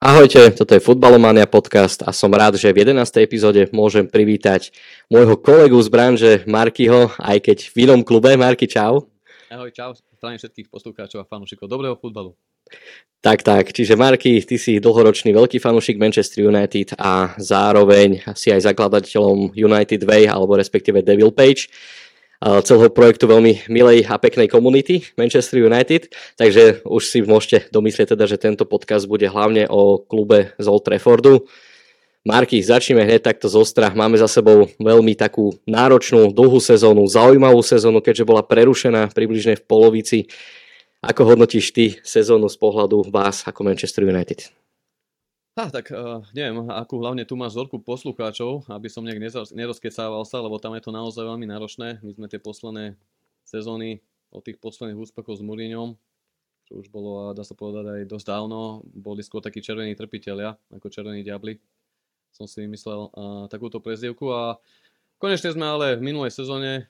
Ahojte, 0.00 0.56
toto 0.56 0.72
je 0.72 0.80
Futbalomania 0.80 1.44
podcast 1.44 2.00
a 2.00 2.08
som 2.08 2.32
rád, 2.32 2.56
že 2.56 2.72
v 2.72 2.88
11. 2.88 3.04
epizóde 3.20 3.68
môžem 3.68 4.08
privítať 4.08 4.72
môjho 5.12 5.36
kolegu 5.36 5.76
z 5.76 5.88
branže 5.92 6.32
Markyho, 6.48 7.12
aj 7.20 7.36
keď 7.44 7.68
v 7.68 7.76
inom 7.84 8.00
klube. 8.00 8.32
Marky, 8.32 8.64
čau. 8.64 9.12
Ahoj, 9.52 9.68
čau. 9.76 9.92
Zdravím 10.16 10.40
všetkých 10.40 10.72
poslucháčov 10.72 11.20
a 11.20 11.28
fanúšikov 11.28 11.68
dobrého 11.68 12.00
futbalu. 12.00 12.32
Tak, 13.20 13.44
tak. 13.44 13.76
Čiže 13.76 14.00
Marky, 14.00 14.40
ty 14.40 14.56
si 14.56 14.80
dlhoročný 14.80 15.36
veľký 15.36 15.60
fanúšik 15.60 16.00
Manchester 16.00 16.48
United 16.48 16.96
a 16.96 17.36
zároveň 17.36 18.24
si 18.32 18.48
aj 18.48 18.72
zakladateľom 18.72 19.52
United 19.52 20.00
Way 20.08 20.32
alebo 20.32 20.56
respektíve 20.56 21.04
Devil 21.04 21.28
Page 21.28 21.68
celého 22.40 22.88
projektu 22.88 23.28
veľmi 23.28 23.68
milej 23.68 24.08
a 24.08 24.16
peknej 24.16 24.48
komunity 24.48 25.04
Manchester 25.20 25.60
United, 25.60 26.08
takže 26.40 26.80
už 26.88 27.02
si 27.04 27.20
môžete 27.20 27.68
domyslieť 27.68 28.16
teda, 28.16 28.24
že 28.24 28.40
tento 28.40 28.64
podcast 28.64 29.04
bude 29.04 29.28
hlavne 29.28 29.68
o 29.68 30.00
klube 30.00 30.56
z 30.56 30.66
Old 30.66 30.88
Traffordu. 30.88 31.44
Marky, 32.20 32.60
začneme 32.60 33.00
hneď 33.00 33.32
takto 33.32 33.48
z 33.48 33.56
ostra. 33.56 33.92
Máme 33.96 34.20
za 34.20 34.28
sebou 34.28 34.68
veľmi 34.76 35.16
takú 35.16 35.56
náročnú, 35.64 36.32
dlhú 36.36 36.60
sezónu, 36.60 37.08
zaujímavú 37.08 37.64
sezónu, 37.64 38.04
keďže 38.04 38.28
bola 38.28 38.44
prerušená 38.44 39.08
približne 39.12 39.56
v 39.56 39.64
polovici. 39.64 40.18
Ako 41.00 41.24
hodnotíš 41.24 41.72
ty 41.72 41.96
sezónu 42.04 42.52
z 42.52 42.60
pohľadu 42.60 43.08
vás 43.08 43.48
ako 43.48 43.64
Manchester 43.64 44.04
United? 44.04 44.52
Á, 45.58 45.66
tak 45.66 45.90
uh, 45.90 46.22
neviem, 46.30 46.62
akú 46.70 47.02
hlavne 47.02 47.26
tu 47.26 47.34
máš 47.34 47.58
vzorku 47.58 47.82
poslucháčov, 47.82 48.70
aby 48.70 48.86
som 48.86 49.02
nejak 49.02 49.18
nerozkecával 49.50 50.22
sa, 50.22 50.38
lebo 50.38 50.62
tam 50.62 50.78
je 50.78 50.82
to 50.86 50.94
naozaj 50.94 51.26
veľmi 51.26 51.42
náročné. 51.50 51.98
My 52.06 52.12
sme 52.14 52.30
tie 52.30 52.38
posledné 52.38 52.94
sezóny 53.42 53.98
od 54.30 54.46
tých 54.46 54.62
posledných 54.62 54.94
úspechov 54.94 55.34
s 55.34 55.42
Mourinhom, 55.42 55.98
čo 56.70 56.78
už 56.78 56.86
bolo, 56.94 57.34
dá 57.34 57.42
sa 57.42 57.58
povedať, 57.58 57.82
aj 57.82 58.02
dosť 58.06 58.26
dávno, 58.30 58.86
boli 58.94 59.26
skôr 59.26 59.42
takí 59.42 59.58
červení 59.58 59.98
trpiteľia, 59.98 60.54
ako 60.70 60.86
červení 60.86 61.26
diabli. 61.26 61.58
Som 62.30 62.46
si 62.46 62.62
vymyslel 62.62 63.10
uh, 63.10 63.50
takúto 63.50 63.82
prezdievku 63.82 64.30
a 64.30 64.54
konečne 65.18 65.50
sme 65.50 65.66
ale 65.66 65.98
v 65.98 66.06
minulej 66.14 66.30
sezóne 66.30 66.86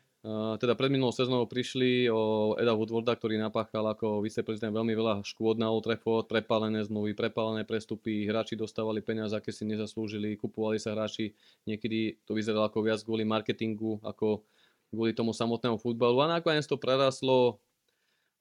teda 0.60 0.76
pred 0.76 0.92
minulou 0.92 1.16
sezónou 1.16 1.48
prišli 1.48 2.12
o 2.12 2.52
Eda 2.60 2.76
Woodwarda, 2.76 3.16
ktorý 3.16 3.40
napáchal 3.40 3.88
ako 3.88 4.20
viceprezident 4.20 4.76
veľmi 4.76 4.92
veľa 4.92 5.14
škôd 5.24 5.56
na 5.56 5.72
Old 5.72 5.88
Trafford, 5.88 6.28
prepálené 6.28 6.84
zmluvy, 6.84 7.16
prepálené 7.16 7.64
prestupy, 7.64 8.28
hráči 8.28 8.52
dostávali 8.52 9.00
peniaze, 9.00 9.32
aké 9.32 9.48
si 9.48 9.64
nezaslúžili, 9.64 10.36
kupovali 10.36 10.76
sa 10.76 10.92
hráči, 10.92 11.32
niekedy 11.64 12.20
to 12.28 12.36
vyzeralo 12.36 12.68
ako 12.68 12.84
viac 12.84 13.00
kvôli 13.00 13.24
marketingu, 13.24 13.96
ako 14.04 14.44
kvôli 14.92 15.16
tomu 15.16 15.32
samotnému 15.32 15.80
futbalu. 15.80 16.20
A 16.20 16.36
nakoniec 16.36 16.68
to 16.68 16.76
prerastlo 16.76 17.56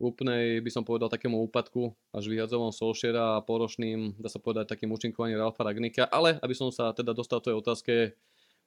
úplnej, 0.04 0.60
by 0.60 0.72
som 0.72 0.84
povedal, 0.84 1.08
takému 1.08 1.40
úpadku 1.48 1.96
až 2.12 2.28
vyhadzovom 2.28 2.76
Solskjaera 2.76 3.40
a 3.40 3.44
poročným, 3.44 4.20
dá 4.20 4.28
sa 4.28 4.40
povedať, 4.40 4.76
takým 4.76 4.92
účinkovaním 4.92 5.40
Ralfa 5.40 5.64
Ragnika, 5.64 6.08
ale 6.12 6.40
aby 6.44 6.56
som 6.56 6.72
sa 6.72 6.92
teda 6.92 7.12
dostal 7.12 7.44
tej 7.44 7.56
otázke, 7.56 8.20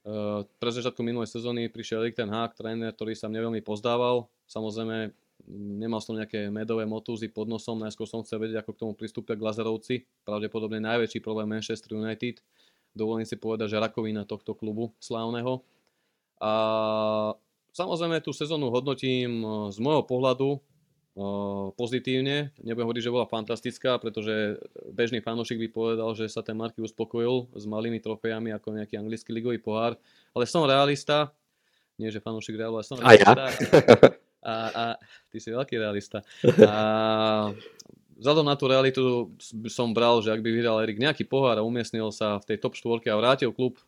pre 0.02 0.70
začiatku 0.74 0.98
minulej 1.06 1.30
sezóny 1.30 1.70
prišiel 1.70 2.02
Erik 2.02 2.18
ten 2.18 2.26
Hák, 2.26 2.58
tréner, 2.58 2.90
ktorý 2.90 3.14
sa 3.14 3.30
mne 3.30 3.50
veľmi 3.50 3.62
pozdával. 3.62 4.26
Samozrejme, 4.50 5.14
nemal 5.78 6.02
som 6.02 6.18
nejaké 6.18 6.50
medové 6.50 6.82
motúzy 6.86 7.30
pod 7.30 7.46
nosom, 7.46 7.78
najskôr 7.78 8.10
som 8.10 8.26
chcel 8.26 8.42
vedieť, 8.42 8.66
ako 8.66 8.70
k 8.74 8.80
tomu 8.82 8.92
pristúpia 8.98 9.38
Glazerovci. 9.38 10.02
Pravdepodobne 10.26 10.82
najväčší 10.82 11.22
problém 11.22 11.46
Manchester 11.50 11.94
United. 11.94 12.42
Dovolím 12.92 13.24
si 13.24 13.38
povedať, 13.38 13.72
že 13.72 13.80
rakovina 13.80 14.26
tohto 14.26 14.58
klubu 14.58 14.90
slávneho. 14.98 15.62
A 16.42 16.52
samozrejme 17.70 18.18
tú 18.20 18.34
sezónu 18.34 18.74
hodnotím 18.74 19.46
z 19.70 19.78
môjho 19.78 20.02
pohľadu 20.02 20.58
pozitívne. 21.76 22.56
Nebudem 22.64 22.88
hovoriť, 22.88 23.04
že 23.04 23.14
bola 23.14 23.28
fantastická, 23.28 24.00
pretože 24.00 24.56
bežný 24.96 25.20
fanúšik 25.20 25.60
by 25.60 25.68
povedal, 25.68 26.10
že 26.16 26.28
sa 26.32 26.40
ten 26.40 26.56
Marky 26.56 26.80
uspokojil 26.80 27.52
s 27.52 27.64
malými 27.68 28.00
trofejami 28.00 28.48
ako 28.56 28.80
nejaký 28.80 28.96
anglický 28.96 29.30
ligový 29.36 29.60
pohár. 29.60 30.00
Ale 30.32 30.48
som 30.48 30.64
realista, 30.64 31.28
nie 32.00 32.08
že 32.08 32.24
fanúšik 32.24 32.56
Realu, 32.56 32.80
ale 32.80 32.86
som 32.88 32.96
realista. 32.96 33.28
A 33.28 33.44
ja? 33.44 33.50
A, 34.42 34.54
a 34.74 34.84
ty 35.30 35.38
si 35.38 35.54
veľký 35.54 35.78
realista. 35.78 36.18
A 36.66 37.54
vzhľadom 38.18 38.42
na 38.42 38.58
tú 38.58 38.66
realitu 38.66 39.30
som 39.70 39.94
bral, 39.94 40.18
že 40.18 40.34
ak 40.34 40.42
by 40.42 40.50
vyhral 40.50 40.82
Erik 40.82 40.98
nejaký 40.98 41.22
pohár 41.30 41.62
a 41.62 41.66
umiestnil 41.66 42.10
sa 42.10 42.42
v 42.42 42.50
tej 42.50 42.58
top 42.58 42.74
4 42.74 43.06
a 43.06 43.20
vrátil 43.22 43.54
klub 43.54 43.78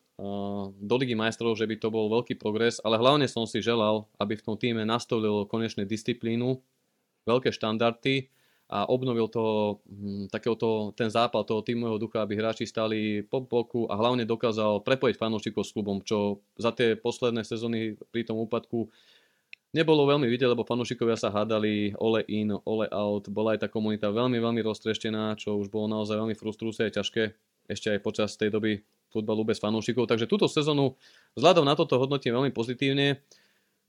do 0.79 0.95
Ligy 0.95 1.19
majstrov, 1.19 1.59
že 1.59 1.67
by 1.67 1.75
to 1.75 1.91
bol 1.91 2.07
veľký 2.07 2.39
progres, 2.39 2.79
ale 2.87 3.03
hlavne 3.03 3.27
som 3.27 3.51
si 3.51 3.59
želal, 3.59 4.07
aby 4.23 4.39
v 4.39 4.45
tom 4.47 4.55
týme 4.55 4.87
nastolil 4.87 5.43
konečne 5.51 5.83
disciplínu, 5.83 6.63
veľké 7.25 7.51
štandardy 7.53 8.29
a 8.73 8.89
obnovil 8.89 9.29
to, 9.29 9.77
hm, 9.85 10.33
takéhoto, 10.33 10.97
ten 10.97 11.13
zápal 11.13 11.45
toho 11.45 11.61
týmového 11.61 12.01
ducha, 12.01 12.25
aby 12.25 12.41
hráči 12.41 12.65
stali 12.65 13.21
po 13.21 13.45
boku 13.45 13.85
a 13.93 13.95
hlavne 13.97 14.25
dokázal 14.25 14.81
prepojiť 14.81 15.21
fanúšikov 15.21 15.63
s 15.69 15.75
klubom, 15.77 16.01
čo 16.01 16.41
za 16.57 16.73
tie 16.73 16.97
posledné 16.97 17.45
sezóny 17.45 18.01
pri 18.09 18.25
tom 18.25 18.41
úpadku 18.41 18.89
nebolo 19.75 20.07
veľmi 20.07 20.31
vidieť, 20.31 20.55
lebo 20.55 20.63
fanúšikovia 20.65 21.19
sa 21.19 21.35
hádali 21.35 21.99
ole 21.99 22.23
in, 22.31 22.55
ole 22.65 22.87
out. 22.95 23.27
Bola 23.29 23.59
aj 23.59 23.67
tá 23.67 23.69
komunita 23.69 24.15
veľmi, 24.15 24.39
veľmi 24.39 24.63
roztreštená, 24.63 25.35
čo 25.35 25.59
už 25.59 25.69
bolo 25.69 25.91
naozaj 25.91 26.15
veľmi 26.15 26.39
frustrujúce 26.39 26.87
a 26.87 26.95
ťažké 26.95 27.35
ešte 27.67 27.91
aj 27.91 28.01
počas 28.01 28.39
tej 28.39 28.55
doby 28.55 28.87
futbalu 29.11 29.43
bez 29.43 29.59
fanúšikov. 29.59 30.07
Takže 30.07 30.31
túto 30.31 30.47
sezónu 30.47 30.95
vzhľadom 31.35 31.67
na 31.67 31.75
toto 31.75 31.99
hodnotím 31.99 32.39
veľmi 32.39 32.55
pozitívne. 32.55 33.19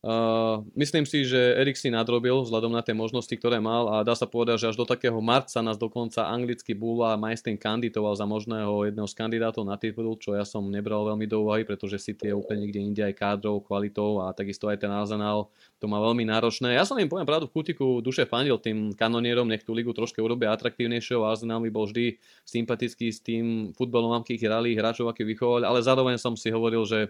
Uh, 0.05 0.61
myslím 0.77 1.01
si, 1.01 1.25
že 1.25 1.57
Erik 1.57 1.73
si 1.73 1.89
nadrobil 1.89 2.37
vzhľadom 2.45 2.69
na 2.69 2.85
tie 2.85 2.93
možnosti, 2.93 3.33
ktoré 3.33 3.57
mal 3.57 3.89
a 3.89 4.05
dá 4.05 4.13
sa 4.13 4.29
povedať, 4.29 4.61
že 4.61 4.69
až 4.69 4.77
do 4.77 4.85
takého 4.85 5.17
marca 5.17 5.65
nás 5.65 5.81
dokonca 5.81 6.29
anglický 6.29 6.77
Bula 6.77 7.17
Majstin 7.17 7.57
kandidoval 7.57 8.13
za 8.13 8.29
možného 8.29 8.85
jedného 8.85 9.09
z 9.09 9.17
kandidátov 9.17 9.65
na 9.65 9.81
titul, 9.81 10.13
čo 10.21 10.37
ja 10.37 10.45
som 10.45 10.61
nebral 10.69 11.09
veľmi 11.09 11.25
do 11.25 11.49
úvahy, 11.49 11.65
pretože 11.65 11.97
si 11.97 12.13
tie 12.13 12.37
úplne 12.37 12.69
niekde 12.69 12.85
inde 12.85 13.01
aj 13.01 13.17
kádrov, 13.17 13.65
kvalitou 13.65 14.21
a 14.21 14.29
takisto 14.29 14.69
aj 14.69 14.85
ten 14.85 14.93
Arsenal 14.93 15.49
to 15.81 15.89
má 15.89 15.97
veľmi 15.97 16.21
náročné. 16.29 16.77
Ja 16.77 16.85
som 16.85 17.01
im 17.01 17.09
poviem 17.09 17.25
pravdu 17.25 17.49
v 17.49 17.57
kutiku 17.57 17.97
duše 17.97 18.29
fandil 18.29 18.61
tým 18.61 18.93
kanonierom, 18.93 19.49
nech 19.49 19.65
tú 19.65 19.73
ligu 19.73 19.89
trošku 19.89 20.21
urobia 20.21 20.53
atraktívnejšou. 20.53 21.25
Arsenal 21.25 21.57
mi 21.65 21.73
bol 21.73 21.89
vždy 21.89 22.21
sympatický 22.45 23.09
s 23.09 23.25
tým 23.25 23.73
futbalom, 23.73 24.13
akých 24.21 24.45
hrali, 24.45 24.77
hráčov, 24.77 25.09
aký 25.09 25.25
vychovali, 25.25 25.65
ale 25.65 25.81
zároveň 25.81 26.21
som 26.21 26.37
si 26.37 26.53
hovoril, 26.53 26.85
že 26.85 27.09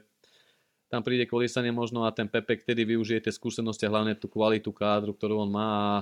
tam 0.86 1.02
príde 1.02 1.26
kolísanie 1.26 1.74
možno 1.74 2.06
a 2.06 2.14
ten 2.14 2.30
Pepe 2.30 2.62
kedy 2.62 2.86
využije 2.86 3.26
tie 3.26 3.34
skúsenosti 3.34 3.90
a 3.90 3.92
hlavne 3.92 4.14
tú 4.14 4.30
kvalitu 4.30 4.70
kádru, 4.70 5.18
ktorú 5.18 5.46
on 5.46 5.50
má 5.50 5.68
a 5.70 5.94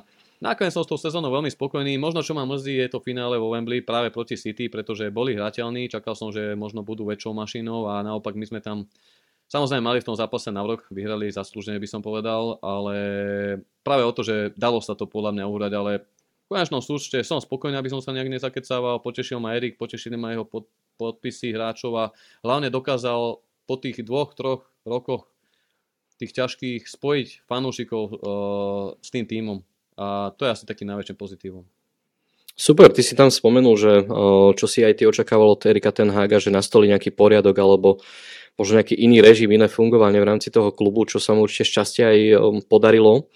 nakoniec 0.44 0.76
som 0.76 0.84
s 0.84 0.92
tou 0.92 1.00
sezónou 1.00 1.32
veľmi 1.32 1.48
spokojný. 1.48 1.96
Možno 1.96 2.20
čo 2.20 2.36
ma 2.36 2.44
mrzí 2.44 2.84
je 2.84 2.90
to 2.92 3.00
finále 3.00 3.40
vo 3.40 3.56
Wembley 3.56 3.80
práve 3.80 4.12
proti 4.12 4.36
City, 4.36 4.68
pretože 4.68 5.08
boli 5.08 5.40
hrateľní, 5.40 5.88
čakal 5.88 6.20
som, 6.20 6.36
že 6.36 6.54
možno 6.60 6.84
budú 6.84 7.08
väčšou 7.08 7.32
mašinou 7.32 7.88
a 7.88 8.04
naopak 8.04 8.36
my 8.36 8.46
sme 8.46 8.60
tam 8.60 8.86
Samozrejme 9.54 9.86
mali 9.86 10.02
v 10.02 10.08
tom 10.10 10.18
zápase 10.18 10.50
na 10.50 10.66
rok, 10.66 10.88
vyhrali 10.90 11.30
zaslúžene 11.30 11.78
by 11.78 11.86
som 11.86 12.02
povedal, 12.02 12.58
ale 12.66 12.96
práve 13.86 14.02
o 14.02 14.10
to, 14.10 14.26
že 14.26 14.56
dalo 14.58 14.82
sa 14.82 14.98
to 14.98 15.06
podľa 15.06 15.30
mňa 15.36 15.46
uhrať, 15.46 15.72
ale 15.78 15.92
v 16.48 16.48
konečnom 16.50 16.82
súčte 16.82 17.22
som 17.22 17.38
spokojný, 17.38 17.78
aby 17.78 17.92
som 17.94 18.02
sa 18.02 18.16
nejak 18.18 18.34
nezakecával, 18.34 18.98
potešil 19.06 19.38
ma 19.38 19.54
Erik, 19.54 19.78
potešili 19.78 20.18
ma 20.18 20.34
jeho 20.34 20.42
pod, 20.42 20.66
podpisy 20.98 21.54
hráčov 21.54 21.94
a 21.94 22.06
hlavne 22.42 22.74
dokázal 22.74 23.46
po 23.66 23.76
tých 23.80 24.04
dvoch, 24.04 24.36
troch 24.36 24.68
rokoch 24.84 25.34
tých 26.24 26.32
ťažkých 26.40 26.88
spojiť 26.88 27.28
fanúšikov 27.52 28.04
uh, 28.08 28.16
s 29.04 29.10
tým 29.12 29.28
týmom. 29.28 29.60
A 30.00 30.32
to 30.40 30.48
je 30.48 30.54
asi 30.56 30.64
taký 30.64 30.88
najväčším 30.88 31.18
pozitívom. 31.20 31.68
Super, 32.54 32.94
ty 32.94 33.02
si 33.02 33.18
tam 33.18 33.34
spomenul, 33.34 33.76
že 33.76 33.94
uh, 34.06 34.54
čo 34.56 34.66
si 34.70 34.86
aj 34.86 35.02
ty 35.02 35.04
očakával 35.04 35.58
od 35.58 35.66
Erika 35.68 35.92
Tenhaga, 35.92 36.40
že 36.40 36.54
nastoli 36.54 36.88
nejaký 36.88 37.12
poriadok 37.12 37.56
alebo 37.60 38.00
možno 38.56 38.80
nejaký 38.80 38.94
iný 38.94 39.20
režim, 39.20 39.50
iné 39.50 39.66
fungovanie 39.66 40.22
v 40.22 40.30
rámci 40.30 40.54
toho 40.54 40.70
klubu, 40.70 41.10
čo 41.10 41.18
sa 41.18 41.34
mu 41.34 41.44
určite 41.44 41.74
šťastie 41.74 42.04
aj 42.06 42.20
um, 42.38 42.62
podarilo. 42.62 43.28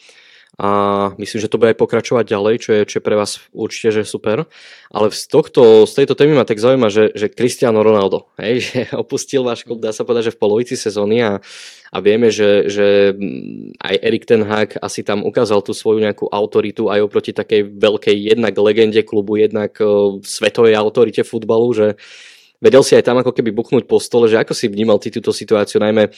Uh, 0.57 0.87
a 0.97 1.13
myslím, 1.21 1.37
že 1.37 1.53
to 1.53 1.61
bude 1.61 1.69
aj 1.69 1.77
pokračovať 1.77 2.25
ďalej, 2.33 2.55
čo 2.57 2.69
je, 2.73 2.81
čo 2.89 2.95
je 2.97 3.05
pre 3.05 3.13
vás 3.13 3.37
určite 3.53 3.93
že 3.93 4.09
super. 4.09 4.49
Ale 4.89 5.13
z, 5.13 5.29
tohto, 5.29 5.85
z 5.85 5.93
tejto 5.93 6.17
témy 6.17 6.33
ma 6.33 6.49
tak 6.49 6.57
zaujíma, 6.57 6.89
že, 6.89 7.13
že 7.13 7.29
Cristiano 7.29 7.85
Ronaldo, 7.85 8.33
hej, 8.41 8.61
že 8.67 8.79
opustil 8.97 9.45
váš 9.45 9.61
klub, 9.61 9.77
dá 9.77 9.93
sa 9.93 10.01
povedať, 10.01 10.33
že 10.33 10.35
v 10.35 10.41
polovici 10.41 10.73
sezóny 10.73 11.21
a, 11.21 11.37
a 11.93 11.97
vieme, 12.01 12.33
že, 12.33 12.73
že 12.73 13.13
aj 13.77 13.95
Erik 14.01 14.25
Ten 14.25 14.41
Hag 14.49 14.81
asi 14.81 15.05
tam 15.05 15.21
ukázal 15.29 15.61
tú 15.61 15.77
svoju 15.77 16.01
nejakú 16.01 16.25
autoritu 16.25 16.89
aj 16.89 17.05
oproti 17.05 17.37
takej 17.37 17.77
veľkej 17.77 18.17
jednak 18.33 18.57
legende 18.57 19.05
klubu, 19.05 19.37
jednak 19.37 19.77
uh, 19.77 20.17
svetovej 20.25 20.73
autorite 20.73 21.21
futbalu, 21.21 21.69
že 21.77 21.87
vedel 22.57 22.81
si 22.81 22.97
aj 22.97 23.05
tam 23.05 23.21
ako 23.21 23.29
keby 23.29 23.53
buchnúť 23.53 23.85
po 23.85 24.01
stole, 24.01 24.25
že 24.25 24.41
ako 24.41 24.57
si 24.57 24.65
vnímal 24.73 24.97
ty 24.97 25.13
túto 25.13 25.29
situáciu, 25.29 25.77
najmä 25.77 26.09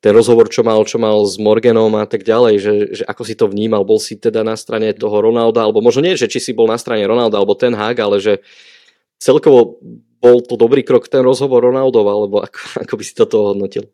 ten 0.00 0.12
rozhovor, 0.12 0.52
čo 0.52 0.60
mal, 0.60 0.80
čo 0.84 1.00
mal 1.00 1.24
s 1.24 1.40
Morganom 1.40 1.92
a 1.96 2.04
tak 2.04 2.22
ďalej, 2.22 2.54
že, 2.60 2.74
že 3.00 3.02
ako 3.08 3.22
si 3.24 3.34
to 3.34 3.48
vnímal, 3.48 3.82
bol 3.82 3.96
si 3.96 4.20
teda 4.20 4.44
na 4.44 4.54
strane 4.54 4.92
toho 4.92 5.18
Ronalda, 5.18 5.64
alebo 5.64 5.80
možno 5.80 6.04
nie, 6.04 6.18
že 6.20 6.28
či 6.28 6.38
si 6.38 6.52
bol 6.52 6.68
na 6.68 6.76
strane 6.76 7.02
Ronalda 7.08 7.40
alebo 7.40 7.56
ten 7.56 7.72
Hag, 7.72 7.96
ale 7.98 8.20
že 8.20 8.44
celkovo 9.16 9.80
bol 10.20 10.42
to 10.44 10.56
dobrý 10.56 10.84
krok 10.84 11.08
ten 11.08 11.24
rozhovor 11.24 11.64
Ronaldov, 11.64 12.04
alebo 12.08 12.36
ako, 12.44 12.58
ako 12.84 12.92
by 12.96 13.04
si 13.04 13.12
toto 13.16 13.36
hodnotil? 13.52 13.88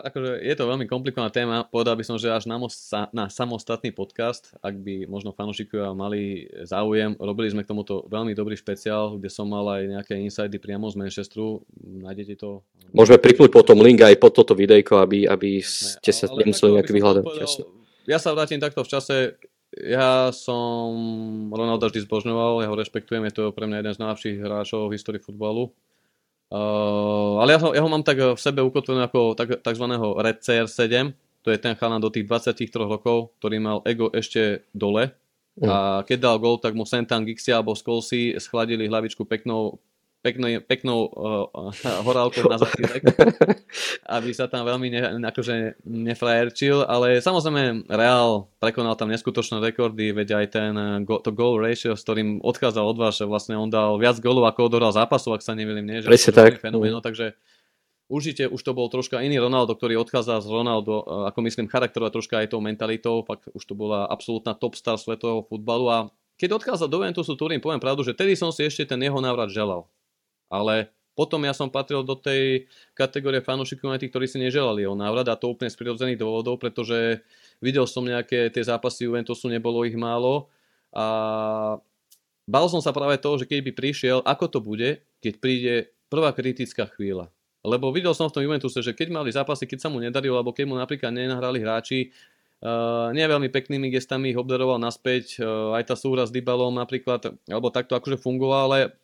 Akože 0.00 0.40
je 0.40 0.54
to 0.56 0.64
veľmi 0.64 0.88
komplikovaná 0.88 1.28
téma. 1.28 1.68
Povedal 1.68 2.00
by 2.00 2.04
som, 2.06 2.16
že 2.16 2.32
až 2.32 2.48
na, 2.48 2.56
most, 2.56 2.88
na 3.12 3.28
samostatný 3.28 3.92
podcast, 3.92 4.56
ak 4.64 4.80
by 4.80 5.04
možno 5.04 5.36
fanúšikovia 5.36 5.92
mali 5.92 6.48
záujem. 6.64 7.12
Robili 7.20 7.52
sme 7.52 7.60
k 7.60 7.70
tomuto 7.70 8.08
veľmi 8.08 8.32
dobrý 8.32 8.56
špeciál, 8.56 9.20
kde 9.20 9.28
som 9.28 9.44
mal 9.44 9.68
aj 9.68 9.82
nejaké 10.00 10.14
insidy 10.16 10.56
priamo 10.56 10.88
z 10.88 10.96
Manchesteru. 10.96 11.60
Nájdete 11.84 12.40
to. 12.40 12.64
Môžeme 12.96 13.20
pripnúť 13.20 13.52
potom 13.52 13.84
link 13.84 14.00
aj 14.00 14.16
pod 14.16 14.32
toto 14.32 14.56
videjko, 14.56 15.04
aby, 15.04 15.28
aby 15.28 15.60
ste 15.60 16.12
sa 16.12 16.32
nemuseli 16.32 16.80
nejak 16.80 16.88
vyhľadať. 16.88 17.24
Ja 18.08 18.16
sa 18.16 18.32
vrátim 18.32 18.58
takto 18.58 18.82
v 18.82 18.90
čase. 18.90 19.16
Ja 19.72 20.28
som 20.36 20.92
Ronalda 21.48 21.88
vždy 21.88 22.04
zbožňoval, 22.04 22.60
ja 22.60 22.68
ho 22.68 22.76
rešpektujem, 22.76 23.24
je 23.28 23.32
to 23.32 23.44
pre 23.56 23.64
mňa 23.64 23.80
jeden 23.80 23.94
z 23.96 24.00
najlepších 24.04 24.36
hráčov 24.44 24.92
v 24.92 25.00
histórii 25.00 25.22
futbalu 25.22 25.72
Uh, 26.52 27.40
ale 27.40 27.56
ja 27.56 27.58
ho, 27.64 27.68
ja 27.72 27.80
ho 27.80 27.88
mám 27.88 28.04
tak 28.04 28.20
v 28.20 28.36
sebe 28.36 28.60
ukotvené 28.60 29.08
ako 29.08 29.32
tak, 29.32 29.64
takzvaného 29.64 30.20
Red 30.20 30.44
CR7, 30.44 31.16
to 31.40 31.48
je 31.48 31.56
ten 31.56 31.72
chalan 31.80 31.96
do 31.96 32.12
tých 32.12 32.28
23 32.28 32.68
rokov, 32.76 33.32
ktorý 33.40 33.56
mal 33.56 33.78
ego 33.88 34.12
ešte 34.12 34.68
dole. 34.76 35.16
Mm. 35.56 35.68
A 35.68 35.76
keď 36.04 36.18
dal 36.28 36.36
gol, 36.36 36.60
tak 36.60 36.76
mu 36.76 36.84
Sentan 36.84 37.24
Gixia 37.24 37.56
alebo 37.56 37.72
Skolsi 37.72 38.36
schladili 38.36 38.84
hlavičku 38.84 39.24
peknou 39.24 39.80
peknou, 40.22 40.48
peknou 40.62 40.98
uh, 41.10 41.74
horálkou 42.06 42.46
na 42.46 42.56
zatýlek, 42.56 43.02
aby 44.16 44.30
sa 44.30 44.46
tam 44.46 44.64
veľmi 44.64 44.88
ne, 44.88 45.02
akože 45.28 45.82
nefrajerčil, 45.84 46.86
ale 46.86 47.18
samozrejme 47.18 47.90
Real 47.90 48.46
prekonal 48.62 48.94
tam 48.94 49.10
neskutočné 49.10 49.58
rekordy, 49.58 50.14
veď 50.14 50.28
aj 50.38 50.46
ten 50.48 50.72
go, 51.02 51.18
to 51.18 51.34
goal 51.34 51.58
ratio, 51.58 51.98
s 51.98 52.06
ktorým 52.06 52.40
odchádzal 52.40 52.84
od 52.86 52.96
vás, 52.96 53.18
že 53.18 53.26
vlastne 53.26 53.58
on 53.58 53.68
dal 53.68 53.98
viac 53.98 54.22
golov 54.22 54.46
ako 54.46 54.70
odohral 54.70 54.94
zápasov, 54.94 55.36
ak 55.36 55.42
sa 55.42 55.58
nemýlim, 55.58 55.84
nie? 55.84 55.98
Že 56.00 56.08
Presne 56.08 56.32
tak. 56.32 56.52
Fenomeno, 56.62 57.02
takže 57.02 57.34
Určite 58.12 58.44
už 58.44 58.60
to 58.60 58.76
bol 58.76 58.92
troška 58.92 59.24
iný 59.24 59.40
Ronaldo, 59.40 59.72
ktorý 59.72 59.96
odchádzal 60.04 60.44
z 60.44 60.48
Ronaldo, 60.52 61.00
e, 61.00 61.32
ako 61.32 61.38
myslím, 61.48 61.64
charakterová 61.64 62.12
troška 62.12 62.44
aj 62.44 62.52
tou 62.52 62.60
mentalitou, 62.60 63.24
fakt 63.24 63.48
už 63.56 63.64
to 63.64 63.72
bola 63.72 64.04
absolútna 64.04 64.52
top 64.52 64.76
star 64.76 65.00
svetového 65.00 65.40
futbalu 65.48 65.88
a 65.88 65.98
keď 66.36 66.60
odchádzal 66.60 66.92
do 66.92 67.00
Juventusu 67.00 67.32
Turín, 67.40 67.64
poviem 67.64 67.80
pravdu, 67.80 68.04
že 68.04 68.12
tedy 68.12 68.36
som 68.36 68.52
si 68.52 68.68
ešte 68.68 68.84
ten 68.84 69.00
jeho 69.00 69.16
návrat 69.16 69.48
želal 69.48 69.88
ale 70.52 70.92
potom 71.16 71.40
ja 71.44 71.56
som 71.56 71.72
patril 71.72 72.04
do 72.04 72.16
tej 72.16 72.68
kategórie 72.92 73.40
fanúšikov 73.40 73.96
tých, 73.96 74.12
ktorí 74.12 74.28
si 74.28 74.40
neželali 74.40 74.84
jeho 74.84 74.96
návrat 74.96 75.28
a 75.28 75.36
to 75.36 75.52
úplne 75.52 75.72
z 75.72 75.76
prirodzených 75.76 76.20
dôvodov, 76.20 76.60
pretože 76.60 77.20
videl 77.60 77.84
som 77.88 78.04
nejaké 78.04 78.48
tie 78.52 78.64
zápasy 78.64 79.08
Juventusu, 79.08 79.48
nebolo 79.48 79.84
ich 79.84 79.96
málo 79.96 80.48
a 80.92 81.76
bal 82.48 82.66
som 82.68 82.80
sa 82.80 82.92
práve 82.96 83.20
toho, 83.20 83.40
že 83.40 83.48
keď 83.48 83.60
by 83.64 83.72
prišiel, 83.72 84.18
ako 84.24 84.44
to 84.48 84.58
bude, 84.60 85.00
keď 85.24 85.34
príde 85.40 85.74
prvá 86.12 86.32
kritická 86.36 86.88
chvíľa. 86.92 87.32
Lebo 87.62 87.94
videl 87.94 88.10
som 88.12 88.26
v 88.26 88.34
tom 88.34 88.42
Juventuse, 88.42 88.82
že 88.82 88.90
keď 88.90 89.08
mali 89.14 89.30
zápasy, 89.30 89.70
keď 89.70 89.86
sa 89.86 89.88
mu 89.88 90.02
nedarilo, 90.02 90.34
alebo 90.34 90.50
keď 90.50 90.64
mu 90.66 90.74
napríklad 90.76 91.12
nenahrali 91.14 91.60
hráči, 91.62 92.12
Uh, 92.62 93.10
nie 93.10 93.26
veľmi 93.26 93.50
peknými 93.50 93.90
gestami 93.90 94.30
ich 94.30 94.38
obdaroval 94.38 94.78
naspäť, 94.78 95.42
uh, 95.42 95.74
aj 95.74 95.82
tá 95.82 95.94
súhra 95.98 96.22
s 96.22 96.30
Dybalom 96.30 96.78
napríklad, 96.78 97.34
alebo 97.50 97.74
takto 97.74 97.98
akože 97.98 98.22
fungoval, 98.22 98.70
ale 98.70 98.94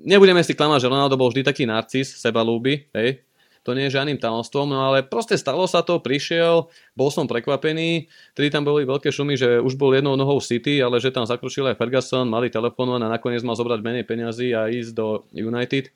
nebudeme 0.00 0.40
si 0.40 0.56
klamať, 0.56 0.86
že 0.86 0.90
Ronaldo 0.90 1.20
bol 1.20 1.28
vždy 1.28 1.42
taký 1.44 1.64
narcis, 1.68 2.16
sebalúby, 2.16 2.88
hej, 2.96 3.20
to 3.62 3.78
nie 3.78 3.86
je 3.86 3.94
žiadnym 3.94 4.18
tajomstvom, 4.18 4.74
no 4.74 4.90
ale 4.90 5.06
proste 5.06 5.38
stalo 5.38 5.70
sa 5.70 5.86
to, 5.86 6.02
prišiel, 6.02 6.66
bol 6.98 7.14
som 7.14 7.30
prekvapený, 7.30 8.10
tedy 8.34 8.50
tam 8.50 8.66
boli 8.66 8.82
veľké 8.82 9.14
šumy, 9.14 9.38
že 9.38 9.62
už 9.62 9.78
bol 9.78 9.94
jednou 9.94 10.18
nohou 10.18 10.42
City, 10.42 10.82
ale 10.82 10.98
že 10.98 11.14
tam 11.14 11.22
zakročil 11.22 11.70
aj 11.70 11.78
Ferguson, 11.78 12.26
mali 12.26 12.50
telefónovať 12.50 13.06
a 13.06 13.12
nakoniec 13.14 13.42
mal 13.46 13.54
zobrať 13.54 13.78
menej 13.86 14.04
peňazí 14.04 14.50
a 14.50 14.66
ísť 14.66 14.92
do 14.98 15.22
United. 15.30 15.94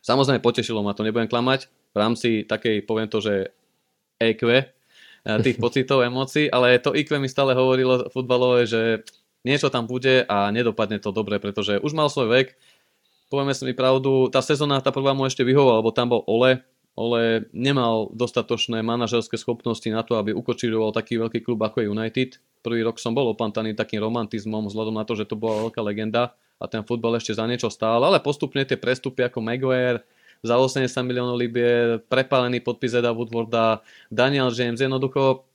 Samozrejme 0.00 0.40
potešilo 0.40 0.80
ma 0.80 0.96
to, 0.96 1.04
nebudem 1.04 1.28
klamať, 1.28 1.68
v 1.92 1.96
rámci 1.96 2.28
takej, 2.48 2.88
poviem 2.88 3.12
to, 3.12 3.20
že 3.20 3.52
EQ, 4.16 4.42
eh, 4.48 4.64
tých 5.44 5.60
pocitov, 5.64 6.00
emócií, 6.00 6.48
ale 6.48 6.80
to 6.80 6.96
IQ 6.96 7.20
mi 7.20 7.28
stále 7.28 7.52
hovorilo 7.52 8.08
futbalové, 8.08 8.64
že 8.64 9.04
niečo 9.44 9.68
tam 9.68 9.84
bude 9.84 10.24
a 10.24 10.48
nedopadne 10.48 10.98
to 10.98 11.12
dobre, 11.12 11.36
pretože 11.36 11.84
už 11.84 11.92
mal 11.92 12.08
svoj 12.08 12.32
vek, 12.32 12.48
povieme 13.28 13.52
si 13.52 13.72
pravdu, 13.76 14.32
tá 14.32 14.40
sezóna, 14.40 14.80
tá 14.80 14.92
prvá 14.92 15.12
mu 15.12 15.24
ešte 15.28 15.44
vyhovala, 15.44 15.80
lebo 15.84 15.92
tam 15.92 16.12
bol 16.12 16.24
Ole, 16.28 16.64
Ole 16.98 17.46
nemal 17.54 18.10
dostatočné 18.10 18.82
manažerské 18.82 19.38
schopnosti 19.38 19.86
na 19.86 20.02
to, 20.02 20.18
aby 20.18 20.34
ukočíroval 20.34 20.90
taký 20.90 21.22
veľký 21.22 21.46
klub 21.46 21.62
ako 21.62 21.86
je 21.86 21.90
United. 21.94 22.30
Prvý 22.58 22.82
rok 22.82 22.98
som 22.98 23.14
bol 23.14 23.30
opantaný 23.30 23.78
takým 23.78 24.02
romantizmom, 24.02 24.66
vzhľadom 24.66 24.98
na 24.98 25.06
to, 25.06 25.14
že 25.14 25.30
to 25.30 25.38
bola 25.38 25.70
veľká 25.70 25.78
legenda 25.78 26.34
a 26.58 26.66
ten 26.66 26.82
futbal 26.82 27.14
ešte 27.14 27.38
za 27.38 27.46
niečo 27.46 27.70
stál, 27.70 28.02
ale 28.02 28.18
postupne 28.18 28.66
tie 28.66 28.74
prestupy 28.74 29.30
ako 29.30 29.38
Maguire, 29.38 30.02
za 30.42 30.54
80 30.54 30.86
miliónov 31.02 31.34
libier, 31.34 31.98
prepálený 32.06 32.62
podpis 32.62 32.94
Eda 32.94 33.10
Woodwarda, 33.10 33.82
Daniel 34.06 34.54
James, 34.54 34.78
jednoducho 34.78 35.47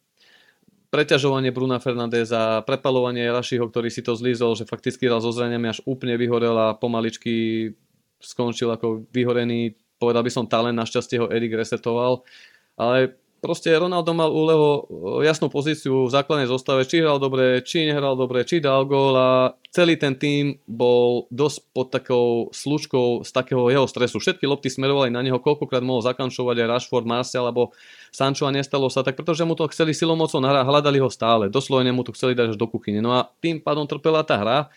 preťažovanie 0.94 1.50
Bruna 1.50 1.82
Fernandeza, 1.82 2.62
prepalovanie 2.70 3.26
Rašiho, 3.34 3.66
ktorý 3.66 3.90
si 3.90 4.06
to 4.06 4.14
zlízol, 4.14 4.54
že 4.54 4.70
fakticky 4.70 5.10
raz 5.10 5.26
so 5.26 5.34
zraniami 5.34 5.74
až 5.74 5.82
úplne 5.90 6.14
vyhorel 6.22 6.54
a 6.54 6.78
pomaličky 6.78 7.74
skončil 8.22 8.70
ako 8.70 9.10
vyhorený, 9.10 9.74
povedal 9.98 10.22
by 10.22 10.30
som 10.30 10.46
talent, 10.46 10.78
našťastie 10.78 11.18
ho 11.18 11.34
Erik 11.34 11.58
resetoval, 11.58 12.22
ale 12.78 13.18
proste 13.44 13.76
Ronaldo 13.76 14.16
mal 14.16 14.32
u 14.32 14.42
Leho 14.48 14.72
jasnú 15.20 15.52
pozíciu 15.52 16.08
v 16.08 16.14
základnej 16.16 16.48
zostave, 16.48 16.88
či 16.88 17.04
hral 17.04 17.20
dobre, 17.20 17.60
či 17.60 17.84
nehral 17.84 18.16
dobre, 18.16 18.48
či 18.48 18.64
dal 18.64 18.88
gól 18.88 19.12
a 19.20 19.52
celý 19.76 20.00
ten 20.00 20.16
tým 20.16 20.64
bol 20.64 21.28
dosť 21.28 21.58
pod 21.76 21.92
takou 21.92 22.48
slučkou 22.56 23.28
z 23.28 23.30
takého 23.36 23.68
jeho 23.68 23.84
stresu. 23.84 24.24
Všetky 24.24 24.48
lopty 24.48 24.72
smerovali 24.72 25.12
na 25.12 25.20
neho, 25.20 25.44
koľkokrát 25.44 25.84
mohol 25.84 26.00
zakančovať 26.00 26.64
aj 26.64 26.70
Rashford, 26.72 27.04
Martial 27.04 27.52
alebo 27.52 27.76
Sancho 28.16 28.48
a 28.48 28.56
nestalo 28.56 28.88
sa 28.88 29.04
tak, 29.04 29.20
pretože 29.20 29.44
mu 29.44 29.60
to 29.60 29.68
chceli 29.68 29.92
silou 29.92 30.16
mocou 30.16 30.40
hľadali 30.40 31.04
ho 31.04 31.12
stále, 31.12 31.52
doslovene 31.52 31.92
mu 31.92 32.08
to 32.08 32.16
chceli 32.16 32.40
dať 32.40 32.56
až 32.56 32.58
do 32.58 32.72
kuchyne. 32.72 33.04
No 33.04 33.12
a 33.12 33.28
tým 33.44 33.60
pádom 33.60 33.84
trpela 33.84 34.24
tá 34.24 34.40
hra 34.40 34.72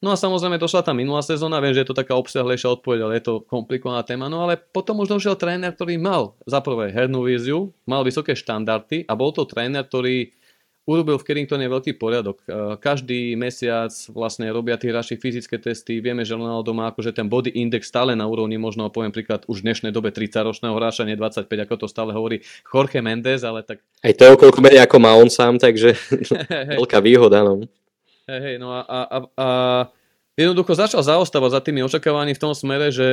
No 0.00 0.08
a 0.08 0.16
samozrejme 0.16 0.56
došla 0.56 0.80
tá 0.80 0.96
minulá 0.96 1.20
sezóna, 1.20 1.60
viem, 1.60 1.76
že 1.76 1.84
je 1.84 1.92
to 1.92 2.00
taká 2.00 2.16
obsiahlejšia 2.16 2.72
odpoveď, 2.72 3.00
ale 3.04 3.20
je 3.20 3.24
to 3.28 3.34
komplikovaná 3.44 4.00
téma, 4.00 4.32
no 4.32 4.48
ale 4.48 4.56
potom 4.56 4.96
už 5.04 5.12
došiel 5.12 5.36
tréner, 5.36 5.76
ktorý 5.76 6.00
mal 6.00 6.40
za 6.48 6.64
prvé 6.64 6.88
hernú 6.88 7.28
víziu, 7.28 7.76
mal 7.84 8.00
vysoké 8.00 8.32
štandardy 8.32 9.04
a 9.04 9.12
bol 9.12 9.28
to 9.36 9.44
tréner, 9.44 9.84
ktorý 9.84 10.32
urobil 10.88 11.20
v 11.20 11.26
Carringtone 11.28 11.68
veľký 11.68 12.00
poriadok. 12.00 12.40
E, 12.42 12.46
každý 12.80 13.36
mesiac 13.36 13.92
vlastne 14.10 14.48
robia 14.48 14.80
tí 14.80 14.88
hráči 14.88 15.20
fyzické 15.20 15.60
testy, 15.60 16.00
vieme, 16.00 16.24
že 16.24 16.32
Ronaldo 16.32 16.72
má 16.72 16.88
akože 16.90 17.12
ten 17.12 17.28
body 17.28 17.52
index 17.52 17.92
stále 17.92 18.16
na 18.16 18.24
úrovni, 18.24 18.56
možno 18.56 18.88
poviem 18.88 19.12
príklad 19.12 19.44
už 19.46 19.60
v 19.60 19.70
dnešnej 19.70 19.92
dobe 19.92 20.10
30-ročného 20.10 20.72
hráča, 20.74 21.04
nie 21.04 21.14
25, 21.14 21.44
ako 21.46 21.74
to 21.76 21.86
stále 21.86 22.16
hovorí 22.16 22.40
Jorge 22.64 23.04
Mendes, 23.04 23.44
ale 23.44 23.62
tak... 23.62 23.84
Aj 24.00 24.16
to 24.16 24.24
je 24.24 24.34
okolko 24.34 24.64
menej 24.64 24.80
ako 24.80 24.96
má 24.96 25.12
on 25.14 25.28
sám, 25.28 25.60
takže 25.60 25.92
veľká 26.80 26.98
výhoda, 27.04 27.44
no. 27.44 27.68
Hej, 28.30 28.40
hej, 28.46 28.56
no 28.62 28.70
a, 28.70 28.86
a, 28.86 28.98
a, 29.02 29.18
a 29.34 29.46
jednoducho 30.38 30.70
začal 30.78 31.02
zaostávať 31.02 31.50
za 31.50 31.60
tými 31.66 31.82
očakávaní 31.82 32.38
v 32.38 32.42
tom 32.46 32.54
smere, 32.54 32.94
že 32.94 33.08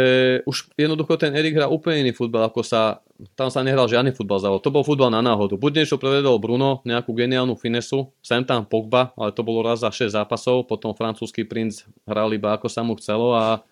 už 0.46 0.70
jednoducho 0.78 1.18
ten 1.18 1.34
Erik 1.34 1.58
hrá 1.58 1.66
úplne 1.66 2.06
iný 2.06 2.14
futbal, 2.14 2.46
ako 2.46 2.62
sa, 2.62 3.02
tam 3.34 3.50
sa 3.50 3.66
nehral 3.66 3.90
žiadny 3.90 4.14
futbal 4.14 4.38
závod. 4.38 4.62
To 4.62 4.70
bol 4.70 4.86
futbal 4.86 5.10
na 5.10 5.26
náhodu. 5.26 5.58
Buď 5.58 5.82
niečo 5.82 5.98
prevedol 5.98 6.38
Bruno, 6.38 6.86
nejakú 6.86 7.18
geniálnu 7.18 7.58
finesu, 7.58 8.14
sem 8.22 8.46
tam 8.46 8.62
Pogba, 8.62 9.10
ale 9.18 9.34
to 9.34 9.42
bolo 9.42 9.66
raz 9.66 9.82
za 9.82 9.90
6 9.90 10.14
zápasov, 10.14 10.70
potom 10.70 10.94
francúzsky 10.94 11.42
princ 11.42 11.82
hral 12.06 12.30
iba 12.30 12.54
ako 12.54 12.70
sa 12.70 12.86
mu 12.86 12.94
chcelo 12.94 13.34
a 13.34 13.66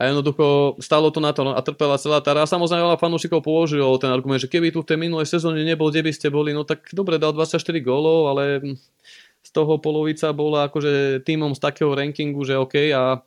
a 0.00 0.08
jednoducho 0.08 0.78
stalo 0.80 1.10
to 1.10 1.20
na 1.20 1.34
to 1.34 1.44
no, 1.44 1.52
a 1.52 1.60
trpela 1.60 2.00
celá 2.00 2.24
tá 2.24 2.32
hra. 2.32 2.48
Samozrejme 2.48 2.88
veľa 2.88 2.96
fanúšikov 2.96 3.44
použilo 3.44 3.90
ten 4.00 4.08
argument, 4.08 4.40
že 4.40 4.48
keby 4.48 4.70
tu 4.70 4.80
v 4.80 4.88
tej 4.88 4.96
minulej 4.96 5.28
sezóne 5.28 5.60
nebol, 5.60 5.90
kde 5.92 6.06
by 6.06 6.12
ste 6.14 6.32
boli, 6.32 6.54
no 6.54 6.62
tak 6.64 6.88
dobre, 6.94 7.18
dal 7.20 7.36
24 7.36 7.60
gólov, 7.84 8.32
ale 8.32 8.64
z 9.50 9.58
toho 9.58 9.82
polovica 9.82 10.30
bola 10.30 10.70
akože 10.70 11.26
týmom 11.26 11.58
z 11.58 11.60
takého 11.60 11.90
rankingu, 11.90 12.46
že 12.46 12.54
OK 12.54 12.94
a, 12.94 13.18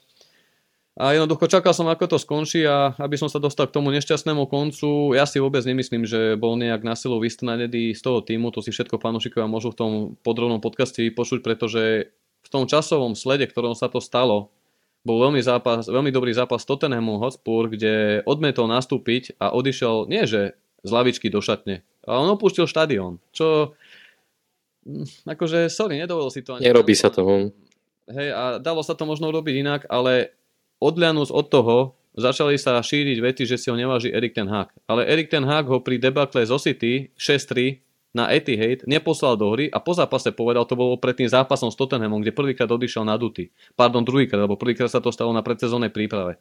a 0.96 1.06
jednoducho 1.12 1.52
čakal 1.52 1.76
som, 1.76 1.92
ako 1.92 2.16
to 2.16 2.18
skončí 2.18 2.64
a 2.64 2.96
aby 2.96 3.20
som 3.20 3.28
sa 3.28 3.44
dostal 3.44 3.68
k 3.68 3.76
tomu 3.76 3.92
nešťastnému 3.92 4.48
koncu, 4.48 5.12
ja 5.20 5.28
si 5.28 5.44
vôbec 5.44 5.68
nemyslím, 5.68 6.08
že 6.08 6.40
bol 6.40 6.56
nejak 6.56 6.88
na 6.88 6.96
silu 6.96 7.20
vystranený 7.20 7.92
z 7.92 8.00
toho 8.00 8.24
týmu, 8.24 8.56
to 8.56 8.64
si 8.64 8.72
všetko 8.72 9.04
fanúšikovia 9.04 9.52
môžu 9.52 9.76
v 9.76 9.80
tom 9.84 9.92
podrobnom 10.24 10.64
podcaste 10.64 11.04
vypočuť, 11.04 11.44
pretože 11.44 12.16
v 12.16 12.48
tom 12.48 12.72
časovom 12.72 13.20
slede, 13.20 13.44
ktorom 13.52 13.76
sa 13.76 13.92
to 13.92 14.00
stalo, 14.00 14.56
bol 15.04 15.20
veľmi, 15.20 15.44
zápas, 15.44 15.92
veľmi 15.92 16.16
dobrý 16.16 16.32
zápas 16.32 16.64
Tottenhamu 16.64 17.20
Hotspur, 17.20 17.68
kde 17.68 18.24
odmetol 18.24 18.72
nastúpiť 18.72 19.36
a 19.44 19.52
odišiel 19.52 20.08
nie 20.08 20.24
že 20.24 20.56
z 20.88 20.90
lavičky 20.92 21.28
do 21.28 21.44
šatne, 21.44 21.84
ale 22.08 22.16
on 22.16 22.32
opustil 22.32 22.64
štadión, 22.64 23.20
čo 23.36 23.76
akože, 25.24 25.68
sorry, 25.72 26.00
nedovolil 26.00 26.32
si 26.32 26.44
to. 26.44 26.56
Ani 26.56 26.68
Nerobí 26.68 26.94
sa 26.94 27.10
to. 27.10 27.24
Hm. 27.24 27.50
Hej, 28.12 28.30
a 28.36 28.44
dalo 28.60 28.84
sa 28.84 28.94
to 29.00 29.08
možno 29.08 29.32
robiť 29.32 29.56
inak, 29.64 29.82
ale 29.88 30.36
odlianúc 30.84 31.32
od 31.32 31.48
toho, 31.48 31.78
začali 32.14 32.60
sa 32.60 32.78
šíriť 32.84 33.18
vety, 33.24 33.44
že 33.48 33.58
si 33.58 33.72
ho 33.72 33.76
neváži 33.80 34.12
Erik 34.12 34.36
ten 34.36 34.46
Hag. 34.46 34.76
Ale 34.86 35.08
Erik 35.08 35.32
ten 35.32 35.48
Hag 35.48 35.66
ho 35.72 35.80
pri 35.80 35.98
debakle 35.98 36.44
zo 36.46 36.60
City 36.60 37.16
6-3 37.16 37.80
na 38.14 38.30
Etihad 38.30 38.86
neposlal 38.86 39.34
do 39.34 39.50
hry 39.58 39.74
a 39.74 39.82
po 39.82 39.98
zápase 39.98 40.30
povedal, 40.30 40.70
to 40.70 40.78
bolo 40.78 41.02
pred 41.02 41.18
tým 41.18 41.26
zápasom 41.26 41.74
s 41.74 41.80
Tottenhamom, 41.80 42.22
kde 42.22 42.30
prvýkrát 42.30 42.70
odišiel 42.70 43.02
na 43.10 43.18
duty. 43.18 43.50
Pardon, 43.74 44.06
druhýkrát, 44.06 44.46
lebo 44.46 44.54
prvýkrát 44.54 44.94
sa 44.94 45.02
to 45.02 45.10
stalo 45.10 45.34
na 45.34 45.42
predsezónnej 45.42 45.90
príprave. 45.90 46.38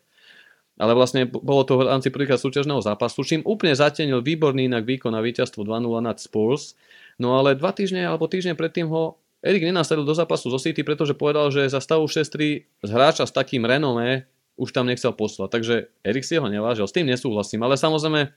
ale 0.76 0.92
vlastne 0.92 1.28
bolo 1.28 1.64
to 1.64 1.80
v 1.80 1.88
rámci 1.88 2.12
prvýkrát 2.12 2.40
súťažného 2.40 2.84
zápasu, 2.84 3.24
čím 3.24 3.40
úplne 3.48 3.72
zatenil 3.72 4.20
výborný 4.20 4.68
inak 4.68 4.84
výkon 4.84 5.12
na 5.12 5.24
víťazstvo 5.24 5.64
2-0 5.64 6.04
nad 6.04 6.20
Spurs. 6.20 6.76
No 7.20 7.36
ale 7.40 7.56
dva 7.58 7.72
týždne 7.72 8.04
alebo 8.04 8.28
týždne 8.28 8.56
predtým 8.56 8.88
ho 8.88 9.20
Erik 9.42 9.66
nenasadil 9.66 10.06
do 10.06 10.14
zápasu 10.14 10.54
zo 10.54 10.60
City, 10.62 10.86
pretože 10.86 11.18
povedal, 11.18 11.50
že 11.50 11.66
za 11.66 11.82
stavu 11.82 12.06
6-3 12.06 12.62
z 12.62 12.90
hráča 12.94 13.26
s 13.26 13.34
takým 13.34 13.66
renomé 13.66 14.30
už 14.54 14.70
tam 14.70 14.86
nechcel 14.86 15.10
poslať. 15.10 15.48
Takže 15.50 15.74
Erik 16.06 16.22
si 16.22 16.38
ho 16.38 16.46
nevážil, 16.46 16.86
s 16.86 16.94
tým 16.94 17.10
nesúhlasím. 17.10 17.66
Ale 17.66 17.74
samozrejme, 17.74 18.30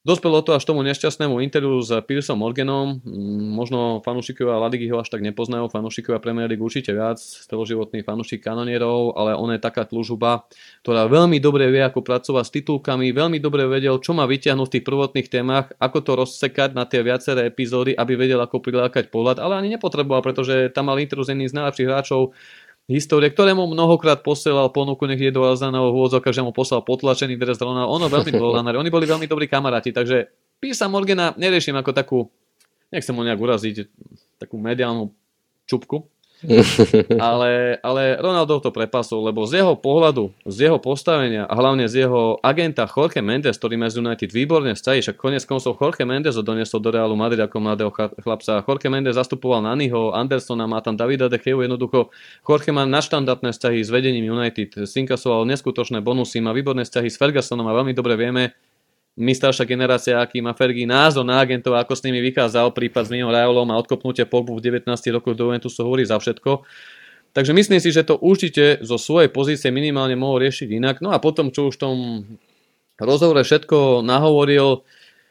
Dospelo 0.00 0.40
to 0.40 0.56
až 0.56 0.64
tomu 0.64 0.80
nešťastnému 0.80 1.44
interviu 1.44 1.76
s 1.84 1.92
Piersom 2.08 2.40
Morganom. 2.40 3.04
Mm, 3.04 3.52
možno 3.52 4.00
fanúšikovia 4.00 4.56
Ladigy 4.56 4.88
ho 4.88 4.96
až 4.96 5.12
tak 5.12 5.20
nepoznajú, 5.20 5.68
fanúšikovia 5.68 6.16
Premier 6.24 6.48
League 6.48 6.64
určite 6.64 6.96
viac, 6.96 7.20
celoživotný 7.20 8.00
fanúšik 8.00 8.40
kanonierov, 8.40 9.12
ale 9.12 9.36
on 9.36 9.52
je 9.52 9.60
taká 9.60 9.84
tlužuba, 9.84 10.48
ktorá 10.80 11.04
veľmi 11.04 11.36
dobre 11.36 11.68
vie, 11.68 11.84
ako 11.84 12.00
pracovať 12.00 12.44
s 12.48 12.54
titulkami, 12.56 13.12
veľmi 13.12 13.44
dobre 13.44 13.68
vedel, 13.68 14.00
čo 14.00 14.16
má 14.16 14.24
vyťahnuť 14.24 14.72
v 14.72 14.74
tých 14.80 14.88
prvotných 14.88 15.28
témach, 15.28 15.68
ako 15.76 15.98
to 16.00 16.12
rozsekať 16.16 16.72
na 16.72 16.88
tie 16.88 17.04
viaceré 17.04 17.52
epizódy, 17.52 17.92
aby 17.92 18.16
vedel, 18.16 18.40
ako 18.40 18.56
prilákať 18.64 19.12
pohľad, 19.12 19.36
ale 19.36 19.60
ani 19.60 19.76
nepotreboval, 19.76 20.24
pretože 20.24 20.72
tam 20.72 20.88
mal 20.88 20.96
interview 20.96 21.28
z 21.28 21.36
jedným 21.36 21.52
z 21.52 21.56
najlepších 21.60 21.88
hráčov 21.92 22.32
histórie, 22.90 23.30
ktorému 23.30 23.70
mnohokrát 23.70 24.26
posielal 24.26 24.74
ponuku, 24.74 25.06
nech 25.06 25.22
je 25.22 25.30
do 25.30 25.46
Alzaného 25.46 25.94
hôdzok, 25.94 26.34
že 26.34 26.42
mu 26.42 26.50
poslal 26.50 26.82
potlačený 26.82 27.38
dres 27.38 27.62
Ronald. 27.62 27.86
Ono 27.86 28.10
veľmi 28.10 28.34
bol 28.34 28.58
Oni 28.58 28.90
boli 28.90 29.06
veľmi 29.06 29.30
dobrí 29.30 29.46
kamaráti, 29.46 29.94
takže 29.94 30.26
Písa 30.58 30.90
Morgana 30.90 31.32
neriešim 31.38 31.78
ako 31.78 31.90
takú, 31.94 32.18
nechcem 32.90 33.14
mu 33.14 33.22
nejak 33.22 33.38
uraziť, 33.38 33.86
takú 34.42 34.58
mediálnu 34.58 35.14
čupku, 35.70 36.10
ale, 37.20 37.76
ale 37.84 38.02
Ronaldo 38.16 38.64
to 38.64 38.70
prepasol, 38.72 39.28
lebo 39.28 39.44
z 39.44 39.60
jeho 39.60 39.76
pohľadu, 39.76 40.32
z 40.48 40.68
jeho 40.68 40.78
postavenia 40.80 41.44
a 41.44 41.52
hlavne 41.52 41.84
z 41.84 42.06
jeho 42.08 42.40
agenta 42.40 42.88
Jorge 42.88 43.20
Mendes, 43.20 43.60
ktorý 43.60 43.76
má 43.76 43.92
z 43.92 44.00
United 44.00 44.32
výborne 44.32 44.72
vzťahy, 44.72 45.04
však 45.04 45.16
konec 45.20 45.44
koncov 45.44 45.76
Jorge 45.76 46.08
Mendes 46.08 46.40
ho 46.40 46.44
doniesol 46.44 46.80
do 46.80 46.88
Realu 46.88 47.12
Madrid 47.12 47.44
ako 47.44 47.56
mladého 47.60 47.90
chlapca. 47.92 48.64
Jorge 48.64 48.88
Mendes 48.88 49.20
zastupoval 49.20 49.60
Naniho, 49.60 50.16
Andersona, 50.16 50.64
má 50.64 50.80
tam 50.80 50.96
Davida 50.96 51.28
De 51.28 51.36
Gea, 51.36 51.60
jednoducho 51.60 52.08
Jorge 52.48 52.72
má 52.72 52.88
naštandardné 52.88 53.52
vzťahy 53.52 53.84
s 53.84 53.92
vedením 53.92 54.24
United, 54.32 54.88
sinkasoval 54.88 55.44
neskutočné 55.44 56.00
bonusy, 56.00 56.40
má 56.40 56.56
výborné 56.56 56.88
vzťahy 56.88 57.08
s 57.12 57.20
Fergusonom 57.20 57.68
a 57.68 57.76
veľmi 57.76 57.92
dobre 57.92 58.16
vieme, 58.16 58.56
my 59.20 59.36
staršia 59.36 59.68
generácia, 59.68 60.16
aký 60.16 60.40
má 60.40 60.56
Fergie 60.56 60.88
názor 60.88 61.28
na 61.28 61.38
agentov, 61.44 61.76
ako 61.76 61.92
s 61.92 62.04
nimi 62.08 62.24
vykázal 62.24 62.72
prípad 62.72 63.06
s 63.06 63.12
Mino 63.12 63.28
Raulom 63.28 63.68
a 63.68 63.76
odkopnutie 63.76 64.24
Pogbu 64.24 64.56
v 64.56 64.80
19 64.80 64.88
rokoch 65.12 65.36
do 65.36 65.52
Juventusu 65.52 65.84
hovorí 65.84 66.08
za 66.08 66.16
všetko. 66.16 66.64
Takže 67.30 67.52
myslím 67.54 67.78
si, 67.78 67.94
že 67.94 68.02
to 68.02 68.18
určite 68.18 68.82
zo 68.82 68.98
svojej 68.98 69.30
pozície 69.30 69.70
minimálne 69.70 70.18
mohol 70.18 70.42
riešiť 70.48 70.68
inak. 70.72 70.96
No 70.98 71.14
a 71.14 71.22
potom, 71.22 71.54
čo 71.54 71.70
už 71.70 71.78
v 71.78 71.82
tom 71.84 71.96
rozhovore 72.98 73.44
všetko 73.44 74.02
nahovoril, 74.02 74.82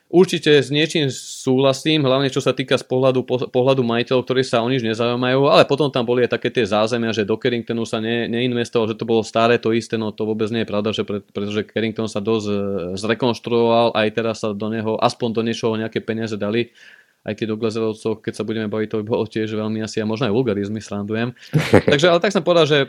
Určite 0.09 0.57
s 0.57 0.73
niečím 0.73 1.05
súhlasím, 1.13 2.01
hlavne 2.01 2.33
čo 2.33 2.41
sa 2.41 2.49
týka 2.49 2.81
z 2.81 2.85
pohľadu, 2.89 3.21
pohľadu 3.53 3.85
majiteľov, 3.85 4.25
ktorí 4.25 4.41
sa 4.41 4.65
o 4.65 4.67
nič 4.67 4.81
nezaujímajú, 4.81 5.45
ale 5.45 5.69
potom 5.69 5.93
tam 5.93 6.01
boli 6.01 6.25
aj 6.25 6.33
také 6.33 6.49
tie 6.49 6.65
zázemia, 6.65 7.13
že 7.13 7.29
do 7.29 7.37
Carringtonu 7.37 7.85
sa 7.85 8.01
ne, 8.01 8.25
neinvestoval, 8.25 8.89
že 8.89 8.97
to 8.97 9.05
bolo 9.05 9.21
staré 9.21 9.61
to 9.61 9.69
isté, 9.69 10.01
no 10.01 10.09
to 10.09 10.25
vôbec 10.25 10.49
nie 10.49 10.65
je 10.65 10.69
pravda, 10.73 10.89
že 10.97 11.05
pre, 11.05 11.21
pretože 11.21 11.61
Carrington 11.69 12.09
sa 12.09 12.25
dosť 12.25 12.45
e, 12.49 12.57
zrekonštruoval, 12.97 13.93
aj 13.93 14.07
teraz 14.09 14.41
sa 14.41 14.49
do 14.49 14.67
neho, 14.73 14.97
aspoň 14.97 15.29
do 15.29 15.41
niečoho 15.45 15.77
nejaké 15.77 16.01
peniaze 16.01 16.33
dali, 16.41 16.73
aj 17.29 17.37
keď 17.37 17.47
o 17.53 17.59
Glazerovcoch, 17.61 18.25
keď 18.25 18.33
sa 18.33 18.47
budeme 18.49 18.65
baviť, 18.65 18.89
to 18.89 18.99
by 19.03 19.05
bolo 19.05 19.29
tiež 19.29 19.53
veľmi 19.53 19.85
asi 19.85 20.01
a 20.01 20.09
možno 20.09 20.25
aj 20.25 20.33
vulgarizmy 20.33 20.81
srandujem. 20.81 21.37
Takže 21.93 22.09
ale 22.09 22.17
tak 22.17 22.33
som 22.33 22.41
povedal, 22.41 22.65
že 22.65 22.79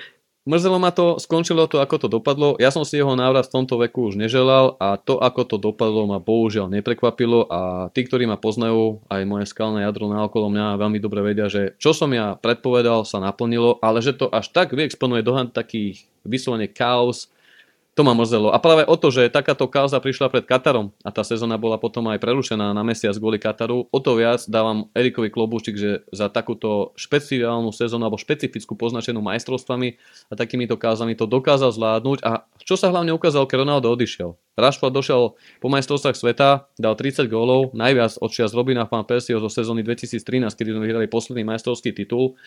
Mrzelo 0.51 0.83
ma 0.83 0.91
to, 0.91 1.23
skončilo 1.23 1.71
to, 1.71 1.79
ako 1.79 1.97
to 2.03 2.09
dopadlo. 2.11 2.59
Ja 2.59 2.75
som 2.75 2.83
si 2.83 2.99
jeho 2.99 3.15
návrat 3.15 3.47
v 3.47 3.55
tomto 3.55 3.79
veku 3.79 4.11
už 4.11 4.19
neželal 4.19 4.75
a 4.83 4.99
to, 4.99 5.23
ako 5.23 5.47
to 5.47 5.57
dopadlo, 5.63 6.11
ma 6.11 6.19
bohužiaľ 6.19 6.67
neprekvapilo 6.75 7.47
a 7.47 7.87
tí, 7.95 8.03
ktorí 8.03 8.27
ma 8.27 8.35
poznajú, 8.35 8.99
aj 9.07 9.23
moje 9.31 9.47
skalné 9.47 9.87
jadro 9.87 10.11
na 10.11 10.27
okolo 10.27 10.51
mňa 10.51 10.83
veľmi 10.83 10.99
dobre 10.99 11.23
vedia, 11.23 11.47
že 11.47 11.79
čo 11.79 11.95
som 11.95 12.11
ja 12.11 12.35
predpovedal 12.35 13.07
sa 13.07 13.23
naplnilo, 13.23 13.79
ale 13.79 14.03
že 14.03 14.11
to 14.11 14.27
až 14.27 14.51
tak 14.51 14.75
vyexponuje 14.75 15.23
do 15.23 15.39
takých 15.55 16.11
vyslovene 16.27 16.67
chaos, 16.67 17.31
to 18.01 18.09
ma 18.09 18.17
mrzelo. 18.17 18.49
A 18.49 18.57
práve 18.57 18.89
o 18.89 18.97
to, 18.97 19.13
že 19.13 19.29
takáto 19.29 19.69
kauza 19.69 20.01
prišla 20.01 20.33
pred 20.33 20.49
Katarom 20.49 20.97
a 21.05 21.13
tá 21.13 21.21
sezóna 21.21 21.61
bola 21.61 21.77
potom 21.77 22.09
aj 22.09 22.17
prerušená 22.17 22.73
na 22.73 22.81
mesiac 22.81 23.13
kvôli 23.21 23.37
Kataru, 23.37 23.93
o 23.93 23.99
to 24.01 24.17
viac 24.17 24.41
dávam 24.49 24.89
Erikovi 24.97 25.29
klobúčik, 25.29 25.77
že 25.77 26.09
za 26.09 26.33
takúto 26.33 26.97
špeciálnu 26.97 27.69
sezónu 27.69 28.09
alebo 28.09 28.17
špecifickú 28.17 28.73
poznačenú 28.73 29.21
majstrovstvami 29.21 30.01
a 30.27 30.33
takýmito 30.33 30.81
kauzami 30.81 31.13
to 31.13 31.29
dokázal 31.29 31.77
zvládnuť. 31.77 32.25
A 32.25 32.49
čo 32.65 32.81
sa 32.81 32.89
hlavne 32.89 33.13
ukázalo, 33.13 33.45
keď 33.45 33.69
Ronaldo 33.69 33.93
odišiel? 33.93 34.33
Rashford 34.57 34.97
došiel 34.97 35.37
po 35.61 35.69
majstrovstvách 35.69 36.17
sveta, 36.17 36.73
dal 36.81 36.97
30 36.97 37.29
gólov, 37.29 37.77
najviac 37.77 38.17
od 38.17 38.33
čias 38.33 38.57
Robina 38.57 38.89
Van 38.89 39.05
Persieho 39.05 39.45
zo 39.45 39.53
sezóny 39.53 39.85
2013, 39.85 40.57
kedy 40.57 40.73
sme 40.73 40.89
vyhrali 40.89 41.05
posledný 41.05 41.45
majstrovský 41.45 41.93
titul 41.93 42.41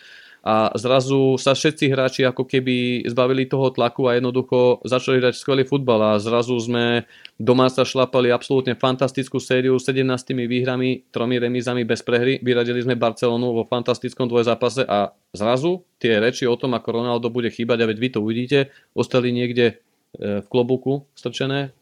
a 0.44 0.68
zrazu 0.76 1.40
sa 1.40 1.56
všetci 1.56 1.88
hráči 1.88 2.20
ako 2.28 2.44
keby 2.44 3.08
zbavili 3.08 3.48
toho 3.48 3.72
tlaku 3.72 4.12
a 4.12 4.20
jednoducho 4.20 4.84
začali 4.84 5.16
hrať 5.16 5.40
skvelý 5.40 5.64
futbal 5.64 5.96
a 5.96 6.20
zrazu 6.20 6.52
sme 6.60 7.08
doma 7.40 7.72
sa 7.72 7.80
šlapali 7.80 8.28
absolútne 8.28 8.76
fantastickú 8.76 9.40
sériu 9.40 9.80
s 9.80 9.88
17 9.88 10.04
výhrami, 10.44 11.08
tromi 11.08 11.40
remízami 11.40 11.88
bez 11.88 12.04
prehry, 12.04 12.44
vyradili 12.44 12.84
sme 12.84 12.92
Barcelonu 12.92 13.56
vo 13.56 13.64
fantastickom 13.64 14.28
dvojzápase 14.28 14.84
a 14.84 15.16
zrazu 15.32 15.80
tie 15.96 16.20
reči 16.20 16.44
o 16.44 16.60
tom, 16.60 16.76
ako 16.76 17.00
Ronaldo 17.00 17.32
bude 17.32 17.48
chýbať 17.48 17.80
a 17.80 17.88
veď 17.88 17.96
vy 17.96 18.08
to 18.12 18.18
uvidíte, 18.20 18.58
ostali 18.92 19.32
niekde 19.32 19.66
e, 19.72 20.44
v 20.44 20.46
klobuku 20.52 21.08
strčené 21.16 21.72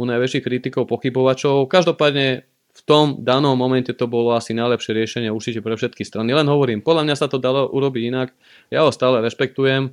u 0.00 0.08
najväčších 0.08 0.44
kritikov, 0.44 0.88
pochybovačov. 0.88 1.68
Každopádne 1.68 2.48
tom 2.86 3.18
danom 3.26 3.58
momente 3.58 3.90
to 3.90 4.06
bolo 4.06 4.38
asi 4.38 4.54
najlepšie 4.54 4.94
riešenie 4.94 5.28
určite 5.34 5.58
pre 5.58 5.74
všetky 5.74 6.06
strany. 6.06 6.30
Len 6.30 6.46
hovorím, 6.46 6.86
podľa 6.86 7.02
mňa 7.02 7.16
sa 7.18 7.26
to 7.26 7.42
dalo 7.42 7.66
urobiť 7.66 8.02
inak. 8.06 8.28
Ja 8.70 8.86
ho 8.86 8.94
stále 8.94 9.18
rešpektujem, 9.26 9.90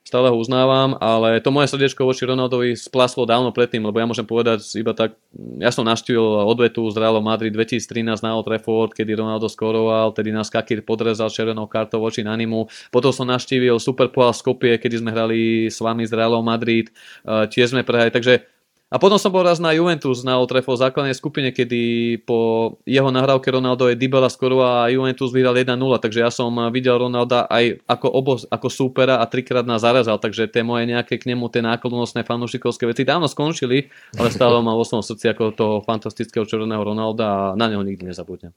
stále 0.00 0.32
ho 0.32 0.36
uznávam, 0.38 0.96
ale 1.02 1.42
to 1.42 1.52
moje 1.52 1.74
srdiečko 1.74 2.06
voči 2.06 2.24
Ronaldovi 2.24 2.78
splaslo 2.78 3.28
dávno 3.28 3.52
predtým, 3.52 3.84
lebo 3.84 4.00
ja 4.00 4.08
môžem 4.08 4.24
povedať 4.24 4.62
iba 4.78 4.94
tak, 4.96 5.18
ja 5.60 5.68
som 5.74 5.82
naštívil 5.82 6.22
odvetu 6.46 6.86
z 6.88 6.96
Real 7.02 7.20
Madrid 7.20 7.52
2013 7.52 8.22
na 8.22 8.32
Old 8.32 8.48
Trafford, 8.48 8.96
kedy 8.96 9.18
Ronaldo 9.18 9.50
skoroval, 9.50 10.14
tedy 10.16 10.32
nás 10.32 10.48
Kakir 10.48 10.86
podrezal 10.86 11.28
červenou 11.28 11.68
kartou 11.68 12.00
voči 12.00 12.24
Nanimu. 12.24 12.70
Potom 12.88 13.12
som 13.12 13.28
naštívil 13.28 13.76
Super 13.82 14.08
Pohal 14.08 14.32
Skopie, 14.32 14.80
kedy 14.80 15.02
sme 15.02 15.10
hrali 15.12 15.66
s 15.68 15.82
vami 15.82 16.06
z 16.06 16.16
Realom 16.16 16.46
Madrid, 16.46 16.94
tiež 17.26 17.76
sme 17.76 17.84
prehrali, 17.84 18.14
takže 18.14 18.46
a 18.90 18.98
potom 18.98 19.22
som 19.22 19.30
bol 19.30 19.46
raz 19.46 19.62
na 19.62 19.70
Juventus 19.70 20.26
na 20.26 20.34
Old 20.42 20.50
v 20.50 20.66
základnej 20.66 21.14
skupine, 21.14 21.54
kedy 21.54 22.18
po 22.26 22.74
jeho 22.82 23.14
nahrávke 23.14 23.46
Ronaldo 23.46 23.86
je 23.86 23.94
Dybala 23.94 24.26
skoro 24.26 24.66
a 24.66 24.90
Juventus 24.90 25.30
vyhral 25.30 25.54
1-0, 25.54 25.78
takže 26.02 26.26
ja 26.26 26.30
som 26.34 26.50
videl 26.74 26.98
Ronalda 26.98 27.46
aj 27.46 27.86
ako, 27.86 28.06
oboz, 28.10 28.40
ako 28.50 28.66
súpera 28.66 29.22
a 29.22 29.30
trikrát 29.30 29.62
nás 29.62 29.86
zarazal, 29.86 30.18
takže 30.18 30.50
tie 30.50 30.66
moje 30.66 30.90
nejaké 30.90 31.22
k 31.22 31.30
nemu 31.30 31.46
tie 31.54 31.62
náklonostné 31.62 32.26
fanúšikovské 32.26 32.90
veci 32.90 33.06
dávno 33.06 33.30
skončili, 33.30 33.86
ale 34.18 34.34
stále 34.34 34.58
mal 34.58 34.74
vo 34.74 34.82
svojom 34.82 35.06
srdci 35.06 35.30
ako 35.30 35.54
toho 35.54 35.74
fantastického 35.86 36.42
červeného 36.42 36.82
Ronalda 36.82 37.24
a 37.30 37.40
na 37.54 37.70
neho 37.70 37.86
nikdy 37.86 38.10
nezabudnem. 38.10 38.50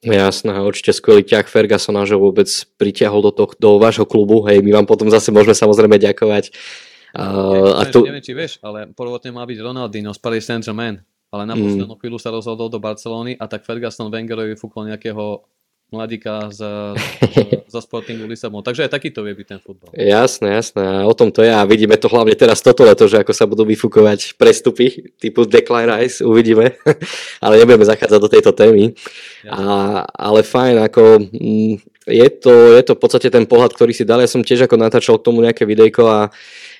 Jasné, 0.00 0.56
určite 0.60 0.96
skvelý 0.96 1.20
ťah 1.20 1.48
Fergusona, 1.48 2.08
že 2.08 2.16
vôbec 2.16 2.48
pritiahol 2.80 3.28
do, 3.28 3.32
toho, 3.32 3.52
do 3.60 3.70
vášho 3.76 4.08
klubu. 4.08 4.44
Hej, 4.48 4.64
my 4.64 4.72
vám 4.80 4.86
potom 4.88 5.12
zase 5.12 5.32
môžeme 5.32 5.56
samozrejme 5.56 6.00
ďakovať 6.00 6.52
Uh, 7.16 7.80
a 7.80 7.88
tu... 7.88 8.04
Neviem, 8.04 8.20
či 8.20 8.36
vieš, 8.36 8.60
ale 8.60 8.92
prvotne 8.92 9.32
má 9.32 9.48
byť 9.48 9.58
Ronaldinho 9.64 10.12
z 10.12 10.20
Paris 10.20 10.44
Saint-Germain, 10.44 11.00
ale 11.32 11.42
na 11.48 11.56
mm. 11.56 11.60
poslednú 11.64 11.94
mm. 11.96 12.00
chvíľu 12.04 12.18
sa 12.20 12.28
rozhodol 12.28 12.68
do 12.68 12.76
Barcelony 12.76 13.32
a 13.40 13.48
tak 13.48 13.64
Ferguson 13.64 14.12
Wengerovi 14.12 14.52
fúkol 14.60 14.92
nejakého 14.92 15.48
mladíka 15.92 16.50
za, 16.50 16.94
za 17.66 17.80
Sportingu 17.86 18.26
Lisabon. 18.26 18.62
Takže 18.62 18.86
aj 18.86 18.94
takýto 18.98 19.22
vie 19.22 19.38
byť 19.38 19.46
ten 19.46 19.60
futbal. 19.62 19.94
Jasné, 19.94 20.58
jasné. 20.58 20.82
A 20.82 21.06
o 21.06 21.14
tom 21.14 21.30
to 21.30 21.46
je. 21.46 21.52
A 21.54 21.62
vidíme 21.62 21.94
to 21.94 22.10
hlavne 22.10 22.34
teraz 22.34 22.58
toto 22.60 22.82
leto, 22.82 23.06
že 23.06 23.22
ako 23.22 23.32
sa 23.32 23.46
budú 23.46 23.62
vyfúkovať 23.62 24.34
prestupy 24.34 25.14
typu 25.16 25.46
Decline 25.46 25.88
Rice, 25.88 26.26
uvidíme. 26.26 26.74
ale 27.44 27.62
nebudeme 27.62 27.86
zachádzať 27.86 28.20
do 28.20 28.28
tejto 28.30 28.50
témy. 28.50 28.92
A, 29.46 30.02
ale 30.10 30.42
fajn, 30.42 30.74
ako 30.90 31.02
mm, 31.30 31.74
je 32.06 32.28
to, 32.38 32.52
je 32.74 32.82
to 32.86 32.92
v 32.94 33.00
podstate 33.00 33.28
ten 33.30 33.46
pohľad, 33.46 33.74
ktorý 33.74 33.94
si 33.94 34.02
dal. 34.02 34.18
Ja 34.22 34.30
som 34.30 34.42
tiež 34.42 34.66
ako 34.66 34.78
natáčal 34.78 35.18
k 35.18 35.26
tomu 35.26 35.42
nejaké 35.42 35.62
videjko 35.66 36.02
a 36.06 36.20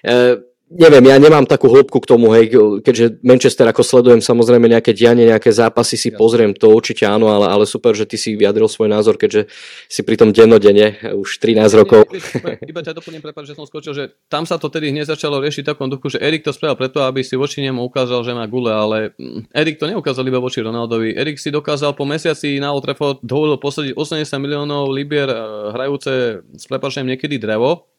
E, 0.06 0.36
neviem, 0.66 1.04
ja 1.06 1.16
nemám 1.22 1.46
takú 1.46 1.70
hĺbku 1.70 2.02
k 2.02 2.10
tomu, 2.10 2.34
hej, 2.34 2.50
keďže 2.82 3.22
Manchester 3.22 3.70
ako 3.70 3.86
sledujem 3.86 4.18
samozrejme 4.18 4.66
nejaké 4.66 4.90
dianie, 4.90 5.30
nejaké 5.30 5.54
zápasy 5.54 5.94
si 5.94 6.10
pozriem, 6.10 6.50
to 6.50 6.74
určite 6.74 7.06
áno, 7.06 7.30
ale, 7.30 7.46
ale 7.46 7.64
super, 7.70 7.94
že 7.94 8.02
ty 8.02 8.18
si 8.18 8.34
vyjadril 8.34 8.66
svoj 8.66 8.90
názor, 8.90 9.14
keďže 9.14 9.46
si 9.86 10.02
pri 10.02 10.18
tom 10.18 10.34
dennodenne 10.34 10.98
už 11.14 11.38
13 11.38 11.70
rokov. 11.78 12.10
Iba, 12.10 12.58
iba 12.58 12.80
ťa 12.82 12.92
doplním, 12.98 13.22
prepáč, 13.22 13.54
že 13.54 13.54
som 13.54 13.66
skočil, 13.66 13.94
že 13.94 14.04
tam 14.26 14.42
sa 14.42 14.58
to 14.58 14.66
tedy 14.66 14.90
hneď 14.90 15.06
začalo 15.06 15.38
riešiť 15.38 15.70
takom 15.70 15.86
duchu, 15.86 16.18
že 16.18 16.18
Erik 16.18 16.42
to 16.42 16.50
spravil 16.50 16.74
preto, 16.74 17.06
aby 17.06 17.22
si 17.22 17.38
voči 17.38 17.62
nemu 17.62 17.78
ukázal, 17.86 18.26
že 18.26 18.34
má 18.34 18.44
gule, 18.50 18.74
ale 18.74 19.14
mm, 19.14 19.54
Erik 19.54 19.78
to 19.78 19.86
neukázal 19.86 20.26
iba 20.26 20.42
voči 20.42 20.66
Ronaldovi. 20.66 21.14
Erik 21.14 21.38
si 21.38 21.54
dokázal 21.54 21.94
po 21.94 22.02
mesiaci 22.02 22.58
na 22.58 22.74
Old 22.74 22.82
Trafford 22.82 23.22
dovolil 23.22 23.56
posadiť 23.62 23.94
80 23.94 24.26
miliónov 24.42 24.90
libier 24.90 25.30
e, 25.30 25.38
hrajúce 25.70 26.42
s 26.42 26.64
prepačením 26.66 27.14
niekedy 27.14 27.38
drevo, 27.38 27.95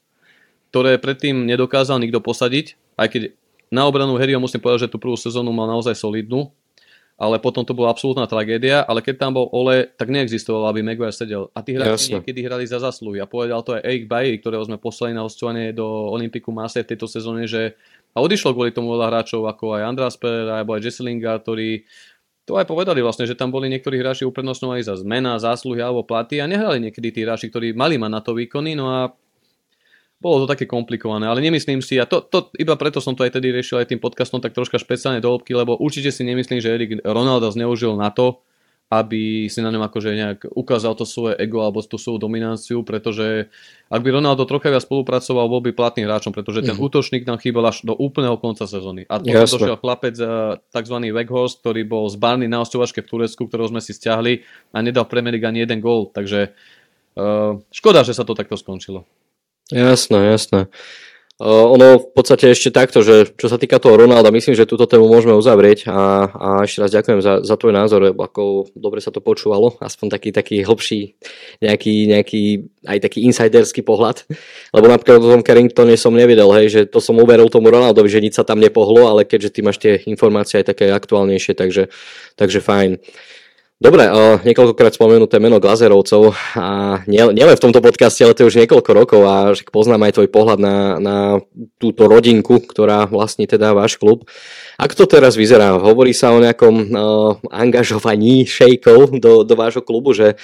ktoré 0.70 1.00
predtým 1.00 1.48
nedokázal 1.48 2.00
nikto 2.02 2.20
posadiť, 2.20 2.98
aj 2.98 3.08
keď 3.08 3.22
na 3.68 3.84
obranu 3.84 4.16
Harryho 4.16 4.40
musím 4.40 4.64
povedať, 4.64 4.88
že 4.88 4.92
tú 4.96 4.98
prvú 5.00 5.20
sezónu 5.20 5.52
mal 5.52 5.68
naozaj 5.68 5.96
solidnú, 5.96 6.52
ale 7.18 7.42
potom 7.42 7.66
to 7.66 7.74
bola 7.74 7.90
absolútna 7.90 8.30
tragédia, 8.30 8.86
ale 8.86 9.02
keď 9.02 9.16
tam 9.18 9.32
bol 9.34 9.50
Ole, 9.50 9.90
tak 9.98 10.14
neexistovalo, 10.14 10.70
aby 10.70 10.86
Maguire 10.86 11.10
sedel. 11.10 11.50
A 11.58 11.66
tí 11.66 11.74
hráči 11.74 12.14
niekedy 12.14 12.46
hrali 12.46 12.70
za 12.70 12.78
zasluhy. 12.78 13.18
A 13.18 13.26
povedal 13.26 13.66
to 13.66 13.74
aj 13.74 13.82
Eric 13.82 14.06
Bailly, 14.06 14.38
ktorého 14.38 14.62
sme 14.62 14.78
poslali 14.78 15.18
na 15.18 15.26
hostovanie 15.26 15.74
do 15.74 15.84
Olympiku 16.14 16.54
Marseille 16.54 16.86
v 16.86 16.94
tejto 16.94 17.10
sezóne, 17.10 17.50
že 17.50 17.74
a 18.14 18.22
odišlo 18.22 18.54
kvôli 18.54 18.70
tomu 18.70 18.94
veľa 18.94 19.10
hráčov, 19.10 19.50
ako 19.50 19.78
aj 19.78 19.82
András 19.90 20.16
Pereira, 20.18 20.62
alebo 20.62 20.78
aj 20.78 20.82
Jesse 20.86 21.02
Lingard, 21.02 21.42
ktorí 21.42 21.90
to 22.48 22.56
aj 22.56 22.70
povedali 22.70 23.02
vlastne, 23.04 23.26
že 23.28 23.36
tam 23.36 23.50
boli 23.50 23.68
niektorí 23.68 24.00
hráči 24.00 24.24
uprednostňovaní 24.24 24.86
za 24.86 24.96
zmena, 24.96 25.42
zásluhy 25.42 25.84
alebo 25.84 26.08
platy 26.08 26.40
a 26.40 26.48
nehrali 26.48 26.80
niekedy 26.80 27.12
tí 27.12 27.20
hráči, 27.26 27.52
ktorí 27.52 27.74
mali 27.74 28.00
mať 28.00 28.12
na 28.14 28.22
to 28.24 28.32
výkony, 28.38 28.78
no 28.78 28.88
a 28.88 29.12
bolo 30.18 30.44
to 30.44 30.46
také 30.50 30.66
komplikované, 30.66 31.30
ale 31.30 31.46
nemyslím 31.46 31.82
si, 31.86 32.02
a 32.02 32.10
to, 32.10 32.26
to 32.26 32.50
iba 32.58 32.74
preto 32.74 32.98
som 32.98 33.14
to 33.14 33.22
aj 33.22 33.38
tedy 33.38 33.54
riešil 33.54 33.78
aj 33.78 33.94
tým 33.94 34.02
podcastom 34.02 34.42
tak 34.42 34.58
troška 34.58 34.82
špeciálne 34.82 35.22
do 35.22 35.30
hĺbky, 35.30 35.54
lebo 35.54 35.78
určite 35.78 36.10
si 36.10 36.26
nemyslím, 36.26 36.58
že 36.58 36.74
Erik 36.74 36.92
Ronaldo 37.06 37.54
zneužil 37.54 37.94
na 37.94 38.10
to, 38.10 38.42
aby 38.88 39.52
si 39.52 39.60
na 39.60 39.68
ňom 39.68 39.84
akože 39.84 40.16
nejak 40.16 40.40
ukázal 40.56 40.96
to 40.96 41.04
svoje 41.04 41.36
ego 41.36 41.60
alebo 41.60 41.84
tú 41.84 42.00
svoju 42.00 42.24
dominanciu, 42.24 42.88
pretože 42.88 43.52
ak 43.92 44.00
by 44.00 44.16
Ronaldo 44.16 44.48
trocha 44.48 44.72
viac 44.72 44.88
spolupracoval, 44.88 45.52
bol 45.52 45.60
by 45.60 45.76
platným 45.76 46.08
hráčom, 46.08 46.32
pretože 46.32 46.64
ten 46.64 46.72
mm-hmm. 46.72 46.88
útočník 46.88 47.28
nám 47.28 47.36
chýbal 47.44 47.68
až 47.68 47.84
do 47.84 47.92
úplného 47.92 48.40
konca 48.40 48.64
sezóny. 48.64 49.04
A 49.12 49.20
to 49.20 49.28
došiel 49.28 49.76
chlapec, 49.76 50.16
eh, 50.16 50.56
tzv. 50.72 50.96
Weghorst, 51.12 51.60
ktorý 51.60 51.84
bol 51.84 52.08
z 52.08 52.16
Barny 52.16 52.48
na 52.48 52.64
ostovačke 52.64 53.04
v 53.04 53.12
Turecku, 53.12 53.52
ktorého 53.52 53.68
sme 53.68 53.84
si 53.84 53.92
stiahli 53.92 54.48
a 54.72 54.80
nedal 54.80 55.04
Premier 55.04 55.36
League 55.36 55.48
ani 55.52 55.68
jeden 55.68 55.84
gól. 55.84 56.08
Takže 56.08 56.56
uh, 57.20 57.60
škoda, 57.68 58.08
že 58.08 58.16
sa 58.16 58.24
to 58.24 58.40
takto 58.40 58.56
skončilo. 58.56 59.04
Jasné, 59.72 60.18
jasné. 60.32 60.68
Ono 61.38 62.02
v 62.02 62.08
podstate 62.18 62.50
ešte 62.50 62.74
takto, 62.74 63.06
že 63.06 63.30
čo 63.38 63.46
sa 63.46 63.62
týka 63.62 63.78
toho 63.78 63.94
Ronalda, 63.94 64.34
myslím, 64.34 64.58
že 64.58 64.66
túto 64.66 64.90
tému 64.90 65.06
môžeme 65.06 65.38
uzavrieť 65.38 65.86
a, 65.86 66.26
a 66.34 66.48
ešte 66.66 66.82
raz 66.82 66.90
ďakujem 66.90 67.22
za, 67.22 67.46
za 67.46 67.56
tvoj 67.62 67.78
názor, 67.78 68.10
ako 68.10 68.74
dobre 68.74 69.06
sa 69.06 69.14
to 69.14 69.22
počúvalo, 69.22 69.78
aspoň 69.78 70.18
taký, 70.18 70.30
taký 70.34 70.66
hlbší, 70.66 71.14
nejaký, 71.62 72.10
nejaký 72.10 72.42
aj 72.90 72.98
taký 73.06 73.30
insiderský 73.30 73.86
pohľad, 73.86 74.26
lebo 74.74 74.90
napríklad 74.90 75.22
o 75.22 75.30
tom 75.38 75.46
Carringtone 75.46 75.94
som 75.94 76.18
nevidel, 76.18 76.50
hej, 76.58 76.74
že 76.74 76.82
to 76.90 76.98
som 76.98 77.14
uveril 77.22 77.54
tomu 77.54 77.70
Ronaldovi, 77.70 78.10
že 78.10 78.24
nič 78.26 78.34
sa 78.34 78.42
tam 78.42 78.58
nepohlo, 78.58 79.06
ale 79.06 79.22
keďže 79.22 79.54
ty 79.54 79.60
máš 79.62 79.78
tie 79.78 80.02
informácie 80.10 80.66
aj 80.66 80.74
také 80.74 80.90
aktuálnejšie, 80.90 81.54
takže, 81.54 81.94
takže 82.34 82.66
fajn. 82.66 82.98
Dobre, 83.78 84.10
uh, 84.10 84.42
niekoľkokrát 84.42 84.98
spomenuté 84.98 85.38
meno 85.38 85.62
Glazerovcov 85.62 86.34
a 86.58 86.98
nielen 87.06 87.38
nie 87.38 87.46
v 87.46 87.62
tomto 87.62 87.78
podcaste, 87.78 88.26
ale 88.26 88.34
to 88.34 88.42
je 88.42 88.50
už 88.50 88.60
niekoľko 88.66 88.90
rokov 88.90 89.22
a 89.22 89.54
poznám 89.70 90.10
aj 90.10 90.18
tvoj 90.18 90.30
pohľad 90.34 90.58
na, 90.58 90.98
na 90.98 91.18
túto 91.78 92.10
rodinku, 92.10 92.58
ktorá 92.58 93.06
vlastní 93.06 93.46
teda 93.46 93.78
váš 93.78 94.02
klub. 94.02 94.26
Ako 94.82 94.98
to 94.98 95.06
teraz 95.06 95.38
vyzerá? 95.38 95.78
Hovorí 95.78 96.10
sa 96.10 96.34
o 96.34 96.42
nejakom 96.42 96.74
uh, 96.74 97.38
angažovaní 97.54 98.50
šejkov 98.50 99.14
do, 99.22 99.46
do 99.46 99.54
vášho 99.54 99.86
klubu, 99.86 100.10
že 100.10 100.42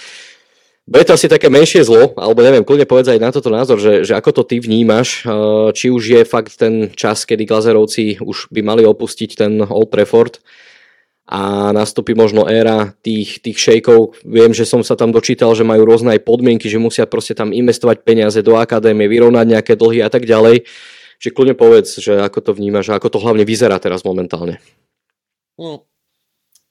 bude 0.86 1.02
to 1.02 1.18
asi 1.18 1.26
také 1.26 1.50
menšie 1.50 1.82
zlo, 1.82 2.14
alebo 2.14 2.46
neviem, 2.46 2.62
kľudne 2.62 2.86
povedz 2.86 3.18
aj 3.18 3.18
na 3.18 3.34
toto 3.34 3.50
názor, 3.50 3.82
že, 3.82 4.06
že 4.06 4.14
ako 4.14 4.30
to 4.30 4.44
ty 4.46 4.62
vnímaš, 4.62 5.26
uh, 5.26 5.74
či 5.74 5.90
už 5.90 6.04
je 6.06 6.22
fakt 6.22 6.54
ten 6.54 6.94
čas, 6.94 7.26
kedy 7.26 7.50
Glazerovci 7.50 8.22
už 8.22 8.54
by 8.54 8.62
mali 8.62 8.86
opustiť 8.86 9.42
ten 9.42 9.58
Old 9.66 9.90
Trafford, 9.90 10.38
a 11.24 11.72
nastúpi 11.72 12.12
možno 12.12 12.52
éra 12.52 12.92
tých, 13.00 13.40
tých 13.40 13.56
šejkov. 13.56 14.20
Viem, 14.28 14.52
že 14.52 14.68
som 14.68 14.84
sa 14.84 15.00
tam 15.00 15.16
dočítal, 15.16 15.56
že 15.56 15.64
majú 15.64 15.88
rôzne 15.88 16.12
aj 16.12 16.28
podmienky, 16.28 16.68
že 16.68 16.84
musia 16.84 17.08
proste 17.08 17.32
tam 17.32 17.56
investovať 17.56 18.04
peniaze 18.04 18.40
do 18.44 18.60
akadémie, 18.60 19.08
vyrovnať 19.08 19.46
nejaké 19.48 19.74
dlhy 19.80 20.04
a 20.04 20.12
tak 20.12 20.28
ďalej. 20.28 20.68
Čiže 21.24 21.32
kľudne 21.32 21.56
povedz, 21.56 22.04
že 22.04 22.20
ako 22.20 22.40
to 22.44 22.52
vnímaš 22.52 22.92
a 22.92 23.00
ako 23.00 23.16
to 23.16 23.24
hlavne 23.24 23.48
vyzerá 23.48 23.80
teraz 23.80 24.04
momentálne. 24.04 24.60
No, 25.56 25.88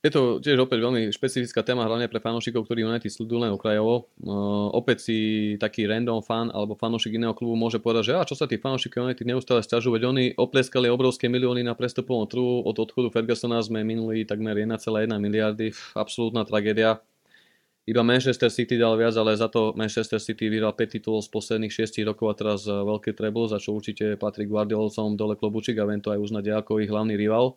je 0.02 0.11
to 0.11 0.42
tiež 0.42 0.59
opäť 0.66 0.82
veľmi 0.82 1.14
špecifická 1.14 1.62
téma, 1.62 1.87
hlavne 1.87 2.11
pre 2.11 2.18
fanúšikov, 2.18 2.66
ktorí 2.66 2.82
United 2.82 3.06
sledujú 3.06 3.38
len 3.38 3.54
okrajovo. 3.54 4.11
Uh, 4.18 4.66
opäť 4.75 5.06
si 5.06 5.16
taký 5.62 5.87
random 5.87 6.18
fan 6.26 6.50
alebo 6.50 6.75
fanúšik 6.75 7.14
iného 7.14 7.30
klubu 7.38 7.54
môže 7.54 7.78
povedať, 7.78 8.11
že 8.11 8.14
a 8.18 8.26
čo 8.26 8.35
sa 8.35 8.50
tí 8.50 8.59
fanúšikov 8.59 9.06
United 9.06 9.23
neustále 9.23 9.62
stiažujú, 9.62 9.94
veď 9.94 10.04
oni 10.11 10.25
opleskali 10.35 10.90
obrovské 10.90 11.30
milióny 11.30 11.62
na 11.62 11.78
prestupovom 11.78 12.26
trhu, 12.26 12.66
od 12.66 12.75
odchodu 12.75 13.14
Fergusona 13.14 13.62
sme 13.62 13.87
minuli 13.87 14.27
takmer 14.27 14.59
1,1 14.59 14.83
miliardy, 15.22 15.70
absolútna 15.94 16.42
tragédia. 16.42 16.98
Iba 17.83 18.07
Manchester 18.07 18.46
City 18.46 18.79
dal 18.79 18.94
viac, 18.94 19.14
ale 19.18 19.35
za 19.35 19.50
to 19.50 19.74
Manchester 19.74 20.22
City 20.22 20.46
vyhral 20.46 20.70
5 20.74 20.98
titulov 20.98 21.27
z 21.27 21.31
posledných 21.35 21.70
6 21.70 22.03
rokov 22.07 22.27
a 22.31 22.35
teraz 22.35 22.61
eh, 22.66 22.74
veľký 22.74 23.14
treble, 23.14 23.46
za 23.46 23.62
čo 23.62 23.74
určite 23.74 24.18
patrí 24.18 24.50
Guardiolovcom 24.50 25.14
dole 25.14 25.38
klobučík 25.38 25.79
a 25.79 25.87
viem 25.87 26.03
to 26.03 26.11
aj 26.11 26.18
uznať 26.18 26.62
ako 26.62 26.83
ich 26.83 26.90
hlavný 26.90 27.14
rival. 27.14 27.55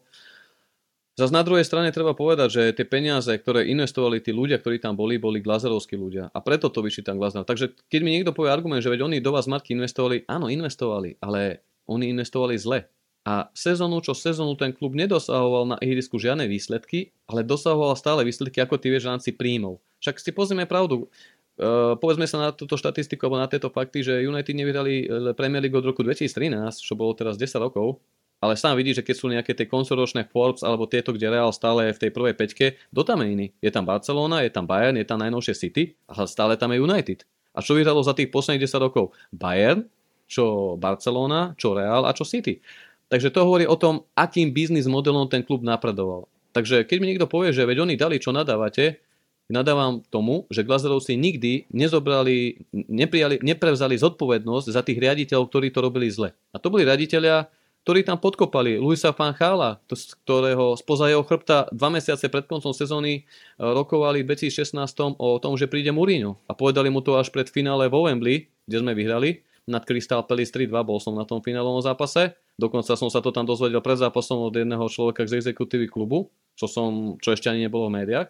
Zas 1.16 1.32
na 1.32 1.48
druhej 1.48 1.64
strane 1.64 1.96
treba 1.96 2.12
povedať, 2.12 2.50
že 2.52 2.64
tie 2.76 2.84
peniaze, 2.84 3.32
ktoré 3.32 3.72
investovali 3.72 4.20
tí 4.20 4.36
ľudia, 4.36 4.60
ktorí 4.60 4.84
tam 4.84 5.00
boli, 5.00 5.16
boli 5.16 5.40
glazerovskí 5.40 5.96
ľudia. 5.96 6.28
A 6.36 6.44
preto 6.44 6.68
to 6.68 6.84
vyčítam 6.84 7.16
Glazner. 7.16 7.48
Takže 7.48 7.72
keď 7.88 8.02
mi 8.04 8.12
niekto 8.12 8.36
povie 8.36 8.52
argument, 8.52 8.84
že 8.84 8.92
veď 8.92 9.08
oni 9.08 9.24
do 9.24 9.32
vás 9.32 9.48
matky 9.48 9.80
investovali, 9.80 10.28
áno, 10.28 10.52
investovali, 10.52 11.16
ale 11.24 11.64
oni 11.88 12.12
investovali 12.12 12.60
zle. 12.60 12.92
A 13.24 13.48
sezónu 13.56 14.04
čo 14.04 14.12
sezónu 14.12 14.60
ten 14.60 14.76
klub 14.76 14.92
nedosahoval 14.92 15.72
na 15.72 15.78
ihrisku 15.80 16.20
žiadne 16.20 16.52
výsledky, 16.52 17.16
ale 17.32 17.48
dosahoval 17.48 17.96
stále 17.96 18.28
výsledky, 18.28 18.60
ako 18.60 18.76
ty 18.76 18.92
vieš 18.92 19.08
príjmov. 19.40 19.80
Však 20.04 20.20
si 20.20 20.36
pozrieme 20.36 20.68
pravdu. 20.68 21.08
Uh, 21.56 21.96
povedzme 21.96 22.28
sa 22.28 22.38
na 22.38 22.50
túto 22.52 22.76
štatistiku 22.76 23.26
alebo 23.26 23.40
na 23.40 23.48
tieto 23.48 23.72
fakty, 23.72 24.04
že 24.04 24.28
United 24.28 24.52
nevyhrali 24.52 25.08
Premier 25.40 25.64
League 25.64 25.80
od 25.80 25.88
roku 25.88 26.04
2013, 26.04 26.52
čo 26.84 27.00
bolo 27.00 27.16
teraz 27.16 27.40
10 27.40 27.56
rokov, 27.64 28.04
ale 28.46 28.54
sám 28.54 28.78
vidí, 28.78 28.94
že 28.94 29.02
keď 29.02 29.16
sú 29.18 29.26
nejaké 29.34 29.58
tie 29.58 29.66
koncoročné 29.66 30.30
Forbes 30.30 30.62
alebo 30.62 30.86
tieto, 30.86 31.10
kde 31.10 31.34
Real 31.34 31.50
stále 31.50 31.90
je 31.90 31.98
v 31.98 32.02
tej 32.06 32.12
prvej 32.14 32.38
peťke, 32.38 32.66
kto 32.94 33.02
tam 33.02 33.26
je 33.26 33.28
iný? 33.34 33.48
Je 33.58 33.74
tam 33.74 33.90
Barcelona, 33.90 34.46
je 34.46 34.54
tam 34.54 34.70
Bayern, 34.70 35.02
je 35.02 35.08
tam 35.10 35.18
najnovšie 35.18 35.58
City, 35.58 35.98
ale 36.06 36.30
stále 36.30 36.54
tam 36.54 36.70
je 36.70 36.86
United. 36.86 37.26
A 37.58 37.66
čo 37.66 37.74
vyhralo 37.74 38.06
za 38.06 38.14
tých 38.14 38.30
posledných 38.30 38.70
10 38.70 38.86
rokov? 38.86 39.18
Bayern, 39.34 39.90
čo 40.30 40.78
Barcelona, 40.78 41.58
čo 41.58 41.74
Real 41.74 42.06
a 42.06 42.14
čo 42.14 42.22
City. 42.22 42.62
Takže 43.10 43.34
to 43.34 43.42
hovorí 43.42 43.66
o 43.66 43.78
tom, 43.78 44.06
akým 44.14 44.54
biznis 44.54 44.86
modelom 44.86 45.26
ten 45.26 45.42
klub 45.42 45.66
napredoval. 45.66 46.30
Takže 46.54 46.86
keď 46.86 46.98
mi 47.02 47.10
niekto 47.10 47.28
povie, 47.28 47.50
že 47.52 47.66
veď 47.66 47.84
oni 47.86 47.96
dali, 47.98 48.18
čo 48.18 48.34
nadávate, 48.34 49.02
nadávam 49.46 50.02
tomu, 50.10 50.50
že 50.50 50.66
Glazerovci 50.66 51.14
nikdy 51.14 51.70
nezobrali, 51.70 52.66
neprijali, 52.74 53.42
neprevzali 53.46 53.94
zodpovednosť 54.00 54.68
za 54.74 54.82
tých 54.82 54.98
riaditeľov, 54.98 55.46
ktorí 55.52 55.68
to 55.70 55.80
robili 55.86 56.10
zle. 56.10 56.34
A 56.50 56.58
to 56.58 56.74
boli 56.74 56.82
riaditeľia, 56.88 57.46
ktorí 57.86 58.02
tam 58.02 58.18
podkopali. 58.18 58.82
Luisa 58.82 59.14
Fanchala, 59.14 59.78
ktorého 60.26 60.74
spoza 60.74 61.06
jeho 61.06 61.22
chrbta 61.22 61.70
dva 61.70 61.94
mesiace 61.94 62.34
pred 62.34 62.50
koncom 62.50 62.74
sezóny 62.74 63.22
e, 63.22 63.62
rokovali 63.62 64.26
v 64.26 64.34
2016 64.34 64.74
o 65.22 65.38
tom, 65.38 65.54
že 65.54 65.70
príde 65.70 65.94
Mourinho. 65.94 66.42
A 66.50 66.58
povedali 66.58 66.90
mu 66.90 67.06
to 67.06 67.14
až 67.14 67.30
pred 67.30 67.46
finále 67.46 67.86
vo 67.86 68.10
Wembley, 68.10 68.50
kde 68.66 68.82
sme 68.82 68.98
vyhrali 68.98 69.46
nad 69.70 69.86
Crystal 69.86 70.26
Palace 70.26 70.54
3-2, 70.54 70.82
bol 70.82 71.02
som 71.02 71.18
na 71.18 71.26
tom 71.26 71.42
finálovom 71.42 71.82
zápase. 71.82 72.38
Dokonca 72.58 72.94
som 72.94 73.10
sa 73.10 73.22
to 73.22 73.34
tam 73.34 73.46
dozvedel 73.46 73.82
pred 73.82 73.98
zápasom 73.98 74.50
od 74.50 74.54
jedného 74.54 74.86
človeka 74.90 75.26
z 75.26 75.42
exekutívy 75.42 75.90
klubu, 75.90 76.30
čo, 76.54 76.70
som, 76.70 77.18
čo 77.22 77.34
ešte 77.34 77.50
ani 77.50 77.66
nebolo 77.66 77.90
v 77.90 78.02
médiách. 78.02 78.30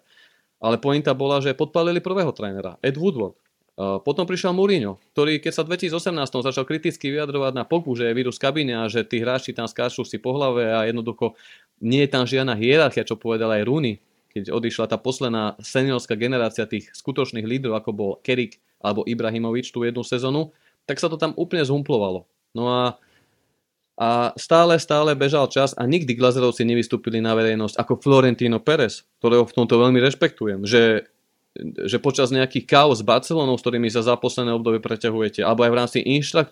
Ale 0.64 0.80
pointa 0.80 1.12
bola, 1.12 1.44
že 1.44 1.56
podpalili 1.56 2.00
prvého 2.00 2.32
trénera, 2.32 2.80
Ed 2.80 2.96
Woodward. 2.96 3.36
Potom 3.76 4.24
prišiel 4.24 4.56
Mourinho, 4.56 5.04
ktorý 5.12 5.44
keď 5.44 5.52
sa 5.52 5.62
v 5.68 5.76
2018 5.76 6.16
začal 6.32 6.64
kriticky 6.64 7.12
vyjadrovať 7.12 7.60
na 7.60 7.68
Pogbu, 7.68 7.92
že 8.00 8.08
je 8.08 8.16
vírus 8.16 8.40
kabíne 8.40 8.72
a 8.72 8.88
že 8.88 9.04
tí 9.04 9.20
hráči 9.20 9.52
tam 9.52 9.68
skáču 9.68 10.08
si 10.08 10.16
po 10.16 10.32
hlave 10.32 10.72
a 10.72 10.88
jednoducho 10.88 11.36
nie 11.84 12.08
je 12.08 12.10
tam 12.16 12.24
žiadna 12.24 12.56
hierarchia, 12.56 13.04
čo 13.04 13.20
povedal 13.20 13.52
aj 13.52 13.68
Rooney, 13.68 14.00
keď 14.32 14.56
odišla 14.56 14.88
tá 14.88 14.96
posledná 14.96 15.60
seniorská 15.60 16.16
generácia 16.16 16.64
tých 16.64 16.88
skutočných 16.96 17.44
lídrov, 17.44 17.76
ako 17.76 17.92
bol 17.92 18.12
Kerik 18.24 18.64
alebo 18.80 19.04
Ibrahimovič 19.04 19.76
tú 19.76 19.84
jednu 19.84 20.08
sezónu, 20.08 20.56
tak 20.88 20.96
sa 20.96 21.12
to 21.12 21.20
tam 21.20 21.36
úplne 21.36 21.68
zhumplovalo. 21.68 22.24
No 22.56 22.72
a, 22.72 22.84
a 24.00 24.32
stále, 24.40 24.80
stále 24.80 25.20
bežal 25.20 25.52
čas 25.52 25.76
a 25.76 25.84
nikdy 25.84 26.16
Glazerovci 26.16 26.64
nevystúpili 26.64 27.20
na 27.20 27.36
verejnosť 27.36 27.76
ako 27.76 28.00
Florentino 28.00 28.64
Pérez, 28.64 29.04
ktorého 29.20 29.44
v 29.44 29.56
tomto 29.56 29.76
veľmi 29.84 30.00
rešpektujem, 30.00 30.64
že 30.64 31.12
že 31.88 31.98
počas 32.04 32.36
nejakých 32.36 32.68
chaos 32.68 33.00
s 33.00 33.08
Barcelonou, 33.08 33.56
s 33.56 33.64
ktorými 33.64 33.88
sa 33.88 34.04
za 34.04 34.20
posledné 34.20 34.52
obdobie 34.52 34.84
preťahujete, 34.84 35.40
alebo 35.40 35.64
aj 35.64 35.72
v 35.72 35.80
rámci 35.80 35.98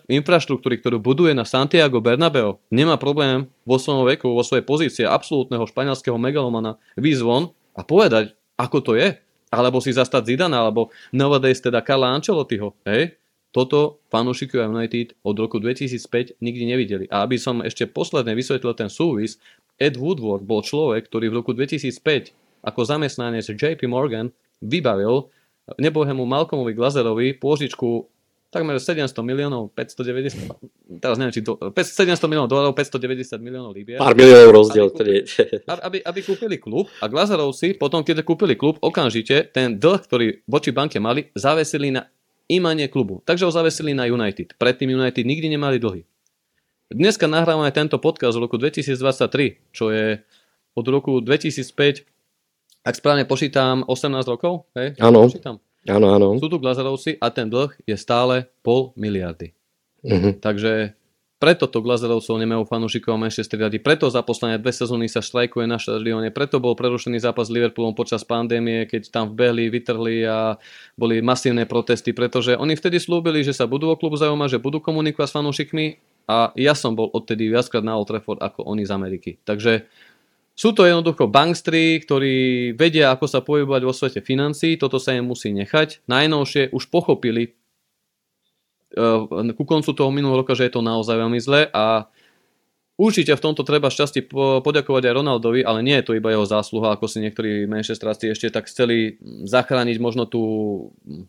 infraštruktúry, 0.08 0.80
ktorú 0.80 0.96
buduje 1.00 1.36
na 1.36 1.44
Santiago 1.44 2.00
Bernabeu, 2.00 2.56
nemá 2.72 2.96
problém 2.96 3.44
vo 3.68 3.76
svojom 3.76 4.08
veku, 4.08 4.32
vo 4.32 4.40
svojej 4.40 4.64
pozície 4.64 5.04
absolútneho 5.04 5.68
španielského 5.68 6.16
megalomana 6.16 6.80
výzvon 6.96 7.52
a 7.76 7.84
povedať, 7.84 8.32
ako 8.56 8.78
to 8.80 8.92
je. 8.96 9.12
Alebo 9.54 9.78
si 9.78 9.94
zastať 9.94 10.34
Zidana, 10.34 10.66
alebo 10.66 10.90
nowadays 11.14 11.62
teda 11.62 11.78
Karla 11.78 12.10
Ancelottiho. 12.10 12.74
Hej? 12.82 13.14
Toto 13.54 14.02
fanúšikovia 14.10 14.66
United 14.66 15.14
od 15.22 15.38
roku 15.38 15.62
2005 15.62 16.42
nikdy 16.42 16.64
nevideli. 16.74 17.04
A 17.06 17.22
aby 17.22 17.38
som 17.38 17.62
ešte 17.62 17.86
posledne 17.86 18.34
vysvetlil 18.34 18.74
ten 18.74 18.90
súvis, 18.90 19.38
Ed 19.78 19.94
Woodward 19.94 20.42
bol 20.42 20.58
človek, 20.58 21.06
ktorý 21.06 21.30
v 21.30 21.38
roku 21.38 21.54
2005 21.54 22.34
ako 22.66 22.80
zamestnanec 22.82 23.46
JP 23.46 23.86
Morgan 23.86 24.34
vybavil 24.62 25.30
nebohému 25.80 26.22
Malcolmovi 26.28 26.76
Glazerovi 26.76 27.34
pôžičku 27.40 28.10
takmer 28.54 28.78
700 28.78 29.10
miliónov, 29.26 29.74
590, 29.74 31.02
teraz 31.02 31.18
neviem, 31.18 31.34
či 31.34 31.42
to, 31.42 31.58
700 31.58 32.30
miliónov 32.30 32.46
dolárov, 32.46 32.70
590 32.78 33.42
miliónov 33.42 33.74
libier. 33.74 33.98
Pár 33.98 34.14
miliónov 34.14 34.54
rozdiel. 34.54 34.94
Aby, 34.94 35.18
aby, 35.66 35.98
aby 36.06 36.20
kúpili 36.22 36.62
klub 36.62 36.86
a 37.02 37.10
Glazerovci 37.10 37.74
potom, 37.74 38.06
keď 38.06 38.22
kúpili 38.22 38.54
klub, 38.54 38.78
okamžite 38.78 39.50
ten 39.50 39.74
dlh, 39.74 39.98
ktorý 40.06 40.46
voči 40.46 40.70
banke 40.70 41.02
mali, 41.02 41.34
zavesili 41.34 41.90
na 41.90 42.06
imanie 42.46 42.86
klubu. 42.86 43.26
Takže 43.26 43.42
ho 43.42 43.50
zavesili 43.50 43.90
na 43.90 44.06
United. 44.06 44.54
Predtým 44.54 44.94
United 44.94 45.26
nikdy 45.26 45.50
nemali 45.50 45.82
dlhy. 45.82 46.06
Dneska 46.94 47.26
nahrávame 47.26 47.74
tento 47.74 47.98
podcast 47.98 48.38
v 48.38 48.46
roku 48.46 48.54
2023, 48.54 49.74
čo 49.74 49.90
je 49.90 50.22
od 50.78 50.86
roku 50.86 51.18
2005, 51.18 52.13
ak 52.84 52.94
správne 53.00 53.24
počítam, 53.24 53.80
18 53.88 54.28
rokov? 54.28 54.68
Hej? 54.76 55.00
Áno. 55.00 55.26
Áno, 55.84 56.06
áno. 56.12 56.28
Sú 56.40 56.48
tu 56.48 56.60
Glazerovci 56.60 57.16
a 57.20 57.28
ten 57.32 57.48
dlh 57.48 57.72
je 57.84 57.96
stále 57.96 58.48
pol 58.64 58.92
miliardy. 58.96 59.52
Uh-huh. 60.04 60.36
Takže 60.36 60.96
preto 61.44 61.68
to 61.68 61.84
Glazerovcov 61.84 62.40
nemajú 62.40 62.64
fanúšikov 62.64 63.20
Manchester 63.20 63.60
United, 63.60 63.84
preto 63.84 64.08
za 64.08 64.24
posledné 64.24 64.56
dve 64.64 64.72
sezóny 64.72 65.12
sa 65.12 65.20
štrajkuje 65.20 65.68
na 65.68 65.76
štadióne, 65.76 66.32
preto 66.32 66.56
bol 66.56 66.72
prerušený 66.72 67.20
zápas 67.20 67.52
s 67.52 67.52
Liverpoolom 67.52 67.92
počas 67.92 68.24
pandémie, 68.24 68.88
keď 68.88 69.12
tam 69.12 69.36
vbehli, 69.36 69.68
vytrhli 69.68 70.24
a 70.24 70.56
boli 70.96 71.20
masívne 71.20 71.68
protesty, 71.68 72.16
pretože 72.16 72.56
oni 72.56 72.80
vtedy 72.80 72.96
slúbili, 72.96 73.44
že 73.44 73.52
sa 73.52 73.68
budú 73.68 73.92
o 73.92 73.98
klub 74.00 74.16
zaujímať, 74.16 74.56
že 74.56 74.62
budú 74.64 74.80
komunikovať 74.80 75.28
s 75.28 75.36
fanúšikmi 75.36 75.86
a 76.32 76.48
ja 76.56 76.72
som 76.72 76.96
bol 76.96 77.12
odtedy 77.12 77.52
viackrát 77.52 77.84
na 77.84 78.00
Old 78.00 78.08
Trafford 78.08 78.40
ako 78.40 78.64
oni 78.64 78.88
z 78.88 78.92
Ameriky. 78.96 79.30
Takže 79.44 79.84
sú 80.54 80.70
to 80.70 80.86
jednoducho 80.86 81.26
bankstri, 81.26 81.98
ktorí 81.98 82.70
vedia, 82.78 83.10
ako 83.10 83.26
sa 83.26 83.42
pohybovať 83.42 83.82
vo 83.82 83.90
svete 83.90 84.20
financí, 84.22 84.78
toto 84.78 85.02
sa 85.02 85.10
im 85.18 85.26
musí 85.26 85.50
nechať. 85.50 86.06
Najnovšie 86.06 86.70
už 86.70 86.94
pochopili 86.94 87.58
uh, 88.94 89.26
ku 89.50 89.64
koncu 89.66 89.90
toho 89.90 90.14
minulého 90.14 90.46
roka, 90.46 90.54
že 90.54 90.70
je 90.70 90.78
to 90.78 90.86
naozaj 90.86 91.18
veľmi 91.18 91.42
zle 91.42 91.66
a 91.74 92.06
určite 92.94 93.34
v 93.34 93.44
tomto 93.50 93.66
treba 93.66 93.90
šťastie 93.90 94.30
poďakovať 94.62 95.02
aj 95.10 95.16
Ronaldovi, 95.18 95.66
ale 95.66 95.82
nie 95.82 95.98
je 95.98 96.06
to 96.06 96.14
iba 96.14 96.30
jeho 96.30 96.46
zásluha, 96.46 96.94
ako 96.94 97.10
si 97.10 97.18
niektorí 97.18 97.66
Manchesteráci 97.66 98.30
ešte 98.30 98.54
tak 98.54 98.70
chceli 98.70 99.18
zachrániť 99.42 99.98
možno 99.98 100.30
tú, 100.30 100.42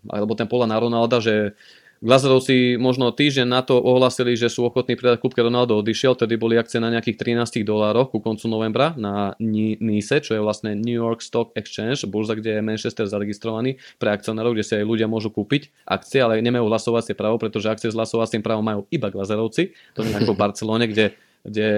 alebo 0.06 0.38
ten 0.38 0.46
pola 0.46 0.70
na 0.70 0.78
Ronalda, 0.78 1.18
že 1.18 1.58
Glazerovci 2.06 2.78
možno 2.78 3.10
týždeň 3.10 3.48
na 3.50 3.66
to 3.66 3.82
ohlasili, 3.82 4.38
že 4.38 4.46
sú 4.46 4.70
ochotní 4.70 4.94
predať 4.94 5.26
klub, 5.26 5.34
keď 5.34 5.50
Ronaldo. 5.50 5.82
Odišiel, 5.82 6.14
tedy 6.14 6.38
boli 6.38 6.54
akcie 6.54 6.78
na 6.78 6.94
nejakých 6.94 7.42
13 7.42 7.66
dolároch 7.66 8.14
ku 8.14 8.22
koncu 8.22 8.46
novembra 8.46 8.94
na 8.94 9.34
NISE, 9.42 10.22
čo 10.22 10.38
je 10.38 10.42
vlastne 10.46 10.78
New 10.78 10.94
York 10.94 11.26
Stock 11.26 11.50
Exchange, 11.58 12.06
burza, 12.06 12.38
kde 12.38 12.56
je 12.56 12.62
Manchester 12.62 13.10
zaregistrovaný 13.10 13.82
pre 13.98 14.14
akcionárov, 14.14 14.54
kde 14.54 14.62
si 14.62 14.78
aj 14.78 14.86
ľudia 14.86 15.10
môžu 15.10 15.34
kúpiť 15.34 15.74
akcie, 15.90 16.22
ale 16.22 16.46
nemajú 16.46 16.70
hlasovacie 16.70 17.18
právo, 17.18 17.42
pretože 17.42 17.74
akcie 17.74 17.90
s 17.90 17.98
hlasovacím 17.98 18.46
právom 18.46 18.62
majú 18.62 18.82
iba 18.94 19.10
Glazerovci, 19.10 19.74
to 19.98 20.06
nie 20.06 20.14
ako 20.14 20.38
v 20.38 20.42
Barcelone, 20.46 20.86
kde 20.86 21.18
kde 21.46 21.70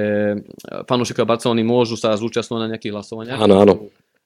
fanúšikovia 0.88 1.28
Barcelony 1.28 1.60
môžu 1.60 2.00
sa 2.00 2.16
zúčastňovať 2.16 2.62
na 2.64 2.70
nejakých 2.72 2.94
hlasovaniach. 2.96 3.36
Áno, 3.36 3.56
áno 3.60 3.76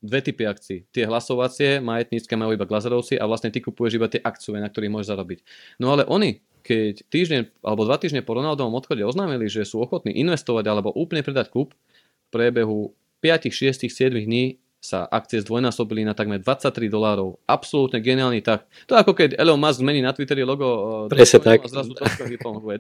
dve 0.02 0.20
typy 0.26 0.50
akcií. 0.50 0.90
Tie 0.90 1.06
hlasovacie, 1.06 1.78
majetnícke 1.78 2.34
majú 2.34 2.58
iba 2.58 2.66
glazerovci 2.66 3.22
a 3.22 3.30
vlastne 3.30 3.54
ty 3.54 3.62
kupuješ 3.62 4.02
iba 4.02 4.10
tie 4.10 4.20
akcie, 4.22 4.58
na 4.58 4.68
ktorých 4.68 4.92
môžeš 4.92 5.10
zarobiť. 5.14 5.40
No 5.78 5.94
ale 5.94 6.04
oni, 6.10 6.42
keď 6.66 7.06
týždeň 7.08 7.42
alebo 7.62 7.86
dva 7.86 8.02
týždne 8.02 8.26
po 8.26 8.34
Ronaldovom 8.34 8.74
odchode 8.74 9.06
oznámili, 9.06 9.46
že 9.46 9.64
sú 9.64 9.82
ochotní 9.82 10.18
investovať 10.18 10.66
alebo 10.66 10.90
úplne 10.94 11.22
predať 11.22 11.54
klub, 11.54 11.74
v 11.74 12.28
priebehu 12.34 12.98
5, 13.22 13.54
6, 13.54 13.86
7 13.86 14.18
dní 14.26 14.58
sa 14.82 15.06
akcie 15.06 15.46
zdvojnásobili 15.46 16.02
na 16.02 16.18
takmer 16.18 16.42
23 16.42 16.90
dolárov. 16.90 17.38
Absolútne 17.46 18.02
geniálny 18.02 18.42
tak. 18.42 18.66
To 18.90 18.98
ako 18.98 19.14
keď 19.14 19.38
Elon 19.38 19.62
Musk 19.62 19.86
zmení 19.86 20.02
na 20.02 20.10
Twitteri 20.10 20.42
logo 20.42 21.06
e, 21.06 21.14
Presne 21.14 21.38
tak. 21.38 21.62
a 21.62 21.70
zrazu 21.70 21.94
to 21.94 22.02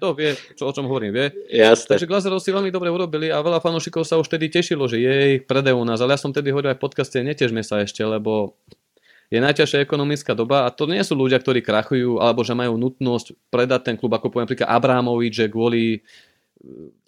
To 0.01 0.09
vie, 0.17 0.33
čo, 0.57 0.65
o 0.65 0.73
čom 0.73 0.89
hovorím, 0.89 1.13
vie. 1.13 1.27
Jasne. 1.53 1.93
Takže 1.93 2.09
Glazerov 2.09 2.41
si 2.41 2.49
veľmi 2.49 2.73
dobre 2.73 2.89
urobili 2.89 3.29
a 3.29 3.37
veľa 3.45 3.61
fanúšikov 3.61 4.01
sa 4.01 4.17
už 4.17 4.33
tedy 4.33 4.49
tešilo, 4.49 4.89
že 4.89 4.97
jej 4.97 5.45
predajú 5.45 5.77
nás. 5.85 6.01
Ale 6.01 6.17
ja 6.17 6.19
som 6.19 6.33
tedy 6.33 6.49
hovoril 6.49 6.73
aj 6.73 6.81
v 6.81 6.85
podcaste, 6.89 7.21
netežme 7.21 7.61
sa 7.61 7.85
ešte, 7.85 8.01
lebo 8.01 8.57
je 9.29 9.39
najťažšia 9.39 9.85
ekonomická 9.85 10.33
doba 10.33 10.67
a 10.67 10.73
to 10.73 10.89
nie 10.89 10.99
sú 11.05 11.15
ľudia, 11.15 11.39
ktorí 11.39 11.63
krachujú 11.63 12.19
alebo 12.19 12.43
že 12.43 12.51
majú 12.57 12.75
nutnosť 12.75 13.37
predať 13.47 13.81
ten 13.87 13.95
klub, 13.95 14.11
ako 14.11 14.27
poviem 14.27 14.49
napríklad 14.49 14.67
Abramovič, 14.67 15.33
že 15.37 15.47
kvôli 15.47 16.03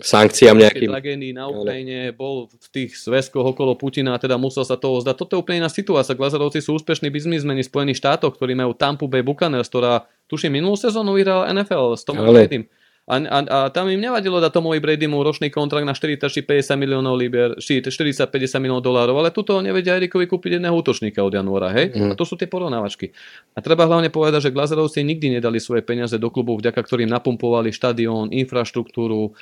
sankciám 0.02 0.58
nejakým. 0.58 0.90
tragédii 0.90 1.34
na 1.34 1.46
Ukrajine, 1.46 2.10
bol 2.14 2.50
v 2.50 2.68
tých 2.74 2.98
zväzkoch 2.98 3.54
okolo 3.54 3.78
Putina 3.78 4.18
a 4.18 4.22
teda 4.22 4.38
musel 4.42 4.66
sa 4.66 4.78
toho 4.78 4.98
zdať. 5.00 5.16
Toto 5.16 5.32
je 5.38 5.42
úplne 5.46 5.66
iná 5.66 5.70
situácia. 5.70 6.18
Glazerovci 6.18 6.60
sú 6.60 6.74
úspešní 6.78 7.14
biznismeni 7.14 7.62
Spojených 7.62 8.02
štátoch, 8.02 8.34
ktorí 8.34 8.58
majú 8.58 8.74
Tampa 8.74 9.06
Bay 9.06 9.22
Buccaneers, 9.22 9.70
ktorá 9.70 10.10
tuším 10.26 10.58
minulú 10.58 10.74
sezónu 10.74 11.14
vyhrala 11.14 11.54
NFL 11.54 11.94
s 11.94 12.04
Tomom 12.04 12.26
Bradym. 12.34 12.66
A, 13.04 13.20
a, 13.20 13.40
a, 13.44 13.58
tam 13.68 13.92
im 13.92 14.00
nevadilo 14.00 14.40
dať 14.40 14.56
Tomovi 14.56 14.80
Bradymu 14.80 15.20
ročný 15.20 15.52
kontrakt 15.52 15.84
na 15.84 15.92
40 15.92 16.24
či 16.24 16.40
50 16.40 16.80
miliónov 16.80 17.20
libier, 17.20 17.60
40-50 17.60 18.32
miliónov 18.64 18.80
dolárov, 18.80 19.20
ale 19.20 19.36
tuto 19.36 19.60
nevedia 19.60 20.00
Erikovi 20.00 20.24
kúpiť 20.24 20.56
jedného 20.56 20.72
útočníka 20.72 21.20
od 21.20 21.36
januára, 21.36 21.76
hej? 21.76 21.92
Mm. 21.92 22.12
A 22.12 22.14
to 22.16 22.24
sú 22.24 22.40
tie 22.40 22.48
porovnávačky. 22.48 23.12
A 23.56 23.60
treba 23.60 23.84
hlavne 23.92 24.08
povedať, 24.08 24.48
že 24.48 24.56
Glazerovci 24.56 25.04
nikdy 25.04 25.36
nedali 25.36 25.60
svoje 25.60 25.84
peniaze 25.84 26.16
do 26.16 26.32
klubov, 26.32 26.64
vďaka 26.64 26.80
ktorým 26.80 27.12
napumpovali 27.12 27.76
štadión, 27.76 28.32
infraštruktúru, 28.32 29.36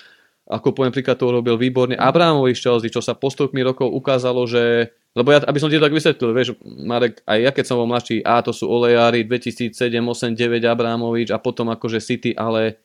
ako 0.50 0.68
poviem 0.74 0.90
príklad 0.90 1.22
to 1.22 1.30
urobil 1.30 1.54
výborne 1.54 1.94
Abramovi 1.94 2.58
Chelsea, 2.58 2.90
čo 2.90 3.00
sa 3.00 3.14
postupmi 3.14 3.62
rokov 3.62 3.94
ukázalo, 3.94 4.50
že 4.50 4.90
lebo 5.12 5.36
ja, 5.36 5.44
aby 5.44 5.60
som 5.60 5.68
ti 5.68 5.76
to 5.76 5.84
tak 5.84 5.94
vysvetlil, 5.94 6.32
vieš, 6.32 6.56
Marek, 6.64 7.20
aj 7.28 7.40
ja 7.44 7.52
keď 7.52 7.66
som 7.68 7.76
bol 7.84 7.88
mladší, 7.92 8.24
a 8.24 8.40
to 8.40 8.56
sú 8.56 8.64
Olejári, 8.64 9.28
2007, 9.28 9.76
8, 9.76 10.40
9, 10.40 10.64
Abramovič 10.64 11.36
a 11.36 11.38
potom 11.38 11.68
akože 11.68 12.00
City, 12.00 12.32
ale 12.32 12.80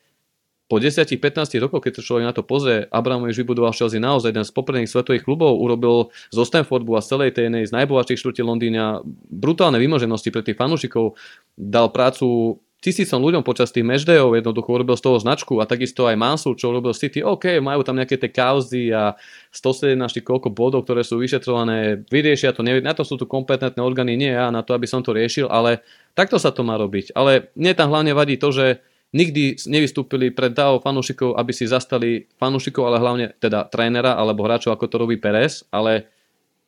po 0.67 0.83
10-15 0.83 1.63
rokoch, 1.63 1.79
keď 1.79 1.99
sa 1.99 2.03
človek 2.03 2.25
na 2.27 2.35
to 2.35 2.43
pozrie, 2.43 2.91
Abramovič 2.91 3.39
vybudoval 3.39 3.71
Chelsea 3.71 4.03
naozaj 4.03 4.35
jeden 4.35 4.43
z 4.43 4.51
popredných 4.51 4.91
svetových 4.91 5.23
klubov, 5.23 5.55
urobil 5.55 6.11
zo 6.27 6.43
Stanfordu 6.43 6.91
a 6.99 7.03
z 7.03 7.15
celej 7.15 7.29
tej 7.39 7.47
jednej 7.47 7.63
z 7.63 7.71
najbohatších 7.71 8.19
štvrtí 8.19 8.43
Londýna 8.43 8.99
brutálne 9.31 9.79
vymoženosti 9.79 10.27
pre 10.27 10.43
tých 10.43 10.59
fanúšikov, 10.59 11.15
dal 11.55 11.87
prácu 11.95 12.59
tisícom 12.77 13.17
ľuďom 13.17 13.41
počas 13.41 13.73
tých 13.73 13.87
matchdayov, 13.87 14.37
jednoducho 14.37 14.69
urobil 14.69 14.93
z 14.93 15.03
toho 15.07 15.17
značku 15.17 15.57
a 15.57 15.65
takisto 15.65 16.05
aj 16.05 16.19
Mansur, 16.19 16.53
čo 16.53 16.69
urobil 16.69 16.93
City, 16.93 17.25
OK, 17.25 17.57
majú 17.57 17.81
tam 17.81 17.97
nejaké 17.97 18.21
tie 18.21 18.29
kauzy 18.29 18.93
a 18.93 19.17
117 19.49 19.97
koľko 20.21 20.53
bodov, 20.53 20.85
ktoré 20.85 21.01
sú 21.01 21.17
vyšetrované, 21.17 22.05
vyriešia 22.05 22.53
to, 22.53 22.61
nevie, 22.61 22.85
na 22.85 22.93
to 22.93 23.01
sú 23.01 23.17
tu 23.17 23.25
kompetentné 23.25 23.81
orgány, 23.81 24.13
nie 24.13 24.29
ja 24.29 24.53
na 24.53 24.61
to, 24.61 24.77
aby 24.77 24.85
som 24.85 25.01
to 25.01 25.09
riešil, 25.09 25.49
ale 25.49 25.81
takto 26.13 26.37
sa 26.37 26.53
to 26.53 26.61
má 26.61 26.77
robiť. 26.77 27.17
Ale 27.17 27.49
mne 27.57 27.73
tam 27.73 27.89
hlavne 27.89 28.13
vadí 28.13 28.37
to, 28.37 28.53
že 28.53 28.85
nikdy 29.15 29.55
nevystúpili 29.67 30.31
pred 30.35 30.51
DAO 30.51 30.83
fanúšikov, 30.83 31.39
aby 31.39 31.51
si 31.55 31.69
zastali 31.69 32.27
fanúšikov, 32.35 32.83
ale 32.87 32.97
hlavne 32.99 33.25
teda 33.39 33.67
trénera 33.71 34.19
alebo 34.19 34.43
hráčov, 34.43 34.75
ako 34.75 34.85
to 34.87 34.95
robí 34.99 35.15
Perez, 35.15 35.63
ale 35.71 36.11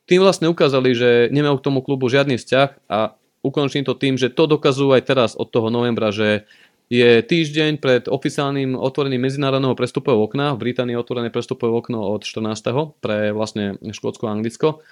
tým 0.08 0.24
vlastne 0.24 0.48
ukázali, 0.48 0.90
že 0.96 1.10
nemajú 1.30 1.60
k 1.60 1.66
tomu 1.70 1.80
klubu 1.84 2.08
žiadny 2.10 2.40
vzťah 2.40 2.90
a 2.90 3.14
ukončím 3.44 3.86
to 3.86 3.94
tým, 3.94 4.16
že 4.16 4.32
to 4.32 4.48
dokazujú 4.48 4.96
aj 4.96 5.02
teraz 5.06 5.30
od 5.36 5.52
toho 5.52 5.68
novembra, 5.68 6.10
že 6.10 6.48
je 6.90 7.22
týždeň 7.22 7.78
pred 7.78 8.10
oficiálnym 8.10 8.74
otvorením 8.74 9.22
medzinárodného 9.22 9.78
prestupového 9.78 10.26
okna. 10.26 10.58
V 10.58 10.66
Británii 10.66 10.98
je 10.98 11.02
otvorené 11.06 11.30
prestupové 11.30 11.70
okno 11.70 12.02
od 12.02 12.26
14. 12.26 12.98
pre 12.98 13.30
vlastne 13.30 13.78
Škótsko 13.78 14.26
a 14.26 14.34
Anglicko. 14.34 14.82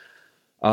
A 0.62 0.72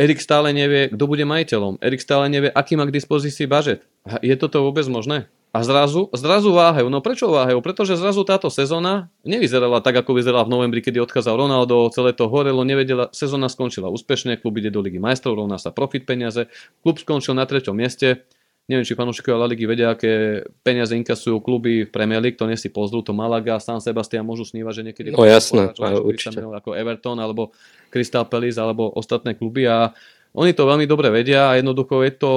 Erik 0.00 0.24
stále 0.24 0.56
nevie, 0.56 0.88
kto 0.88 1.04
bude 1.04 1.28
majiteľom. 1.28 1.84
Erik 1.84 2.00
stále 2.00 2.32
nevie, 2.32 2.48
aký 2.48 2.80
má 2.80 2.88
k 2.88 2.96
dispozícii 2.96 3.44
budget. 3.44 3.84
Je 4.24 4.32
toto 4.40 4.64
vôbec 4.64 4.88
možné? 4.88 5.28
A 5.48 5.64
zrazu, 5.64 6.12
zrazu 6.12 6.52
váhajú. 6.52 6.92
No 6.92 7.00
prečo 7.00 7.32
váhajú? 7.32 7.64
Pretože 7.64 7.96
zrazu 7.96 8.20
táto 8.20 8.52
sezóna 8.52 9.08
nevyzerala 9.24 9.80
tak, 9.80 10.04
ako 10.04 10.12
vyzerala 10.20 10.44
v 10.44 10.52
novembri, 10.52 10.84
kedy 10.84 11.00
odchádzal 11.00 11.40
Ronaldo, 11.40 11.88
celé 11.88 12.12
to 12.12 12.28
horelo, 12.28 12.68
nevedela, 12.68 13.08
sezóna 13.16 13.48
skončila 13.48 13.88
úspešne, 13.88 14.36
klub 14.36 14.60
ide 14.60 14.68
do 14.68 14.84
Ligy 14.84 15.00
majstrov, 15.00 15.40
rovná 15.40 15.56
sa 15.56 15.72
profit 15.72 16.04
peniaze, 16.04 16.52
klub 16.84 17.00
skončil 17.00 17.32
na 17.32 17.48
treťom 17.48 17.72
mieste, 17.72 18.28
neviem, 18.68 18.84
či 18.84 18.92
fanúšikovia 18.92 19.40
La 19.40 19.48
Ligy 19.48 19.64
vedia, 19.64 19.96
aké 19.96 20.44
peniaze 20.60 20.92
inkasujú 20.92 21.40
kluby 21.40 21.88
v 21.88 21.90
Premier 21.90 22.20
League, 22.20 22.36
to 22.36 22.44
nie 22.44 22.60
si 22.60 22.68
pozrú, 22.68 23.00
to 23.00 23.16
Malaga, 23.16 23.56
San 23.56 23.80
Sebastian 23.80 24.28
môžu 24.28 24.44
snívať, 24.44 24.72
že 24.76 24.82
niekedy... 24.84 25.08
No 25.16 25.24
jasné, 25.24 25.72
určite. 25.80 26.44
Ako 26.44 26.76
Everton, 26.76 27.16
alebo 27.16 27.56
Crystal 27.88 28.28
Palace, 28.28 28.60
alebo 28.60 28.92
ostatné 28.92 29.32
kluby 29.32 29.64
a 29.64 29.96
oni 30.36 30.52
to 30.52 30.68
veľmi 30.68 30.84
dobre 30.84 31.08
vedia 31.08 31.48
a 31.48 31.56
jednoducho 31.56 32.04
je 32.04 32.12
to 32.12 32.32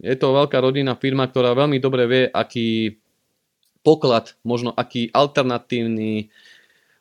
je 0.00 0.16
to 0.16 0.36
veľká 0.36 0.58
rodinná 0.60 0.96
firma, 0.96 1.28
ktorá 1.28 1.56
veľmi 1.56 1.80
dobre 1.80 2.04
vie, 2.08 2.22
aký 2.28 2.98
poklad, 3.80 4.34
možno 4.42 4.74
aký 4.74 5.08
alternatívny 5.14 6.28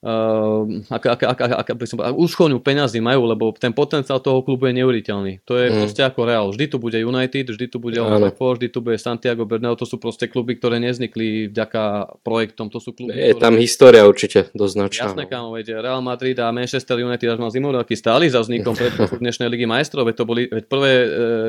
aká, 0.05 1.17
aká, 1.17 1.25
aká, 1.33 1.45
aká, 1.65 1.73
aká, 1.73 2.13
úschovňu 2.13 2.61
peňazí 2.61 3.01
majú, 3.01 3.25
lebo 3.25 3.49
ten 3.57 3.73
potenciál 3.73 4.21
toho 4.21 4.45
klubu 4.45 4.69
je 4.69 4.77
neuveriteľný. 4.77 5.41
To 5.49 5.57
je 5.57 5.73
mm. 5.73 5.75
proste 5.81 6.01
ako 6.05 6.19
Real. 6.29 6.47
Vždy 6.53 6.65
tu 6.69 6.77
bude 6.77 6.97
United, 7.01 7.45
vždy 7.49 7.65
tu 7.65 7.81
bude 7.81 7.97
Old 7.97 8.37
vždy 8.37 8.67
tu 8.69 8.85
bude 8.85 9.01
Santiago 9.01 9.49
Bernabeu. 9.49 9.81
To 9.81 9.89
sú 9.89 9.97
proste 9.97 10.29
kluby, 10.29 10.61
ktoré 10.61 10.77
neznikli 10.77 11.49
vďaka 11.49 12.15
projektom. 12.21 12.69
To 12.69 12.77
sú 12.77 12.93
kluby, 12.93 13.17
je 13.17 13.33
ktoré... 13.33 13.41
tam 13.41 13.53
história 13.57 14.05
určite 14.05 14.53
dosť 14.53 14.73
značná. 14.77 15.03
Jasné, 15.09 15.23
no. 15.25 15.29
kámo, 15.29 15.49
veď 15.57 15.81
Real 15.81 16.05
Madrid 16.05 16.37
a 16.37 16.53
Manchester 16.53 17.01
United 17.01 17.25
až 17.25 17.39
mal 17.41 17.49
zimomriavky 17.49 17.97
stáli 17.97 18.29
za 18.29 18.45
vznikom 18.45 18.77
dnešnej 19.25 19.49
ligy 19.49 19.65
majstrov. 19.65 20.05
Veď 20.05 20.15
to 20.21 20.25
boli 20.29 20.45
veď 20.45 20.69
prvé 20.69 20.91
e, 20.93 21.07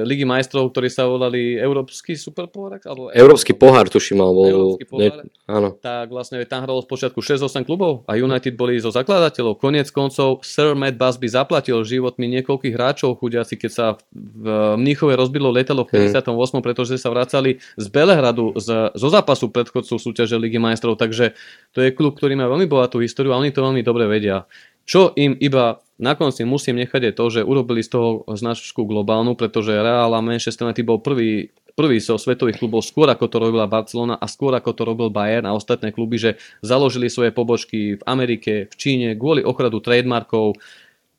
ligy 0.09 0.25
majstrov, 0.25 0.73
ktorí 0.73 0.89
sa 0.89 1.05
volali 1.05 1.61
Európsky 1.61 2.17
super 2.17 2.49
pohár? 2.49 2.81
Alebo 2.81 3.13
Európsky 3.13 3.53
pohár, 3.53 3.93
tuším, 3.93 4.25
alebo... 4.25 4.41
Európsky 4.49 4.85
pohár. 4.89 5.29
Ne, 5.29 5.29
áno. 5.45 5.69
Tak 5.77 6.09
vlastne 6.09 6.41
tam 6.49 6.65
hralo 6.65 6.81
z 6.81 6.89
počiatku 6.89 7.21
6-8 7.21 7.69
klubov 7.69 8.07
a 8.09 8.17
United 8.17 8.46
boli 8.53 8.79
zo 8.79 8.93
zakladateľov. 8.93 9.59
Konec 9.59 9.89
koncov 9.91 10.45
Sir 10.47 10.77
Matt 10.77 11.01
Busby 11.01 11.27
zaplatil 11.27 11.83
životmi 11.83 12.29
niekoľkých 12.39 12.75
hráčov 12.75 13.19
chudiaci, 13.19 13.57
keď 13.57 13.71
sa 13.71 13.87
v 14.15 14.77
Mníchove 14.77 15.17
rozbilo 15.17 15.49
letelo 15.49 15.89
v 15.89 16.13
58. 16.13 16.29
Hmm. 16.31 16.63
pretože 16.63 17.01
sa 17.01 17.09
vracali 17.09 17.59
z 17.79 17.87
Belehradu 17.89 18.55
z, 18.59 18.93
zo 18.93 19.09
zápasu 19.09 19.49
predchodcov 19.51 19.97
súťaže 19.97 20.37
Ligy 20.37 20.61
majstrov. 20.61 21.01
Takže 21.01 21.35
to 21.73 21.81
je 21.81 21.91
klub, 21.91 22.15
ktorý 22.19 22.37
má 22.37 22.47
veľmi 22.47 22.69
bohatú 22.69 23.01
históriu 23.01 23.33
a 23.33 23.41
oni 23.41 23.51
to 23.51 23.65
veľmi 23.65 23.81
dobre 23.81 24.07
vedia. 24.07 24.45
Čo 24.87 25.11
im 25.19 25.35
iba 25.43 25.83
na 25.97 26.13
konci 26.13 26.45
musím 26.45 26.77
nechať 26.85 27.11
je 27.11 27.13
to, 27.17 27.25
že 27.33 27.41
urobili 27.49 27.81
z 27.81 27.97
toho 27.97 28.23
značku 28.29 28.85
globálnu, 28.85 29.33
pretože 29.33 29.73
Real 29.73 30.13
a 30.13 30.21
Manchester 30.21 30.69
United 30.69 30.85
bol 30.85 31.01
prvý 31.01 31.51
prvý 31.77 32.01
zo 32.01 32.17
svetových 32.17 32.57
klubov 32.57 32.81
skôr 32.83 33.07
ako 33.13 33.29
to 33.29 33.37
robila 33.37 33.69
Barcelona 33.69 34.17
a 34.17 34.25
skôr 34.25 34.57
ako 34.57 34.73
to 34.73 34.83
robil 34.89 35.13
Bayern 35.13 35.45
a 35.45 35.53
ostatné 35.53 35.93
kluby, 35.93 36.17
že 36.17 36.41
založili 36.65 37.13
svoje 37.13 37.31
pobočky 37.37 38.01
v 38.01 38.03
Amerike, 38.09 38.67
v 38.73 38.75
Číne 38.75 39.09
kvôli 39.15 39.45
ochradu 39.45 39.85
trademarkov. 39.85 40.57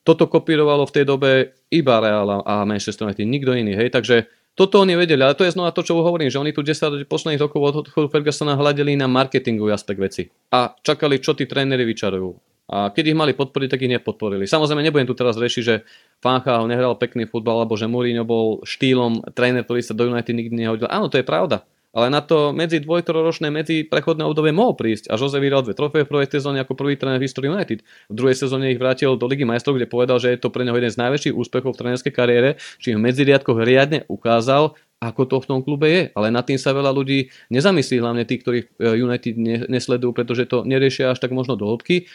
Toto 0.01 0.25
kopírovalo 0.25 0.89
v 0.89 0.95
tej 0.97 1.05
dobe 1.05 1.29
iba 1.69 2.01
Real 2.01 2.41
a 2.41 2.65
Manchester 2.65 3.05
United, 3.05 3.29
nikto 3.29 3.53
iný. 3.53 3.77
Hej? 3.77 3.93
Takže 3.93 4.25
toto 4.57 4.81
oni 4.81 4.97
vedeli, 4.97 5.21
ale 5.21 5.37
to 5.37 5.45
je 5.45 5.53
znova 5.53 5.69
to, 5.69 5.85
čo 5.85 6.01
hovorím, 6.01 6.33
že 6.33 6.41
oni 6.41 6.49
tu 6.49 6.65
10 6.65 7.05
posledných 7.05 7.45
rokov 7.45 7.61
od 7.61 7.75
odchodu 7.85 8.09
Fergusona 8.09 8.57
hľadeli 8.57 8.97
na 8.97 9.05
marketingový 9.05 9.69
aspekt 9.69 10.01
veci 10.01 10.25
a 10.49 10.73
čakali, 10.73 11.21
čo 11.21 11.37
tí 11.37 11.45
tréneri 11.45 11.85
vyčarujú. 11.85 12.56
A 12.67 12.91
keď 12.91 13.15
ich 13.15 13.17
mali 13.17 13.31
podporiť, 13.31 13.67
tak 13.71 13.83
ich 13.87 13.91
nepodporili. 13.95 14.43
Samozrejme, 14.43 14.83
nebudem 14.83 15.07
tu 15.07 15.15
teraz 15.15 15.39
rešiť, 15.39 15.63
že 15.63 15.87
Fancha 16.19 16.59
nehral 16.67 16.99
pekný 16.99 17.23
futbal, 17.23 17.63
alebo 17.63 17.79
že 17.79 17.87
Mourinho 17.87 18.27
bol 18.27 18.59
štýlom 18.67 19.23
tréner, 19.31 19.63
ktorý 19.63 19.79
sa 19.79 19.95
do 19.95 20.11
United 20.11 20.35
nikdy 20.35 20.67
nehodil. 20.67 20.91
Áno, 20.91 21.07
to 21.07 21.15
je 21.15 21.23
pravda. 21.23 21.63
Ale 21.95 22.13
na 22.13 22.21
to 22.21 22.53
medzi 22.53 22.77
dvojtroročné, 22.83 23.49
medzi 23.49 23.81
prechodné 23.81 24.21
obdobie 24.21 24.53
mohol 24.53 24.77
prísť. 24.77 25.09
A 25.09 25.17
Jose 25.17 25.39
vyhral 25.41 25.65
dve 25.65 25.73
trofeje 25.73 26.05
v 26.05 26.11
prvej 26.13 26.29
sezóne 26.29 26.61
ako 26.61 26.77
prvý 26.77 26.93
tréner 26.93 27.17
v 27.17 27.25
histórii 27.25 27.49
United. 27.49 27.81
V 27.81 28.13
druhej 28.13 28.37
sezóne 28.37 28.69
ich 28.69 28.77
vrátil 28.77 29.17
do 29.17 29.25
Ligy 29.25 29.47
majstrov, 29.49 29.79
kde 29.79 29.89
povedal, 29.89 30.21
že 30.21 30.35
je 30.35 30.37
to 30.37 30.53
pre 30.53 30.61
neho 30.61 30.77
jeden 30.77 30.93
z 30.93 30.99
najväčších 30.99 31.33
úspechov 31.33 31.73
v 31.73 31.79
trénerskej 31.81 32.13
kariére, 32.13 32.61
či 32.77 32.93
v 32.93 33.01
medziriadkoch 33.01 33.57
riadne 33.65 34.05
ukázal, 34.11 34.77
ako 35.01 35.21
to 35.25 35.35
v 35.41 35.45
tom 35.49 35.59
klube 35.65 35.87
je. 35.89 36.01
Ale 36.13 36.29
nad 36.29 36.45
tým 36.45 36.61
sa 36.61 36.69
veľa 36.75 36.93
ľudí 36.93 37.33
nezamyslí, 37.49 37.97
hlavne 37.97 38.29
tí, 38.29 38.45
ktorí 38.45 38.77
United 38.77 39.65
nesledujú, 39.65 40.13
pretože 40.13 40.45
to 40.45 40.69
neriešia 40.69 41.17
až 41.17 41.23
tak 41.23 41.33
možno 41.33 41.57
do 41.57 41.65
hĺbky. 41.65 42.05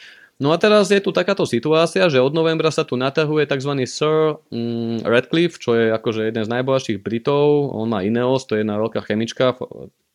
No 0.42 0.50
a 0.50 0.58
teraz 0.58 0.90
je 0.90 0.98
tu 0.98 1.14
takáto 1.14 1.46
situácia, 1.46 2.10
že 2.10 2.18
od 2.18 2.34
novembra 2.34 2.74
sa 2.74 2.82
tu 2.82 2.98
natahuje 2.98 3.46
tzv. 3.46 3.78
Sir 3.86 4.42
mm, 4.50 5.06
Radcliffe, 5.06 5.62
čo 5.62 5.78
je 5.78 5.94
akože 5.94 6.34
jeden 6.34 6.42
z 6.42 6.50
najbohatších 6.50 6.98
Britov. 6.98 7.70
On 7.70 7.86
má 7.86 8.02
Ineos, 8.02 8.42
to 8.50 8.58
je 8.58 8.66
jedna 8.66 8.74
veľká 8.82 9.06
chemička, 9.06 9.54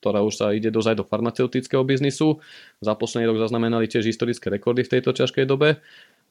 ktorá 0.03 0.19
už 0.27 0.35
sa 0.35 0.51
ide 0.51 0.67
dozaj 0.67 0.99
do 0.99 1.07
farmaceutického 1.07 1.79
biznisu. 1.87 2.43
Za 2.83 2.99
posledný 2.99 3.31
rok 3.31 3.39
zaznamenali 3.39 3.87
tiež 3.87 4.03
historické 4.03 4.51
rekordy 4.51 4.83
v 4.83 4.99
tejto 4.99 5.15
ťažkej 5.15 5.47
dobe. 5.47 5.79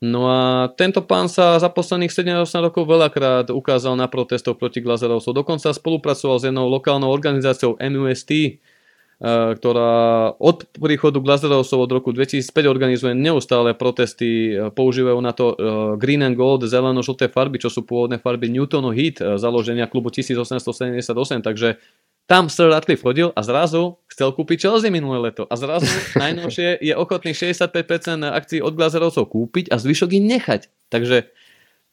No 0.05 0.29
a 0.29 0.69
tento 0.77 1.01
pán 1.01 1.33
sa 1.33 1.57
za 1.57 1.73
posledných 1.73 2.13
7-8 2.13 2.69
rokov 2.69 2.85
veľakrát 2.85 3.49
ukázal 3.49 3.97
na 3.97 4.13
protestov 4.13 4.61
proti 4.61 4.85
Glazerovcov. 4.85 5.33
Dokonca 5.33 5.73
spolupracoval 5.73 6.37
s 6.37 6.45
jednou 6.45 6.69
lokálnou 6.69 7.09
organizáciou 7.09 7.81
MUST, 7.81 8.29
E, 8.29 8.76
ktorá 9.21 10.37
od 10.37 10.69
príchodu 10.77 11.17
Glazerovcov 11.25 11.79
od 11.81 11.91
roku 11.91 12.13
2005 12.13 12.53
organizuje 12.69 13.17
neustále 13.17 13.73
protesty, 13.73 14.53
e, 14.53 14.69
používajú 14.69 15.19
na 15.25 15.33
to 15.33 15.47
e, 15.53 15.97
green 15.97 16.21
and 16.21 16.37
gold, 16.37 16.69
zeleno-žlté 16.69 17.33
farby, 17.33 17.57
čo 17.57 17.73
sú 17.73 17.89
pôvodné 17.89 18.21
farby 18.21 18.53
Newtonu 18.53 18.93
Heat, 18.93 19.41
založenia 19.41 19.89
klubu 19.89 20.13
1878, 20.13 21.09
takže 21.41 21.81
tam 22.29 22.51
Sir 22.53 22.69
Ratcliffe 22.69 23.07
chodil 23.07 23.33
a 23.33 23.41
zrazu 23.41 24.03
chcel 24.13 24.35
kúpiť 24.37 24.69
Chelsea 24.69 24.93
minulé 24.93 25.33
leto. 25.33 25.49
A 25.49 25.55
zrazu 25.57 25.89
najnovšie 26.21 26.85
je 26.85 26.93
ochotný 26.93 27.33
65% 27.33 27.73
akcií 28.21 28.61
od 28.61 28.77
Glazerovcov 28.77 29.33
kúpiť 29.33 29.73
a 29.73 29.81
zvyšok 29.81 30.11
ich 30.13 30.25
nechať. 30.29 30.69
Takže 30.93 31.31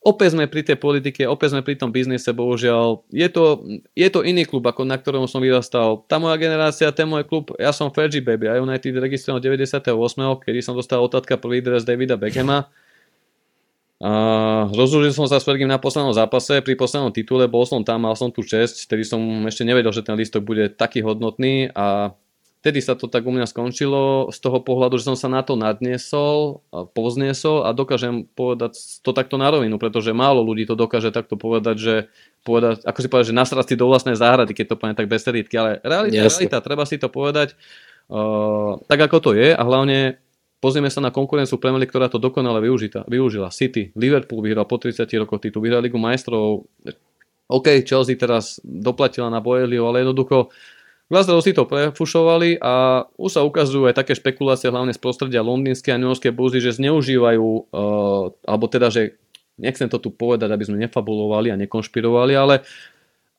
opäť 0.03 0.35
sme 0.35 0.51
pri 0.51 0.61
tej 0.67 0.77
politike, 0.77 1.23
opäť 1.23 1.55
sme 1.55 1.63
pri 1.63 1.79
tom 1.79 1.89
biznise, 1.89 2.27
bohužiaľ. 2.35 3.07
Je 3.09 3.27
to, 3.31 3.63
je 3.95 4.09
to 4.11 4.19
iný 4.21 4.43
klub, 4.43 4.67
ako 4.67 4.83
na 4.83 4.99
ktorom 4.99 5.25
som 5.25 5.39
vyrastal. 5.39 6.03
Tá 6.11 6.19
moja 6.19 6.35
generácia, 6.35 6.91
ten 6.91 7.07
môj 7.07 7.23
klub, 7.23 7.55
ja 7.55 7.71
som 7.71 7.89
Fergie 7.89 8.19
Baby, 8.19 8.51
a 8.51 8.59
United 8.59 8.99
registroval 8.99 9.39
98. 9.39 9.87
kedy 10.43 10.59
som 10.59 10.75
dostal 10.75 10.99
otátka 10.99 11.39
prvý 11.39 11.63
dres 11.63 11.87
Davida 11.87 12.19
Beckhama. 12.19 12.67
A 14.03 14.11
rozlúžil 14.75 15.15
som 15.15 15.23
sa 15.31 15.39
s 15.39 15.47
Fergim 15.47 15.71
na 15.71 15.79
poslednom 15.79 16.11
zápase, 16.11 16.59
pri 16.59 16.75
poslednom 16.75 17.15
titule, 17.15 17.47
bol 17.47 17.63
som 17.63 17.79
tam, 17.87 18.03
mal 18.03 18.19
som 18.19 18.27
tu 18.27 18.43
čest, 18.43 18.83
vtedy 18.83 19.07
som 19.07 19.23
ešte 19.47 19.63
nevedel, 19.63 19.95
že 19.95 20.03
ten 20.03 20.19
listok 20.19 20.43
bude 20.43 20.67
taký 20.67 20.99
hodnotný 20.99 21.71
a 21.71 22.11
Vtedy 22.63 22.79
sa 22.79 22.95
to 22.95 23.11
tak 23.11 23.27
u 23.27 23.31
mňa 23.35 23.43
skončilo 23.43 24.31
z 24.31 24.39
toho 24.39 24.63
pohľadu, 24.63 24.95
že 24.95 25.11
som 25.11 25.19
sa 25.19 25.27
na 25.27 25.43
to 25.43 25.59
nadniesol, 25.59 26.63
pozniesol 26.95 27.67
a 27.67 27.75
dokážem 27.75 28.23
povedať 28.23 28.79
to 29.03 29.11
takto 29.11 29.35
na 29.35 29.51
rovinu, 29.51 29.75
pretože 29.75 30.15
málo 30.15 30.39
ľudí 30.47 30.63
to 30.63 30.79
dokáže 30.79 31.11
takto 31.11 31.35
povedať, 31.35 31.75
že 31.75 31.95
povedať, 32.47 32.87
ako 32.87 32.99
si 33.03 33.07
povedať, 33.11 33.27
že 33.35 33.35
nasrať 33.35 33.65
si 33.67 33.75
do 33.75 33.91
vlastnej 33.91 34.15
záhrady, 34.15 34.55
keď 34.55 34.65
to 34.71 34.79
poviem 34.79 34.95
tak 34.95 35.11
bez 35.11 35.27
serietky, 35.27 35.59
ale 35.59 35.83
realita, 35.83 36.23
realita, 36.23 36.63
treba 36.63 36.87
si 36.87 36.95
to 36.95 37.11
povedať 37.11 37.51
uh, 38.07 38.79
tak, 38.87 39.11
ako 39.11 39.19
to 39.19 39.31
je 39.35 39.51
a 39.51 39.59
hlavne 39.59 40.15
pozrieme 40.63 40.87
sa 40.87 41.03
na 41.03 41.11
konkurenciu 41.11 41.59
Premier 41.59 41.83
ktorá 41.83 42.07
to 42.07 42.15
dokonale 42.15 42.63
využita, 42.63 43.03
využila. 43.11 43.51
City, 43.51 43.91
Liverpool 43.99 44.39
vyhral 44.39 44.63
po 44.63 44.79
30 44.79 45.03
rokoch 45.19 45.43
titul, 45.43 45.67
vyhral 45.67 45.83
Ligu 45.83 45.99
majstrov, 45.99 46.63
OK, 47.51 47.83
Chelsea 47.83 48.15
teraz 48.15 48.63
doplatila 48.63 49.27
na 49.27 49.43
Boeliu, 49.43 49.83
ale 49.83 50.07
jednoducho 50.07 50.47
Glasgow 51.13 51.37
si 51.45 51.53
to 51.53 51.69
prefušovali 51.69 52.57
a 52.57 53.05
už 53.21 53.29
sa 53.37 53.45
ukazujú 53.45 53.85
aj 53.85 54.01
také 54.01 54.17
špekulácie, 54.17 54.73
hlavne 54.73 54.89
z 54.89 54.97
prostredia 54.97 55.45
londýnskej 55.45 55.93
a 55.93 56.01
newyorskej 56.01 56.33
burzy, 56.33 56.57
že 56.57 56.73
zneužívajú, 56.73 57.69
uh, 57.69 58.33
alebo 58.49 58.65
teda, 58.65 58.89
že 58.89 59.21
nechcem 59.61 59.85
to 59.85 60.01
tu 60.01 60.09
povedať, 60.09 60.49
aby 60.49 60.65
sme 60.65 60.81
nefabulovali 60.81 61.53
a 61.53 61.59
nekonšpirovali, 61.61 62.33
ale 62.33 62.65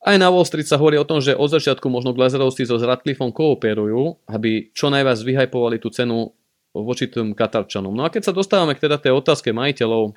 aj 0.05 0.17
na 0.21 0.29
Wall 0.31 0.47
Street 0.47 0.69
sa 0.69 0.79
hovorí 0.79 1.01
o 1.01 1.09
tom, 1.09 1.19
že 1.19 1.35
od 1.35 1.51
začiatku 1.51 1.91
možno 1.91 2.15
Glazerovci 2.15 2.69
so 2.69 2.79
Radcliffom 2.79 3.33
kooperujú, 3.35 4.31
aby 4.31 4.71
čo 4.71 4.93
najviac 4.93 5.19
vyhajpovali 5.19 5.81
tú 5.81 5.89
cenu 5.91 6.31
voči 6.77 7.09
tým 7.09 7.33
Katarčanom. 7.33 7.91
No 7.91 8.05
a 8.05 8.13
keď 8.13 8.31
sa 8.31 8.37
dostávame 8.37 8.77
k 8.77 8.85
teda 8.85 9.01
tej 9.01 9.17
otázke 9.17 9.51
majiteľov, 9.57 10.13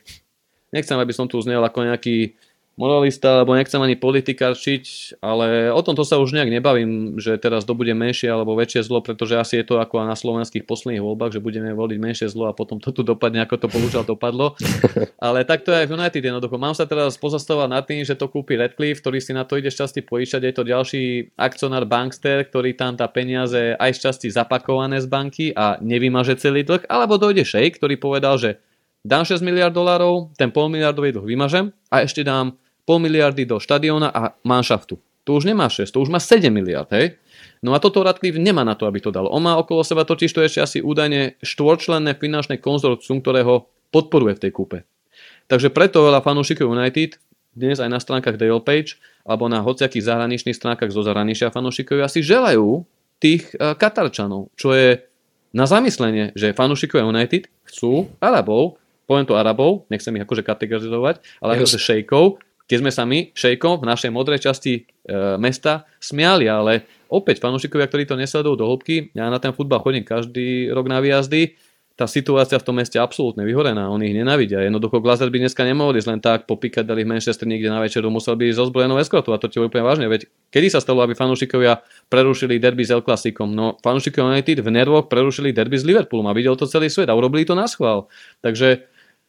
nechcem, 0.76 0.98
aby 1.00 1.14
som 1.16 1.26
tu 1.26 1.40
znel 1.40 1.64
ako 1.64 1.88
nejaký 1.88 2.36
moralista, 2.78 3.42
alebo 3.42 3.58
nechcem 3.58 3.82
ani 3.82 3.98
politikárčiť, 3.98 5.18
ale 5.18 5.74
o 5.74 5.82
tomto 5.82 6.06
sa 6.06 6.22
už 6.22 6.38
nejak 6.38 6.54
nebavím, 6.54 7.18
že 7.18 7.34
teraz 7.42 7.66
to 7.66 7.74
bude 7.74 7.90
menšie 7.98 8.30
alebo 8.30 8.54
väčšie 8.54 8.86
zlo, 8.86 9.02
pretože 9.02 9.34
asi 9.34 9.60
je 9.60 9.66
to 9.66 9.82
ako 9.82 10.06
na 10.06 10.14
slovenských 10.14 10.64
posledných 10.64 11.02
voľbách, 11.02 11.34
že 11.34 11.42
budeme 11.42 11.74
voliť 11.74 11.98
menšie 11.98 12.28
zlo 12.30 12.46
a 12.46 12.54
potom 12.54 12.78
to 12.78 12.94
tu 12.94 13.02
dopadne, 13.02 13.42
ako 13.42 13.66
to 13.66 13.68
bohužiaľ 13.74 14.06
dopadlo. 14.06 14.54
Ale 15.26 15.42
takto 15.42 15.74
je 15.74 15.84
aj 15.84 15.88
v 15.90 15.96
United 15.98 16.22
jednoducho. 16.22 16.56
Mám 16.62 16.78
sa 16.78 16.86
teraz 16.86 17.18
pozastavať 17.18 17.68
nad 17.74 17.82
tým, 17.82 18.06
že 18.06 18.14
to 18.14 18.30
kúpi 18.30 18.54
Redcliffe, 18.54 19.02
ktorý 19.02 19.18
si 19.18 19.34
na 19.34 19.42
to 19.42 19.58
ide 19.58 19.74
šťastí 19.74 20.06
poíšať. 20.06 20.46
Je 20.46 20.54
to 20.54 20.64
ďalší 20.64 21.34
akcionár 21.34 21.90
Bankster, 21.90 22.46
ktorý 22.46 22.78
tam 22.78 22.94
tá 22.94 23.10
peniaze 23.10 23.74
aj 23.74 23.98
šťastí 23.98 24.30
zapakované 24.30 25.02
z 25.02 25.10
banky 25.10 25.46
a 25.58 25.82
nevymaže 25.82 26.38
celý 26.38 26.62
dlh, 26.62 26.86
alebo 26.86 27.18
dojde 27.18 27.42
šejk, 27.42 27.82
ktorý 27.82 27.98
povedal, 27.98 28.38
že 28.38 28.62
dám 29.02 29.26
6 29.26 29.42
miliard 29.42 29.74
dolárov, 29.74 30.38
ten 30.38 30.54
pol 30.54 30.70
miliardový 30.70 31.10
dlh 31.10 31.26
vymažem 31.26 31.74
a 31.90 32.06
ešte 32.06 32.22
dám 32.22 32.54
pol 32.88 33.04
miliardy 33.04 33.44
do 33.44 33.60
štadióna 33.60 34.08
a 34.08 34.32
manšaftu. 34.48 34.96
To 35.28 35.36
už 35.36 35.44
nemá 35.44 35.68
6, 35.68 35.92
to 35.92 36.00
už 36.00 36.08
má 36.08 36.24
7 36.24 36.48
miliard, 36.48 36.88
hej? 36.96 37.20
No 37.60 37.76
a 37.76 37.84
toto 37.84 38.00
Radcliffe 38.00 38.40
nemá 38.40 38.64
na 38.64 38.80
to, 38.80 38.88
aby 38.88 39.04
to 39.04 39.12
dal. 39.12 39.28
On 39.28 39.44
má 39.44 39.60
okolo 39.60 39.84
seba 39.84 40.08
totiž 40.08 40.32
to 40.32 40.40
ešte 40.40 40.64
asi 40.64 40.78
údajne 40.80 41.36
štvorčlenné 41.44 42.16
finančné 42.16 42.64
konzorcium, 42.64 43.20
ktoré 43.20 43.44
ho 43.44 43.68
podporuje 43.92 44.40
v 44.40 44.42
tej 44.48 44.52
kúpe. 44.56 44.78
Takže 45.52 45.68
preto 45.76 46.08
veľa 46.08 46.24
fanúšikov 46.24 46.72
United 46.72 47.20
dnes 47.58 47.82
aj 47.84 47.90
na 47.92 48.00
stránkach 48.00 48.40
Dale 48.40 48.62
Page 48.64 48.96
alebo 49.28 49.52
na 49.52 49.60
hociakých 49.60 50.08
zahraničných 50.08 50.56
stránkach 50.56 50.94
zo 50.94 51.04
zahraničia 51.04 51.52
fanúšikovia 51.52 52.08
si 52.08 52.24
želajú 52.24 52.88
tých 53.20 53.52
uh, 53.58 53.74
Katarčanov, 53.74 54.54
čo 54.56 54.72
je 54.72 55.02
na 55.52 55.66
zamyslenie, 55.66 56.38
že 56.38 56.54
fanúšikovia 56.54 57.10
United 57.10 57.50
chcú 57.66 58.08
Arabov, 58.22 58.78
poviem 59.10 59.26
to 59.26 59.34
Arabov, 59.34 59.90
nechcem 59.90 60.14
ich 60.16 60.24
akože 60.24 60.46
kategorizovať, 60.46 61.24
ale 61.42 61.58
akože 61.58 61.82
šejkov, 61.82 62.38
keď 62.68 62.78
sme 62.84 62.92
sa 62.92 63.08
my, 63.08 63.32
šejkom, 63.32 63.80
v 63.80 63.88
našej 63.88 64.12
modrej 64.12 64.44
časti 64.44 64.74
e, 64.76 64.82
mesta 65.40 65.88
smiali, 66.04 66.52
ale 66.52 66.84
opäť 67.08 67.40
fanúšikovia, 67.40 67.88
ktorí 67.88 68.04
to 68.04 68.20
nesledujú 68.20 68.60
do 68.60 68.68
hĺbky, 68.68 69.16
ja 69.16 69.32
na 69.32 69.40
ten 69.40 69.56
futbal 69.56 69.80
chodím 69.80 70.04
každý 70.04 70.68
rok 70.76 70.92
na 70.92 71.00
výjazdy, 71.00 71.56
tá 71.98 72.06
situácia 72.06 72.62
v 72.62 72.66
tom 72.70 72.78
meste 72.78 73.02
absolútne 73.02 73.42
vyhorená, 73.42 73.90
oni 73.90 74.14
ich 74.14 74.18
nenavidia. 74.22 74.62
Jednoducho 74.62 75.02
Glazer 75.02 75.34
by 75.34 75.42
dneska 75.42 75.66
nemohli 75.66 75.98
ísť 75.98 76.10
len 76.14 76.22
tak 76.22 76.46
po 76.46 76.54
Piccadilly 76.54 77.02
v 77.02 77.18
Manchester 77.18 77.50
niekde 77.50 77.74
na 77.74 77.82
večeru, 77.82 78.14
musel 78.14 78.38
by 78.38 78.54
ísť 78.54 78.58
so 78.62 78.70
zbrojenou 78.70 79.02
a 79.02 79.38
to 79.42 79.50
ti 79.50 79.58
úplne 79.58 79.82
vážne. 79.82 80.06
Veď 80.06 80.30
kedy 80.54 80.70
sa 80.70 80.78
stalo, 80.78 81.02
aby 81.02 81.18
fanúšikovia 81.18 81.82
prerušili 82.06 82.62
derby 82.62 82.86
s 82.86 82.94
El 82.94 83.02
Classicom? 83.02 83.50
No 83.50 83.82
fanúšikovia 83.82 84.38
United 84.38 84.62
v 84.62 84.70
nervoch 84.70 85.10
prerušili 85.10 85.50
derby 85.50 85.82
s 85.82 85.90
Liverpoolom 85.90 86.30
a 86.30 86.38
videl 86.38 86.54
to 86.54 86.70
celý 86.70 86.94
svet 86.94 87.10
a 87.10 87.18
urobili 87.18 87.50
to 87.50 87.58
na 87.58 87.66
schvál. 87.66 88.06
Takže 88.46 88.86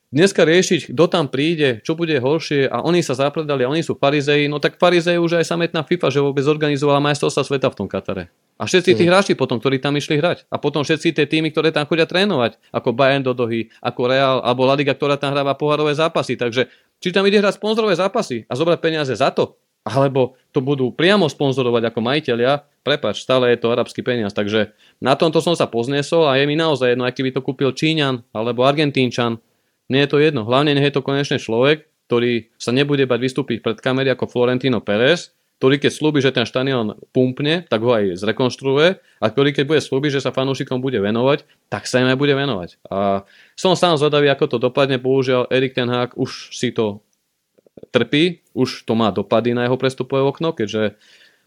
dneska 0.09 0.45
riešiť, 0.45 0.93
kto 0.93 1.05
tam 1.09 1.29
príde, 1.29 1.85
čo 1.85 1.93
bude 1.93 2.17
horšie 2.17 2.69
a 2.69 2.81
oni 2.85 3.05
sa 3.05 3.13
zapredali 3.17 3.65
a 3.65 3.73
oni 3.73 3.85
sú 3.85 3.97
farizeji, 3.97 4.49
no 4.49 4.57
tak 4.61 4.81
farizeji 4.81 5.21
už 5.21 5.41
aj 5.41 5.49
sametná 5.49 5.85
FIFA, 5.85 6.09
že 6.09 6.25
vôbec 6.25 6.45
organizovala 6.49 7.01
majstrovstva 7.05 7.45
sveta 7.45 7.69
v 7.69 7.79
tom 7.79 7.89
Katare. 7.89 8.33
A 8.59 8.67
všetci 8.67 8.99
tí 8.99 9.05
mm. 9.07 9.11
hráči 9.15 9.33
potom, 9.39 9.63
ktorí 9.63 9.79
tam 9.79 9.95
išli 9.95 10.19
hrať. 10.19 10.51
A 10.51 10.59
potom 10.59 10.83
všetci 10.83 11.15
tie 11.15 11.31
týmy, 11.31 11.55
ktoré 11.55 11.71
tam 11.71 11.87
chodia 11.87 12.11
trénovať, 12.11 12.59
ako 12.75 12.91
Bayern 12.91 13.23
do 13.23 13.31
Dohy, 13.31 13.71
ako 13.79 14.11
Real, 14.11 14.43
alebo 14.43 14.67
La 14.67 14.75
Liga, 14.75 14.99
ktorá 14.99 15.15
tam 15.15 15.31
hráva 15.31 15.55
pohárové 15.55 15.95
zápasy. 15.95 16.35
Takže 16.35 16.67
či 16.99 17.15
tam 17.15 17.23
ide 17.31 17.39
hrať 17.39 17.63
sponzorové 17.63 17.95
zápasy 17.95 18.51
a 18.51 18.59
zobrať 18.59 18.83
peniaze 18.83 19.15
za 19.15 19.31
to, 19.31 19.55
alebo 19.87 20.35
to 20.51 20.59
budú 20.59 20.91
priamo 20.91 21.31
sponzorovať 21.31 21.95
ako 21.95 22.01
majiteľia, 22.03 22.67
prepač, 22.83 23.23
stále 23.23 23.55
je 23.55 23.63
to 23.63 23.71
arabský 23.71 24.03
peniaz. 24.03 24.35
Takže 24.35 24.75
na 24.99 25.15
tomto 25.15 25.39
som 25.39 25.55
sa 25.55 25.71
pozniesol 25.71 26.27
a 26.27 26.35
je 26.37 26.45
mi 26.51 26.59
naozaj 26.59 26.99
jedno, 26.99 27.07
aký 27.07 27.23
by 27.25 27.31
to 27.39 27.41
kúpil 27.47 27.71
Číňan 27.71 28.27
alebo 28.35 28.67
Argentínčan. 28.67 29.39
Nie 29.89 30.05
je 30.05 30.11
to 30.13 30.19
jedno. 30.21 30.45
Hlavne 30.45 30.77
nech 30.77 30.87
je 30.89 30.95
to 30.95 31.05
konečne 31.05 31.41
človek, 31.41 31.89
ktorý 32.09 32.53
sa 32.57 32.73
nebude 32.73 33.05
bať 33.05 33.21
vystúpiť 33.21 33.61
pred 33.61 33.77
kamery 33.81 34.09
ako 34.13 34.29
Florentino 34.29 34.81
Pérez, 34.81 35.37
ktorý 35.59 35.83
keď 35.83 35.91
slúbi, 35.91 36.23
že 36.23 36.31
ten 36.31 36.47
štadión 36.47 36.95
pumpne, 37.11 37.67
tak 37.67 37.83
ho 37.83 37.91
aj 37.91 38.15
zrekonštruuje 38.15 38.89
a 39.19 39.27
ktorý 39.27 39.51
keď 39.51 39.65
bude 39.67 39.83
slúbiť, 39.83 40.21
že 40.21 40.25
sa 40.25 40.31
fanúšikom 40.31 40.79
bude 40.79 41.03
venovať, 41.03 41.43
tak 41.67 41.91
sa 41.91 41.99
im 41.99 42.09
aj 42.09 42.19
bude 42.21 42.33
venovať. 42.33 42.79
A 42.87 43.27
som 43.59 43.75
sám 43.75 43.99
zvedavý, 43.99 44.31
ako 44.31 44.57
to 44.57 44.59
dopadne. 44.63 45.03
Bohužiaľ, 45.03 45.51
Erik 45.51 45.75
Ten 45.75 45.91
Hag 45.91 46.15
už 46.15 46.55
si 46.55 46.71
to 46.71 47.03
trpí, 47.91 48.47
už 48.55 48.87
to 48.87 48.95
má 48.95 49.11
dopady 49.11 49.51
na 49.51 49.67
jeho 49.67 49.75
prestupové 49.75 50.23
okno, 50.23 50.55
keďže 50.55 50.95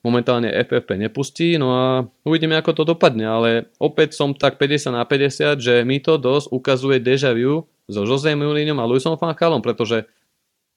momentálne 0.02 0.50
FFP 0.50 0.98
nepustí, 0.98 1.56
no 1.62 1.68
a 1.72 1.86
uvidíme, 2.26 2.58
ako 2.58 2.82
to 2.82 2.84
dopadne, 2.84 3.26
ale 3.26 3.50
opäť 3.78 4.18
som 4.18 4.34
tak 4.34 4.58
50 4.58 4.98
na 4.98 5.06
50, 5.06 5.62
že 5.62 5.74
mi 5.86 6.02
to 6.02 6.18
dosť 6.18 6.50
ukazuje 6.50 6.98
deja 6.98 7.32
vu 7.38 7.70
so 7.92 8.08
Jose 8.08 8.32
Mourinhom 8.32 8.80
a 8.80 8.88
Luisom 8.88 9.20
van 9.20 9.36
Gaalom, 9.36 9.60
pretože 9.60 10.08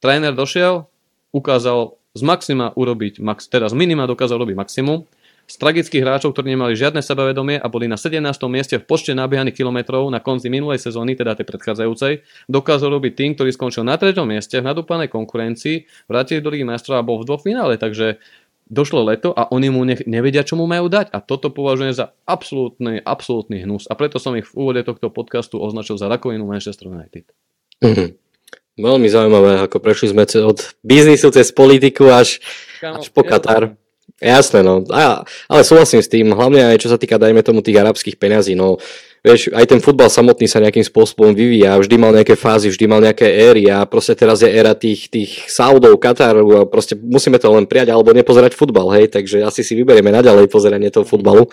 tréner 0.02 0.34
došiel, 0.34 0.90
ukázal 1.30 1.94
z 2.14 2.22
maxima 2.22 2.70
urobiť, 2.74 3.22
max, 3.22 3.46
teda 3.50 3.70
z 3.70 3.74
minima 3.74 4.06
dokázal 4.10 4.38
robiť 4.42 4.58
maximum. 4.58 5.06
Z 5.44 5.60
tragických 5.60 6.00
hráčov, 6.00 6.32
ktorí 6.32 6.56
nemali 6.56 6.72
žiadne 6.72 7.04
sebavedomie 7.04 7.60
a 7.60 7.68
boli 7.68 7.84
na 7.84 8.00
17. 8.00 8.16
mieste 8.48 8.80
v 8.80 8.84
počte 8.88 9.12
nabiehaných 9.12 9.60
kilometrov 9.60 10.08
na 10.08 10.16
konci 10.16 10.48
minulej 10.48 10.80
sezóny, 10.80 11.20
teda 11.20 11.36
tej 11.36 11.44
predchádzajúcej, 11.44 12.24
dokázal 12.48 12.88
robiť 12.88 13.12
tým, 13.12 13.30
ktorý 13.36 13.52
skončil 13.52 13.84
na 13.84 14.00
3. 14.00 14.16
mieste 14.24 14.56
v 14.56 14.64
nadúpanej 14.64 15.12
konkurencii, 15.12 16.08
vrátili 16.08 16.40
do 16.40 16.48
Ligy 16.48 16.64
majstrov 16.64 16.96
a 16.96 17.04
bol 17.04 17.20
v 17.20 17.28
dvoch 17.28 17.44
finále, 17.44 17.76
takže 17.76 18.16
došlo 18.68 19.04
leto 19.04 19.30
a 19.30 19.48
oni 19.52 19.68
mu 19.68 19.84
nech, 19.84 20.08
nevedia, 20.08 20.44
čo 20.44 20.56
mu 20.56 20.64
majú 20.64 20.88
dať. 20.88 21.12
A 21.12 21.20
toto 21.20 21.52
považujem 21.52 21.92
za 21.92 22.16
absolútny, 22.24 23.00
absolútny 23.00 23.62
hnus. 23.64 23.84
A 23.88 23.94
preto 23.96 24.16
som 24.16 24.32
ich 24.34 24.48
v 24.48 24.56
úvode 24.56 24.80
tohto 24.84 25.12
podcastu 25.12 25.60
označil 25.60 26.00
za 26.00 26.08
rakovinu 26.08 26.48
Manchester 26.48 26.88
United. 26.88 27.28
Mm-hmm. 27.84 28.08
Veľmi 28.74 29.06
zaujímavé, 29.06 29.62
ako 29.62 29.78
prešli 29.78 30.10
sme 30.10 30.26
od 30.26 30.58
biznisu 30.82 31.30
cez 31.30 31.54
politiku 31.54 32.10
až, 32.10 32.42
až 32.82 33.06
po 33.14 33.22
Katar. 33.22 33.78
Jasné, 34.18 34.66
no. 34.66 34.82
A, 34.90 35.22
ale 35.46 35.62
súhlasím 35.62 36.02
s 36.02 36.10
tým, 36.10 36.34
hlavne 36.34 36.74
aj 36.74 36.82
čo 36.82 36.88
sa 36.90 36.98
týka, 36.98 37.20
dajme 37.20 37.44
tomu, 37.46 37.62
tých 37.62 37.78
arabských 37.78 38.18
peňazí, 38.18 38.58
no. 38.58 38.82
Vieš, 39.24 39.56
aj 39.56 39.72
ten 39.72 39.80
futbal 39.80 40.12
samotný 40.12 40.44
sa 40.44 40.60
nejakým 40.60 40.84
spôsobom 40.84 41.32
vyvíja, 41.32 41.80
vždy 41.80 41.96
mal 41.96 42.12
nejaké 42.12 42.36
fázy, 42.36 42.68
vždy 42.68 42.84
mal 42.84 43.00
nejaké 43.00 43.24
éry 43.24 43.72
a 43.72 43.88
proste 43.88 44.12
teraz 44.12 44.44
je 44.44 44.52
éra 44.52 44.76
tých, 44.76 45.08
tých 45.08 45.48
Saudov, 45.48 45.96
Kataru 45.96 46.60
a 46.60 46.68
proste 46.68 46.92
musíme 46.92 47.40
to 47.40 47.48
len 47.48 47.64
prijať 47.64 47.88
alebo 47.88 48.12
nepozerať 48.12 48.52
futbal, 48.52 48.92
hej, 48.92 49.08
takže 49.08 49.40
asi 49.40 49.64
si 49.64 49.72
vyberieme 49.80 50.12
naďalej 50.12 50.52
pozeranie 50.52 50.92
toho 50.92 51.08
futbalu. 51.08 51.48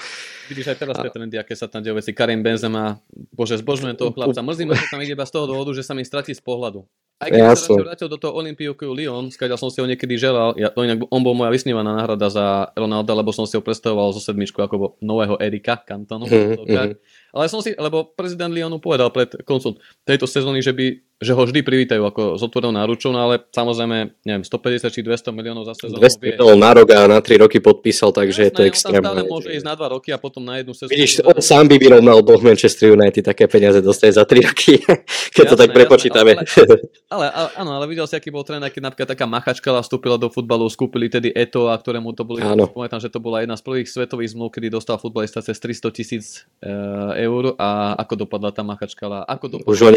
Vidíš 0.52 0.76
aj 0.76 0.78
teraz 0.84 0.96
tie 1.00 1.08
trendy, 1.08 1.40
aké 1.40 1.56
sa 1.56 1.72
tam 1.72 1.80
dejú 1.80 1.96
veci. 1.96 2.12
Karim 2.12 2.44
Benzema, 2.44 3.00
bože, 3.32 3.56
zbožňujem 3.64 3.96
toho 3.96 4.12
chlapca. 4.12 4.44
Mrzí 4.44 4.68
ma, 4.68 4.76
že 4.76 4.92
tam 4.92 5.00
ide 5.00 5.16
iba 5.16 5.24
z 5.24 5.32
toho 5.32 5.48
dôvodu, 5.48 5.72
že 5.72 5.88
sa 5.88 5.96
mi 5.96 6.04
stratí 6.04 6.36
z 6.36 6.44
pohľadu. 6.44 6.84
Aj 7.22 7.30
keď 7.30 7.40
ja 7.40 7.56
som 7.56 7.78
sa 7.78 7.86
vrátil 7.86 8.10
do 8.10 8.18
toho 8.18 8.34
Olympioku 8.34 8.90
Lyon, 8.92 9.30
skáďal 9.32 9.56
som 9.56 9.70
si 9.70 9.78
ho 9.78 9.86
niekedy 9.86 10.18
želal, 10.18 10.58
ja, 10.58 10.74
to 10.74 10.82
inak, 10.82 11.06
on 11.08 11.22
bol 11.22 11.38
moja 11.38 11.54
vysnívaná 11.54 11.94
náhrada 11.94 12.34
za 12.34 12.74
Ronalda, 12.74 13.14
lebo 13.14 13.30
som 13.30 13.46
si 13.46 13.54
ho 13.56 13.62
predstavoval 13.62 14.10
zo 14.12 14.20
sedmičku 14.20 14.58
ako 14.58 14.98
nového 15.00 15.38
Erika 15.38 15.78
Cantonu. 15.78 16.26
Mm-hmm. 16.26 16.98
Ale 17.32 17.46
som 17.46 17.62
si, 17.62 17.78
lebo 17.78 18.10
prezident 18.12 18.50
Lyonu 18.50 18.82
povedal 18.82 19.14
pred 19.14 19.38
koncom 19.46 19.78
tejto 20.04 20.26
sezóny, 20.26 20.66
že 20.66 20.74
by 20.74 20.98
že 21.22 21.38
ho 21.38 21.42
vždy 21.46 21.62
privítajú 21.62 22.02
ako 22.02 22.22
s 22.34 22.42
otvorenou 22.42 22.74
náručou, 22.74 23.14
no 23.14 23.22
ale 23.22 23.46
samozrejme, 23.54 24.26
neviem, 24.26 24.42
150 24.42 24.90
či 24.90 25.06
200 25.06 25.30
miliónov 25.30 25.70
za 25.70 25.78
sezónu. 25.78 26.02
200 26.02 26.18
miliónov 26.18 26.58
na 26.58 26.72
rok 26.74 26.88
a 26.98 27.06
na 27.06 27.22
3 27.22 27.46
roky 27.46 27.62
podpísal, 27.62 28.10
takže 28.10 28.50
Jasné, 28.50 28.50
je 28.50 28.54
to 28.58 28.62
extrémne. 28.66 29.22
On 29.22 29.30
môže 29.30 29.54
ísť 29.54 29.66
na 29.70 29.78
2 29.78 29.86
roky 29.94 30.10
a 30.10 30.18
potom 30.18 30.42
na 30.42 30.58
jednu 30.58 30.74
sezónu. 30.74 30.98
Vidíš, 30.98 31.22
on 31.22 31.38
sám 31.38 31.70
by 31.70 31.78
vyrovnal 31.78 32.26
do 32.26 32.42
Manchester 32.42 32.98
United 32.98 33.22
také 33.22 33.46
peniaze 33.46 33.86
dostať 33.86 34.10
za 34.18 34.26
3 34.26 34.50
roky, 34.50 34.82
keď 35.38 35.46
jasné, 35.46 35.52
to 35.54 35.56
tak 35.62 35.70
prepočítame. 35.78 36.42
Ale, 36.42 36.74
ale, 37.14 37.26
ale, 37.30 37.50
áno, 37.54 37.72
ale 37.78 37.86
videl 37.86 38.10
si, 38.10 38.18
aký 38.18 38.34
bol 38.34 38.42
tréner, 38.42 38.74
keď 38.74 38.90
napríklad 38.90 39.14
taká 39.14 39.30
machačka 39.30 39.70
vstúpila 39.78 40.18
do 40.18 40.34
futbalu, 40.34 40.66
skúpili 40.74 41.06
tedy 41.06 41.30
Eto, 41.38 41.70
a 41.70 41.78
ktorému 41.78 42.18
to 42.18 42.26
boli, 42.26 42.42
áno. 42.42 42.66
pamätám, 42.66 42.98
že 42.98 43.14
to 43.14 43.22
bola 43.22 43.46
jedna 43.46 43.54
z 43.54 43.62
prvých 43.62 43.94
svetových 43.94 44.34
zmluv, 44.34 44.58
kedy 44.58 44.74
dostal 44.74 44.98
futbalista 44.98 45.46
cez 45.46 45.62
300 45.62 45.94
tisíc 45.94 46.50
uh, 46.66 47.14
eur 47.14 47.54
a 47.62 47.94
ako 48.02 48.26
dopadla 48.26 48.50
tá 48.50 48.66
machačka, 48.66 49.06
ako 49.30 49.62
dopadla. 49.62 49.70
Už 49.70 49.78
ho 49.86 49.90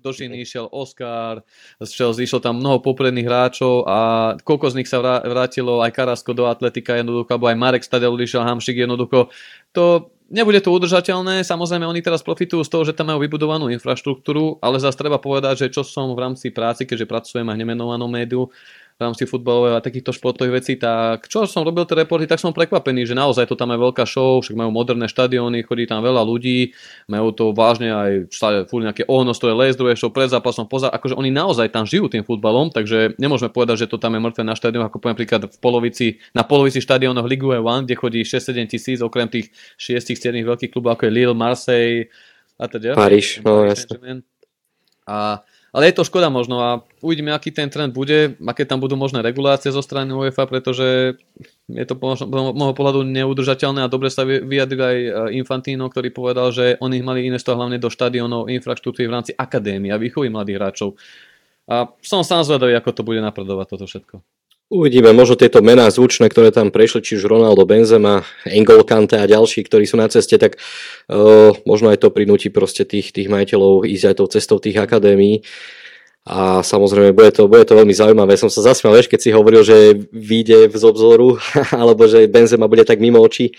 Do 0.00 0.10
Žiny 0.30 0.46
išiel 0.46 0.70
Oscar, 0.70 1.42
z 1.82 1.90
Chelsea, 1.90 2.22
išlo 2.22 2.38
tam 2.38 2.62
mnoho 2.62 2.78
popredných 2.78 3.26
hráčov 3.26 3.82
a 3.90 3.98
koľko 4.46 4.70
z 4.70 4.78
nich 4.78 4.86
sa 4.86 5.02
vrátilo, 5.02 5.82
aj 5.82 5.90
Karasko 5.90 6.30
do 6.30 6.46
Atletika 6.46 6.94
jednoducho, 6.94 7.34
alebo 7.34 7.50
aj 7.50 7.58
Marek 7.58 7.82
Stadel 7.82 8.14
odišiel, 8.14 8.46
Hamšik 8.46 8.86
jednoducho. 8.86 9.34
To 9.74 10.14
Nebude 10.30 10.62
to 10.62 10.70
udržateľné, 10.70 11.42
samozrejme 11.42 11.90
oni 11.90 12.06
teraz 12.06 12.22
profitujú 12.22 12.62
z 12.62 12.70
toho, 12.70 12.86
že 12.86 12.94
tam 12.94 13.10
majú 13.10 13.26
vybudovanú 13.26 13.66
infraštruktúru, 13.74 14.62
ale 14.62 14.78
zase 14.78 14.94
treba 14.94 15.18
povedať, 15.18 15.66
že 15.66 15.74
čo 15.74 15.82
som 15.82 16.14
v 16.14 16.22
rámci 16.22 16.54
práci, 16.54 16.86
keďže 16.86 17.10
pracujem 17.10 17.50
a 17.50 17.58
nemenovanom 17.58 18.06
médiu, 18.06 18.46
v 19.00 19.08
rámci 19.08 19.24
futbalového 19.24 19.80
a 19.80 19.82
takýchto 19.82 20.12
športových 20.12 20.60
vecí, 20.60 20.76
tak 20.76 21.24
čo 21.24 21.48
som 21.48 21.64
robil 21.64 21.88
tie 21.88 21.96
reporty, 22.04 22.28
tak 22.28 22.36
som 22.36 22.52
prekvapený, 22.52 23.08
že 23.08 23.16
naozaj 23.16 23.48
to 23.48 23.56
tam 23.56 23.72
je 23.72 23.80
veľká 23.80 24.04
show, 24.04 24.44
však 24.44 24.52
majú 24.52 24.68
moderné 24.68 25.08
štadióny, 25.08 25.64
chodí 25.64 25.88
tam 25.88 26.04
veľa 26.04 26.20
ľudí, 26.20 26.76
majú 27.08 27.32
to 27.32 27.56
vážne 27.56 27.88
aj 27.88 28.28
furt 28.68 28.84
nejaké 28.84 29.08
ohnostroje, 29.08 29.56
lezdruje 29.56 29.96
show 29.96 30.12
pred 30.12 30.28
zápasom, 30.28 30.68
poza, 30.68 30.92
akože 30.92 31.16
oni 31.16 31.32
naozaj 31.32 31.72
tam 31.72 31.88
žijú 31.88 32.12
tým 32.12 32.28
futbalom, 32.28 32.68
takže 32.68 33.16
nemôžeme 33.16 33.48
povedať, 33.48 33.88
že 33.88 33.88
to 33.88 33.96
tam 33.96 34.12
je 34.12 34.20
mŕtve 34.20 34.44
na 34.44 34.52
štadión, 34.52 34.84
ako 34.84 35.00
poviem 35.00 35.16
príklad 35.16 35.48
v 35.48 35.56
polovici, 35.64 36.20
na 36.36 36.44
polovici 36.44 36.84
štadiónoch 36.84 37.24
Ligue 37.24 37.56
1, 37.56 37.88
kde 37.88 37.96
chodí 37.96 38.20
6-7 38.20 38.68
tisíc, 38.68 39.00
okrem 39.00 39.32
tých 39.32 39.48
6-7 39.80 40.44
veľkých 40.44 40.76
klubov, 40.76 41.00
ako 41.00 41.08
je 41.08 41.12
Lille, 41.16 41.32
Marseille 41.32 42.12
a 42.60 42.68
teda. 42.68 42.92
Paríž, 43.00 43.40
no 43.40 43.64
jasne. 43.64 44.28
A 45.08 45.40
ale 45.70 45.90
je 45.90 45.94
to 45.94 46.06
škoda 46.06 46.26
možno 46.30 46.58
a 46.58 46.70
uvidíme, 46.98 47.30
aký 47.30 47.54
ten 47.54 47.70
trend 47.70 47.94
bude, 47.94 48.34
aké 48.42 48.66
tam 48.66 48.82
budú 48.82 48.98
možné 48.98 49.22
regulácie 49.22 49.70
zo 49.70 49.82
strany 49.82 50.10
UEFA, 50.10 50.50
pretože 50.50 51.14
je 51.70 51.84
to 51.86 51.94
z 51.94 52.26
môjho 52.30 52.74
pohľadu 52.74 53.06
neudržateľné 53.06 53.86
a 53.86 53.92
dobre 53.92 54.10
sa 54.10 54.26
vyjadril 54.26 54.82
aj 54.82 54.98
e, 54.98 55.10
Infantino, 55.38 55.86
ktorý 55.86 56.10
povedal, 56.10 56.50
že 56.50 56.74
oni 56.82 57.02
mali 57.06 57.30
investovať 57.30 57.56
hlavne 57.56 57.78
do 57.78 57.86
štadionov, 57.86 58.50
infraštruktúry 58.50 59.06
v 59.06 59.14
rámci 59.14 59.32
akadémie 59.34 59.94
a 59.94 60.00
výchovy 60.02 60.26
mladých 60.26 60.58
hráčov. 60.58 60.88
A 61.70 61.86
som 62.02 62.26
sám 62.26 62.42
zvedavý, 62.42 62.74
ako 62.74 62.90
to 62.90 63.02
bude 63.06 63.22
napredovať 63.22 63.66
toto 63.78 63.86
všetko. 63.86 64.39
Uvidíme, 64.70 65.10
možno 65.10 65.34
tieto 65.34 65.58
mená 65.66 65.90
zvučné, 65.90 66.30
ktoré 66.30 66.54
tam 66.54 66.70
prešli, 66.70 67.02
či 67.02 67.18
už 67.18 67.26
Ronaldo, 67.26 67.66
Benzema, 67.66 68.22
Engol 68.46 68.86
Kante 68.86 69.18
a 69.18 69.26
ďalší, 69.26 69.66
ktorí 69.66 69.82
sú 69.82 69.98
na 69.98 70.06
ceste, 70.06 70.38
tak 70.38 70.62
uh, 71.10 71.50
možno 71.66 71.90
aj 71.90 71.98
to 71.98 72.14
prinúti 72.14 72.54
proste 72.54 72.86
tých, 72.86 73.10
tých 73.10 73.26
majiteľov 73.26 73.82
ísť 73.82 74.04
aj 74.06 74.14
tou 74.22 74.30
cestou 74.30 74.62
tých 74.62 74.78
akadémií. 74.78 75.42
A 76.22 76.62
samozrejme, 76.62 77.10
bude 77.10 77.34
to, 77.34 77.50
bude 77.50 77.66
to 77.66 77.74
veľmi 77.74 77.90
zaujímavé. 77.90 78.38
Som 78.38 78.46
sa 78.46 78.62
zasmial, 78.62 78.94
vieš, 78.94 79.10
keď 79.10 79.18
si 79.18 79.34
hovoril, 79.34 79.66
že 79.66 80.06
vyjde 80.14 80.70
z 80.70 80.84
obzoru, 80.86 81.42
alebo 81.74 82.06
že 82.06 82.30
Benzema 82.30 82.70
bude 82.70 82.86
tak 82.86 83.02
mimo 83.02 83.18
očí, 83.18 83.50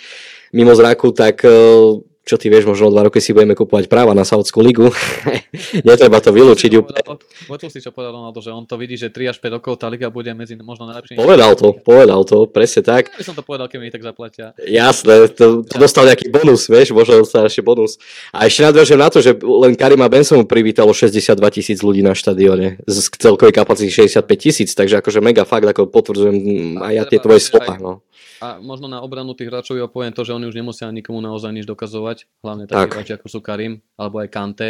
mimo 0.56 0.71
zraku, 0.80 1.12
tak 1.12 1.43
uh, 1.43 2.00
čo 2.22 2.38
ty 2.38 2.54
vieš, 2.54 2.70
možno 2.70 2.88
o 2.90 2.94
dva 2.94 3.10
roky 3.10 3.18
si 3.18 3.34
budeme 3.34 3.58
kupovať 3.58 3.90
práva 3.90 4.14
na 4.14 4.22
Saudskú 4.22 4.62
ligu. 4.62 4.94
Netreba 5.88 6.22
to 6.22 6.30
vylúčiť 6.30 6.72
úplne. 6.78 7.02
Počul 7.50 7.74
si, 7.74 7.82
čo 7.82 7.90
povedal 7.90 8.14
Ronaldo, 8.14 8.46
že 8.46 8.54
on 8.54 8.70
to 8.70 8.78
vidí, 8.78 8.94
že 8.94 9.10
3 9.10 9.34
až 9.34 9.38
5 9.42 9.58
rokov 9.58 9.82
tá 9.82 9.90
liga 9.90 10.14
bude 10.14 10.30
medzi 10.38 10.54
možno 10.62 10.86
najlepšími. 10.94 11.18
Povedal 11.18 11.58
to, 11.58 11.74
povedal 11.82 12.22
to, 12.22 12.46
presne 12.46 12.86
tak. 12.86 13.10
Ja 13.10 13.18
by 13.18 13.26
som 13.26 13.36
to 13.36 13.42
povedal, 13.42 13.66
keď 13.66 13.78
mi 13.82 13.90
tak 13.90 14.06
zaplatia. 14.06 14.54
Jasné, 14.62 15.34
to, 15.34 15.66
to 15.66 15.76
dostal 15.82 16.06
nejaký 16.06 16.30
bonus, 16.30 16.70
vieš, 16.70 16.94
možno 16.94 17.26
dostal 17.26 17.42
ešte 17.50 17.66
bonus. 17.66 17.98
A 18.30 18.46
ešte 18.46 18.70
nadviažem 18.70 19.02
na 19.02 19.10
to, 19.10 19.18
že 19.18 19.34
len 19.42 19.74
Karima 19.74 20.06
Benson 20.06 20.46
privítalo 20.46 20.94
62 20.94 21.34
tisíc 21.58 21.82
ľudí 21.82 22.06
na 22.06 22.14
štadióne 22.14 22.86
z 22.86 22.98
celkovej 23.18 23.58
kapacity 23.58 23.90
65 23.90 24.30
tisíc, 24.38 24.70
takže 24.78 25.02
akože 25.02 25.26
mega 25.26 25.42
fakt, 25.42 25.66
ako 25.66 25.90
potvrdzujem 25.90 26.38
aj 26.86 26.94
ja 26.94 27.04
tie 27.10 27.18
tvoje 27.18 27.42
slova. 27.42 27.82
No 27.82 28.06
A 28.42 28.58
možno 28.58 28.89
na 28.89 29.06
obranu 29.06 29.38
tých 29.38 29.54
hráčov 29.54 29.78
ja 29.78 29.86
poviem 29.86 30.12
to, 30.12 30.26
že 30.26 30.34
oni 30.34 30.50
už 30.50 30.58
nemusia 30.58 30.89
nikomu 30.89 31.22
naozaj 31.22 31.54
nič 31.54 31.70
dokazovať, 31.70 32.26
hlavne 32.42 32.66
takí 32.66 32.89
Tak. 32.89 32.98
hráči 32.98 33.14
ako 33.14 33.28
sú 33.30 33.39
Karim, 33.39 33.86
alebo 33.94 34.18
aj 34.18 34.34
Kante, 34.34 34.70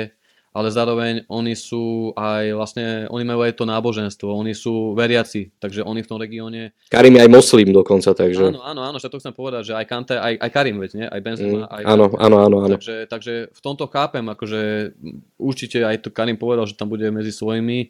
ale 0.51 0.67
zároveň 0.67 1.23
oni 1.31 1.55
sú 1.55 2.11
aj 2.11 2.51
vlastne, 2.51 3.07
oni 3.07 3.23
majú 3.23 3.47
aj 3.47 3.55
to 3.55 3.63
náboženstvo, 3.63 4.27
oni 4.27 4.51
sú 4.51 4.91
veriaci, 4.91 5.55
takže 5.55 5.79
oni 5.87 6.03
v 6.03 6.09
tom 6.11 6.19
regióne 6.19 6.75
Karim 6.91 7.15
je 7.15 7.23
aj 7.23 7.31
moslim 7.31 7.71
dokonca, 7.71 8.11
takže... 8.11 8.51
Áno, 8.51 8.59
áno, 8.59 8.83
áno, 8.83 8.99
to 8.99 9.19
chcem 9.23 9.31
povedať, 9.31 9.71
že 9.71 9.73
aj 9.79 9.85
Kante, 9.87 10.19
aj, 10.19 10.35
aj 10.35 10.49
Karim, 10.51 10.83
veď, 10.83 10.91
nie? 10.99 11.07
Aj 11.07 11.21
Benzema, 11.23 11.63
Mm, 11.63 11.71
aj 11.71 11.83
áno, 11.87 12.05
áno, 12.19 12.37
áno, 12.43 12.57
áno. 12.67 12.75
Takže, 12.75 13.07
takže 13.07 13.33
v 13.55 13.59
tomto 13.63 13.87
chápem, 13.87 14.27
akože 14.27 14.91
určite 15.39 15.79
aj 15.87 16.03
to 16.03 16.09
Karim 16.11 16.35
povedal, 16.35 16.67
že 16.67 16.75
tam 16.75 16.91
bude 16.91 17.07
medzi 17.15 17.31
svojimi. 17.31 17.87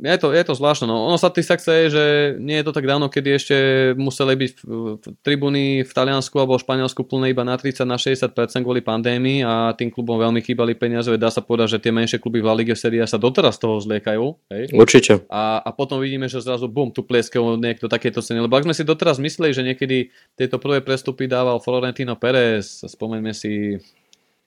Je 0.00 0.16
to, 0.16 0.32
je 0.32 0.40
to 0.40 0.56
zvláštne, 0.56 0.88
no. 0.88 1.04
Ono 1.04 1.20
sa 1.20 1.28
ty 1.28 1.44
sa 1.44 1.60
chce, 1.60 1.92
že 1.92 2.04
nie 2.40 2.56
je 2.56 2.64
to 2.64 2.72
tak 2.72 2.88
dávno, 2.88 3.12
kedy 3.12 3.28
ešte 3.36 3.56
museli 3.92 4.34
byť 4.40 4.50
v, 4.64 4.96
v 4.96 5.04
tribúny 5.20 5.84
v 5.84 5.92
Taliansku 5.92 6.32
alebo 6.40 6.56
v 6.56 6.64
Španielsku 6.64 7.04
plné 7.04 7.36
iba 7.36 7.44
na 7.44 7.60
30 7.60 7.84
na 7.84 8.00
60% 8.00 8.32
kvôli 8.64 8.80
pandémii 8.80 9.44
a 9.44 9.76
tým 9.76 9.92
klubom 9.92 10.16
veľmi 10.16 10.40
chýbali 10.40 10.72
peniaze, 10.80 11.12
dá 11.20 11.28
sa 11.28 11.44
povedať, 11.44 11.76
že 11.76 11.82
tie 11.84 11.92
menšie 11.92 12.16
kluby 12.24 12.40
v 12.40 12.48
La 12.48 12.56
Ligue 12.56 12.72
Serie 12.72 13.04
sa 13.04 13.20
doteraz 13.20 13.60
toho 13.60 13.84
zliekajú. 13.84 14.32
Hej? 14.48 14.72
Určite. 14.72 15.12
A, 15.28 15.60
a 15.60 15.70
potom 15.76 16.00
vidíme, 16.00 16.24
že 16.24 16.40
zrazu 16.40 16.72
bum, 16.72 16.88
tu 16.88 17.04
plieskajú 17.04 17.60
niekto 17.60 17.84
takéto 17.84 18.24
ceny. 18.24 18.48
Lebo 18.48 18.56
ak 18.56 18.64
sme 18.64 18.72
si 18.72 18.88
doteraz 18.88 19.20
mysleli, 19.20 19.52
že 19.52 19.60
niekedy 19.60 20.08
tieto 20.40 20.56
prvé 20.56 20.80
prestupy 20.80 21.28
dával 21.28 21.60
Florentino 21.60 22.16
Pérez, 22.16 22.80
spomeňme 22.80 23.36
si, 23.36 23.76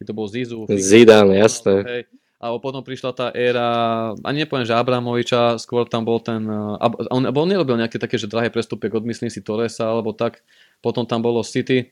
to 0.01 0.11
bol 0.11 0.25
Zizu. 0.25 0.65
Zidane, 0.73 1.37
jasné. 1.37 1.75
Hej. 1.85 2.24
A 2.45 2.53
potom 2.61 2.85
prišla 2.85 3.11
tá 3.17 3.27
éra, 3.33 4.13
ani 4.21 4.45
nepoviem, 4.45 4.69
že 4.69 4.77
Abramoviča, 4.77 5.57
skôr 5.57 5.89
tam 5.89 6.05
bol 6.05 6.21
ten, 6.21 6.45
a 6.45 6.85
on, 7.09 7.25
on 7.25 7.49
nerobil 7.49 7.73
nejaké 7.73 7.97
také, 7.97 8.21
že 8.21 8.29
drahé 8.29 8.53
prestupy, 8.53 8.85
odmyslím 8.93 9.33
si 9.33 9.41
Torresa, 9.41 9.89
alebo 9.89 10.13
tak, 10.13 10.45
potom 10.77 11.09
tam 11.09 11.25
bolo 11.25 11.41
City, 11.41 11.89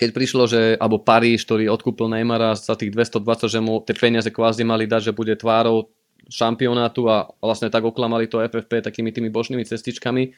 keď 0.00 0.10
prišlo, 0.10 0.50
že, 0.50 0.74
alebo 0.82 0.98
Paríž, 0.98 1.46
ktorý 1.46 1.70
odkúpil 1.70 2.10
Neymara 2.10 2.58
za 2.58 2.74
tých 2.74 2.90
220, 2.90 3.46
že 3.46 3.60
mu 3.62 3.78
tie 3.86 3.94
peniaze 3.94 4.32
kvázi 4.34 4.66
mali 4.66 4.90
dať, 4.90 5.12
že 5.12 5.16
bude 5.16 5.38
tvárou 5.38 5.94
šampionátu 6.26 7.06
a 7.06 7.30
vlastne 7.38 7.70
tak 7.70 7.86
oklamali 7.86 8.26
to 8.26 8.42
FFP 8.42 8.82
takými 8.82 9.14
tými 9.14 9.30
bočnými 9.30 9.62
cestičkami, 9.62 10.34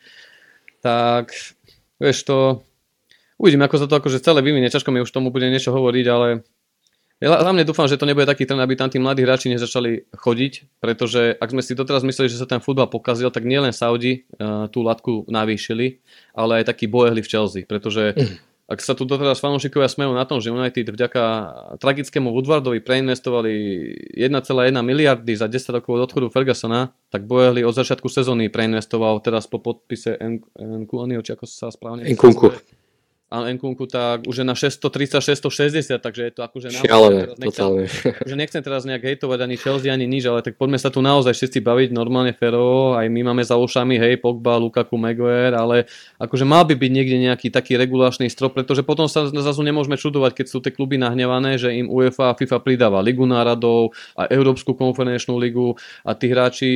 tak 0.85 1.33
vieš 1.97 2.29
to, 2.29 2.61
uvidím, 3.41 3.65
ako 3.65 3.77
sa 3.81 3.87
to 3.87 3.95
akože 3.97 4.21
celé 4.21 4.45
vyvinie, 4.45 4.69
ťažko 4.69 4.93
mi 4.93 5.01
už 5.01 5.15
tomu 5.15 5.33
bude 5.33 5.49
niečo 5.49 5.73
hovoriť, 5.73 6.07
ale 6.13 6.45
ja 7.23 7.39
hlavne 7.39 7.63
dúfam, 7.63 7.87
že 7.87 7.95
to 7.95 8.03
nebude 8.03 8.27
taký 8.27 8.51
trend, 8.51 8.59
aby 8.59 8.75
tam 8.75 8.91
tí 8.91 8.99
mladí 8.99 9.23
hráči 9.23 9.47
nezačali 9.55 10.11
chodiť, 10.11 10.83
pretože 10.83 11.39
ak 11.39 11.55
sme 11.55 11.63
si 11.63 11.79
doteraz 11.79 12.03
mysleli, 12.03 12.27
že 12.27 12.43
sa 12.43 12.51
ten 12.51 12.59
futbal 12.59 12.91
pokazil, 12.91 13.31
tak 13.31 13.47
nielen 13.47 13.71
Saudi 13.71 14.27
uh, 14.43 14.67
tú 14.67 14.83
latku 14.83 15.31
navýšili, 15.31 16.03
ale 16.35 16.61
aj 16.61 16.75
takí 16.75 16.91
bojehli 16.91 17.23
v 17.23 17.31
Chelsea, 17.31 17.63
pretože 17.63 18.19
ak 18.73 18.81
sa 18.81 18.97
tu 18.97 19.05
doteraz 19.05 19.39
fanúšikovia 19.39 19.87
smejú 19.87 20.17
na 20.17 20.25
tom, 20.25 20.41
že 20.41 20.49
United 20.49 20.97
vďaka 20.97 21.23
tragickému 21.77 22.33
Woodwardovi 22.33 22.81
preinvestovali 22.81 23.53
1,1 24.17 24.73
miliardy 24.81 25.37
za 25.37 25.45
10 25.45 25.79
rokov 25.79 26.01
od 26.01 26.03
odchodu 26.09 26.27
Fergusona, 26.33 26.97
tak 27.13 27.29
Bojehli 27.29 27.63
od 27.63 27.77
začiatku 27.77 28.09
sezóny 28.09 28.49
preinvestoval 28.49 29.21
teraz 29.21 29.45
po 29.45 29.61
podpise 29.61 30.17
Nkunku, 30.17 31.05
či 31.21 31.37
ako 31.37 31.45
sa 31.45 31.69
správne 31.69 32.09
Nkunku. 32.09 32.82
A 33.33 33.49
Nkunku 33.49 33.89
tak 33.89 34.29
už 34.29 34.45
je 34.45 34.47
na 34.47 34.53
630, 34.53 35.25
660, 35.25 35.97
takže 35.97 36.23
je 36.29 36.33
to 36.37 36.45
akože 36.45 36.69
naozaj 36.69 36.85
Šialené, 36.85 37.23
totálne. 37.41 37.89
akože 38.21 38.37
nechcem 38.37 38.61
teraz 38.61 38.85
nejak 38.85 39.09
hejtovať 39.09 39.39
ani 39.49 39.57
Chelsea, 39.57 39.89
ani 39.89 40.05
nič, 40.05 40.29
ale 40.29 40.45
tak 40.45 40.61
poďme 40.61 40.77
sa 40.77 40.93
tu 40.93 41.01
naozaj 41.01 41.33
všetci 41.33 41.65
baviť 41.65 41.97
normálne 41.97 42.37
férovo, 42.37 42.93
aj 42.93 43.09
my 43.09 43.33
máme 43.33 43.41
za 43.41 43.57
ušami, 43.57 43.97
hej, 43.97 44.21
Pogba, 44.21 44.61
Lukaku, 44.61 45.01
Maguire, 45.01 45.57
ale 45.57 45.89
akože 46.21 46.45
mal 46.45 46.69
by 46.69 46.77
byť 46.77 46.91
niekde 46.93 47.17
nejaký 47.25 47.49
taký 47.49 47.81
regulačný 47.81 48.29
strop, 48.29 48.53
pretože 48.53 48.85
potom 48.85 49.09
sa 49.09 49.25
zase 49.25 49.63
nemôžeme 49.65 49.97
čudovať, 49.97 50.45
keď 50.45 50.47
sú 50.53 50.61
tie 50.61 50.69
kluby 50.69 51.01
nahnevané, 51.01 51.57
že 51.57 51.73
im 51.73 51.89
UEFA 51.89 52.37
a 52.37 52.37
FIFA 52.37 52.61
pridáva 52.61 53.01
Ligu 53.01 53.25
národov 53.25 53.97
a 54.13 54.29
Európsku 54.29 54.77
konferenčnú 54.77 55.41
ligu 55.41 55.73
a 56.05 56.13
tí 56.13 56.29
hráči 56.29 56.71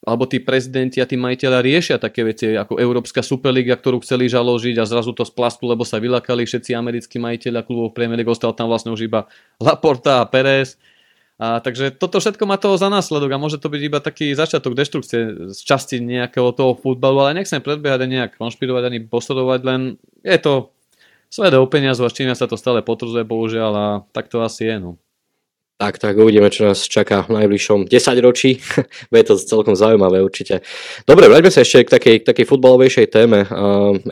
alebo 0.00 0.24
tí 0.24 0.40
prezidenti 0.40 0.96
a 0.96 1.08
tí 1.08 1.20
majiteľa 1.20 1.60
riešia 1.60 1.96
také 2.00 2.24
veci 2.24 2.56
ako 2.56 2.80
Európska 2.80 3.20
Superliga, 3.20 3.76
ktorú 3.76 4.00
chceli 4.00 4.32
žaložiť 4.32 4.80
a 4.80 4.88
zrazu 4.88 5.12
to 5.12 5.28
splasku, 5.28 5.68
lebo 5.68 5.84
sa 5.84 6.00
vylakali 6.00 6.48
všetci 6.48 6.72
americkí 6.72 7.20
majiteľa 7.20 7.68
klubov 7.68 7.92
Premier 7.92 8.16
League, 8.16 8.32
ostal 8.32 8.56
tam 8.56 8.72
vlastne 8.72 8.96
už 8.96 9.04
iba 9.04 9.28
Laporta 9.64 10.24
a 10.24 10.28
Pérez. 10.28 10.80
A 11.40 11.56
takže 11.56 11.96
toto 11.96 12.20
všetko 12.20 12.44
má 12.44 12.60
toho 12.60 12.76
za 12.76 12.92
následok 12.92 13.32
a 13.32 13.40
môže 13.40 13.56
to 13.56 13.72
byť 13.72 13.80
iba 13.80 13.96
taký 13.96 14.36
začiatok 14.36 14.76
deštrukcie 14.76 15.48
z 15.56 15.60
časti 15.64 15.96
nejakého 15.96 16.52
toho 16.52 16.76
futbalu, 16.76 17.24
ale 17.24 17.40
nechcem 17.40 17.64
predbiehať 17.64 18.04
ani 18.04 18.20
nejak 18.20 18.36
konšpirovať, 18.36 18.84
ani 18.84 18.98
posledovať, 19.08 19.60
len 19.64 19.80
je 20.20 20.36
to 20.36 20.68
svet 21.32 21.56
o 21.56 21.64
peniazu 21.64 22.04
a 22.04 22.12
s 22.12 22.16
čím 22.16 22.28
sa 22.36 22.44
to 22.44 22.60
stále 22.60 22.84
potvrdzuje, 22.84 23.24
bohužiaľ, 23.24 23.72
a 23.72 23.86
tak 24.12 24.28
to 24.28 24.44
asi 24.44 24.68
je. 24.68 24.76
No. 24.84 25.00
Tak, 25.80 25.96
tak 25.96 26.12
uvidíme, 26.20 26.52
čo 26.52 26.68
nás 26.68 26.84
čaká 26.84 27.24
v 27.24 27.40
najbližšom 27.40 27.88
10 27.88 27.96
ročí. 28.20 28.60
Bude 29.08 29.24
to 29.24 29.40
celkom 29.40 29.72
zaujímavé 29.72 30.20
určite. 30.20 30.60
Dobre, 31.08 31.24
vráťme 31.24 31.48
sa 31.48 31.64
ešte 31.64 31.88
k 31.88 31.92
takej, 31.96 32.16
k 32.20 32.28
takej 32.28 32.46
futbalovejšej 32.52 33.06
téme. 33.08 33.48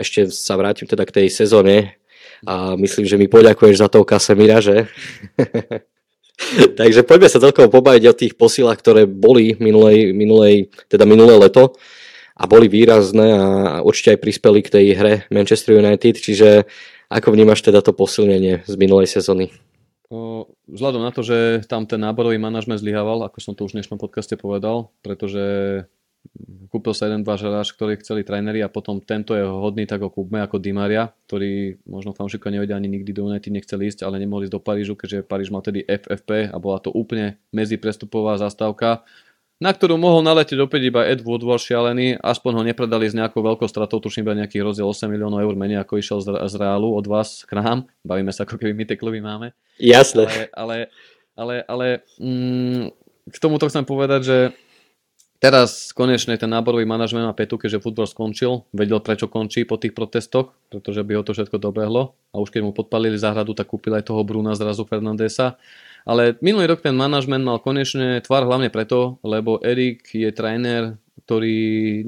Ešte 0.00 0.32
sa 0.32 0.56
vrátim 0.56 0.88
teda 0.88 1.04
k 1.04 1.12
tej 1.20 1.26
sezóne. 1.28 2.00
A 2.48 2.72
myslím, 2.80 3.04
že 3.04 3.20
mi 3.20 3.28
poďakuješ 3.28 3.84
za 3.84 3.92
toho 3.92 4.08
Kasemira, 4.08 4.64
že? 4.64 4.88
Takže 6.80 7.04
poďme 7.04 7.28
sa 7.28 7.36
celkovo 7.36 7.68
pobaviť 7.68 8.04
o 8.08 8.16
tých 8.16 8.32
posilách, 8.40 8.80
ktoré 8.80 9.04
boli 9.04 9.52
minulej, 9.60 10.16
minulej, 10.16 10.72
teda 10.88 11.04
minulé 11.04 11.36
leto 11.36 11.76
a 12.32 12.48
boli 12.48 12.72
výrazné 12.72 13.36
a 13.36 13.46
určite 13.84 14.16
aj 14.16 14.22
prispeli 14.24 14.64
k 14.64 14.72
tej 14.72 14.86
hre 14.96 15.14
Manchester 15.28 15.76
United, 15.76 16.16
čiže 16.16 16.64
ako 17.12 17.36
vnímaš 17.36 17.60
teda 17.60 17.84
to 17.84 17.92
posilnenie 17.92 18.64
z 18.64 18.74
minulej 18.80 19.10
sezóny? 19.10 19.52
Vzhľadom 20.08 21.04
na 21.04 21.12
to, 21.12 21.20
že 21.20 21.68
tam 21.68 21.84
ten 21.84 22.00
náborový 22.00 22.40
manažment 22.40 22.80
zlyhával, 22.80 23.28
ako 23.28 23.38
som 23.44 23.52
to 23.52 23.68
už 23.68 23.76
v 23.76 23.84
dnešnom 23.84 24.00
podcaste 24.00 24.40
povedal, 24.40 24.88
pretože 25.04 25.44
kúpil 26.72 26.96
sa 26.96 27.08
jeden, 27.08 27.24
dva 27.24 27.36
hráč, 27.36 27.76
ktorí 27.76 28.00
chceli 28.00 28.24
tréneri 28.24 28.64
a 28.64 28.72
potom 28.72 29.00
tento 29.04 29.36
je 29.36 29.44
hodný, 29.44 29.84
tak 29.84 30.00
ho 30.00 30.08
kúpme 30.08 30.40
ako 30.40 30.60
Di 30.60 30.72
Maria, 30.72 31.12
ktorý 31.28 31.80
možno 31.84 32.16
fanúšikovia 32.16 32.60
nevedia 32.60 32.76
ani 32.76 32.88
nikdy 32.88 33.10
do 33.12 33.28
United 33.28 33.52
nechcel 33.52 33.80
ísť, 33.84 34.04
ale 34.04 34.20
nemohli 34.20 34.48
ísť 34.48 34.54
do 34.56 34.64
Parížu, 34.64 34.96
keďže 34.96 35.28
Paríž 35.28 35.52
mal 35.52 35.60
tedy 35.60 35.84
FFP 35.84 36.52
a 36.52 36.56
bola 36.56 36.80
to 36.80 36.88
úplne 36.88 37.36
medziprestupová 37.52 38.40
zastávka, 38.40 39.04
na 39.58 39.74
ktorú 39.74 39.98
mohol 39.98 40.22
naletieť 40.22 40.62
opäť 40.62 40.86
iba 40.86 41.02
Ed 41.02 41.26
Woodward 41.26 41.58
šialený, 41.58 42.22
aspoň 42.22 42.52
ho 42.54 42.62
nepredali 42.62 43.10
s 43.10 43.14
nejakou 43.18 43.42
veľkou 43.42 43.66
stratou, 43.66 43.98
tuším 43.98 44.22
iba 44.22 44.38
nejaký 44.38 44.62
rozdiel 44.62 44.86
8 44.86 45.10
miliónov 45.10 45.42
eur 45.42 45.54
menej 45.58 45.82
ako 45.82 45.98
išiel 45.98 46.18
z, 46.22 46.30
z 46.30 46.54
Reálu 46.62 46.94
od 46.94 47.06
vás 47.10 47.42
k 47.42 47.58
nám, 47.58 47.90
bavíme 48.06 48.30
sa 48.30 48.46
ako 48.46 48.54
keby 48.54 48.72
my 48.78 48.84
tie 48.86 48.94
kluby 48.94 49.18
máme. 49.18 49.50
Jasné. 49.82 50.30
Ale, 50.30 50.38
ale, 50.54 50.76
ale, 51.34 51.54
ale 51.66 51.86
mm, 52.22 52.94
k 53.34 53.36
tomuto 53.42 53.66
chcem 53.66 53.82
povedať, 53.82 54.20
že 54.22 54.38
teraz 55.42 55.90
konečne 55.90 56.38
ten 56.38 56.50
náborový 56.50 56.86
manažment 56.86 57.26
má 57.26 57.34
petu, 57.34 57.58
keďže 57.58 57.82
futbol 57.82 58.06
skončil, 58.06 58.62
vedel 58.70 59.02
prečo 59.02 59.26
končí 59.26 59.66
po 59.66 59.74
tých 59.74 59.90
protestoch, 59.90 60.54
pretože 60.70 61.02
by 61.02 61.18
ho 61.18 61.22
to 61.26 61.34
všetko 61.34 61.58
dobehlo 61.58 62.14
a 62.30 62.38
už 62.38 62.54
keď 62.54 62.62
mu 62.62 62.70
podpalili 62.70 63.18
záhradu, 63.18 63.58
tak 63.58 63.70
kúpil 63.70 63.94
aj 63.98 64.06
toho 64.06 64.22
Bruna 64.22 64.54
zrazu 64.54 64.86
Fernandesa. 64.86 65.58
Ale 66.06 66.38
minulý 66.44 66.70
rok 66.74 66.84
ten 66.84 66.94
manažment 66.94 67.42
mal 67.42 67.58
konečne 67.62 68.22
tvar 68.22 68.44
hlavne 68.44 68.70
preto, 68.70 69.22
lebo 69.26 69.58
Erik 69.62 70.06
je 70.12 70.30
tréner, 70.34 70.98
ktorý 71.28 71.56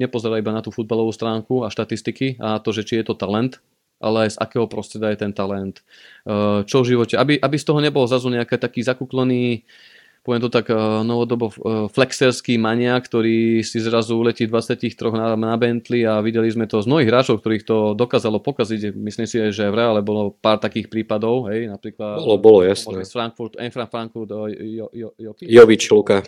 nepozerá 0.01 0.41
iba 0.41 0.49
na 0.49 0.65
tú 0.65 0.73
futbalovú 0.73 1.13
stránku 1.13 1.61
a 1.61 1.69
štatistiky 1.69 2.41
a 2.41 2.57
to, 2.57 2.73
že 2.73 2.87
či 2.87 2.93
je 3.01 3.05
to 3.11 3.19
talent, 3.19 3.61
ale 4.01 4.25
aj 4.25 4.33
z 4.33 4.41
akého 4.41 4.65
prostredia 4.65 5.13
je 5.13 5.21
ten 5.21 5.33
talent, 5.33 5.85
čo 6.65 6.81
v 6.81 6.89
živote, 6.97 7.15
aby, 7.21 7.37
aby 7.37 7.55
z 7.55 7.65
toho 7.69 7.79
nebol 7.85 8.09
zrazu 8.09 8.33
nejaký 8.33 8.57
taký 8.57 8.81
zakuklený, 8.81 9.61
poviem 10.21 10.41
to 10.45 10.49
tak 10.53 10.69
eh, 10.69 10.77
novodobo 11.01 11.49
eh, 11.49 11.55
flexerský 11.89 12.61
mania, 12.61 12.93
ktorý 12.97 13.65
si 13.65 13.81
zrazu 13.81 14.17
uletí 14.17 14.45
23 14.45 14.93
na, 15.13 15.33
na 15.33 15.57
Bentley 15.57 16.05
a 16.05 16.21
videli 16.21 16.49
sme 16.53 16.69
to 16.69 16.81
z 16.81 16.87
mnohých 16.89 17.09
hráčov, 17.09 17.41
ktorých 17.41 17.65
to 17.65 17.77
dokázalo 17.97 18.37
pokaziť. 18.37 18.93
Myslím 18.93 19.25
si, 19.25 19.41
že 19.49 19.69
v 19.69 19.75
Reále 19.75 20.05
bolo 20.05 20.37
pár 20.37 20.61
takých 20.61 20.87
prípadov, 20.93 21.49
hej, 21.49 21.69
napríklad 21.69 22.21
Bolo, 22.21 22.37
bolo, 22.37 22.59
jasné. 22.61 23.01
z 23.01 23.13
Frankfurt, 23.13 23.57
Eintracht 23.57 23.89
Frankfurt, 23.89 24.29
jo, 24.29 24.45
jo, 24.47 24.87
jo, 24.93 25.09
jo, 25.17 25.31
Jovič, 25.41 25.89
Luka. 25.89 26.21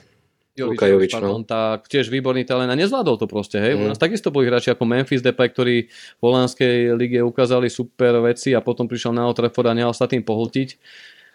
Jovič, 0.54 0.78
Luka 0.78 0.86
Jovič, 0.86 1.14
pardon, 1.18 1.42
no. 1.42 1.50
tak 1.50 1.90
tiež 1.90 2.14
výborný 2.14 2.46
talent 2.46 2.70
a 2.70 2.78
nezvládol 2.78 3.18
to 3.18 3.26
proste, 3.26 3.58
hej. 3.58 3.74
Mm. 3.74 3.80
U 3.82 3.86
nás 3.90 3.98
takisto 3.98 4.30
boli 4.30 4.46
hráči 4.46 4.70
ako 4.70 4.86
Memphis 4.86 5.26
Depay, 5.26 5.50
ktorí 5.50 5.90
v 5.90 6.22
holandskej 6.22 6.94
lige 6.94 7.26
ukázali 7.26 7.74
super 7.74 8.22
veci 8.22 8.54
a 8.54 8.62
potom 8.62 8.86
prišiel 8.86 9.18
na 9.18 9.26
Old 9.26 9.34
Trafford 9.34 9.74
a 9.74 9.74
nehal 9.74 9.98
sa 9.98 10.06
tým 10.06 10.22
pohltiť. 10.22 10.78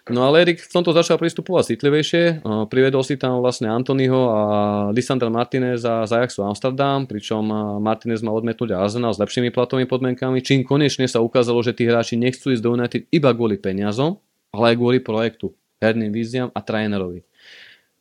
No 0.09 0.25
ale 0.25 0.41
Erik 0.41 0.65
v 0.65 0.73
tomto 0.73 0.89
začal 0.89 1.21
pristupovať 1.21 1.77
citlivejšie, 1.77 2.21
Uh, 2.39 2.65
privedol 2.65 3.05
si 3.05 3.19
tam 3.19 3.41
vlastne 3.43 3.69
Antonyho 3.69 4.31
a 4.31 4.41
Lisandra 4.89 5.29
Martinez 5.29 5.85
za 5.85 6.07
z 6.07 6.17
Ajaxu 6.17 6.41
Amsterdam, 6.41 7.05
pričom 7.05 7.45
uh, 7.45 7.77
Martinez 7.77 8.25
mal 8.25 8.33
odmetnúť 8.37 8.73
Arsenal 8.73 9.13
s 9.13 9.21
lepšími 9.21 9.53
platovými 9.53 9.85
podmienkami, 9.85 10.41
čím 10.41 10.65
konečne 10.65 11.05
sa 11.05 11.21
ukázalo, 11.21 11.61
že 11.61 11.77
tí 11.77 11.85
hráči 11.85 12.17
nechcú 12.17 12.49
ísť 12.49 12.63
do 12.63 12.73
United 12.73 13.01
iba 13.13 13.29
kvôli 13.35 13.61
peniazom, 13.61 14.17
ale 14.49 14.73
aj 14.73 14.75
kvôli 14.81 14.97
projektu, 15.03 15.53
herným 15.83 16.09
víziam 16.09 16.49
a 16.55 16.59
trénerovi. 16.63 17.21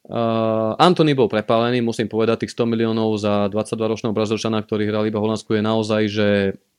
Uh, 0.09 0.73
Antony 0.81 1.13
bol 1.13 1.29
prepálený, 1.29 1.85
musím 1.85 2.09
povedať, 2.09 2.49
tých 2.49 2.57
100 2.57 2.73
miliónov 2.73 3.21
za 3.21 3.53
22-ročného 3.53 4.17
Brazílčana, 4.17 4.65
ktorý 4.65 4.89
hral 4.89 5.05
iba 5.05 5.21
Holandsku, 5.21 5.53
je 5.53 5.63
naozaj, 5.63 6.03
že 6.09 6.29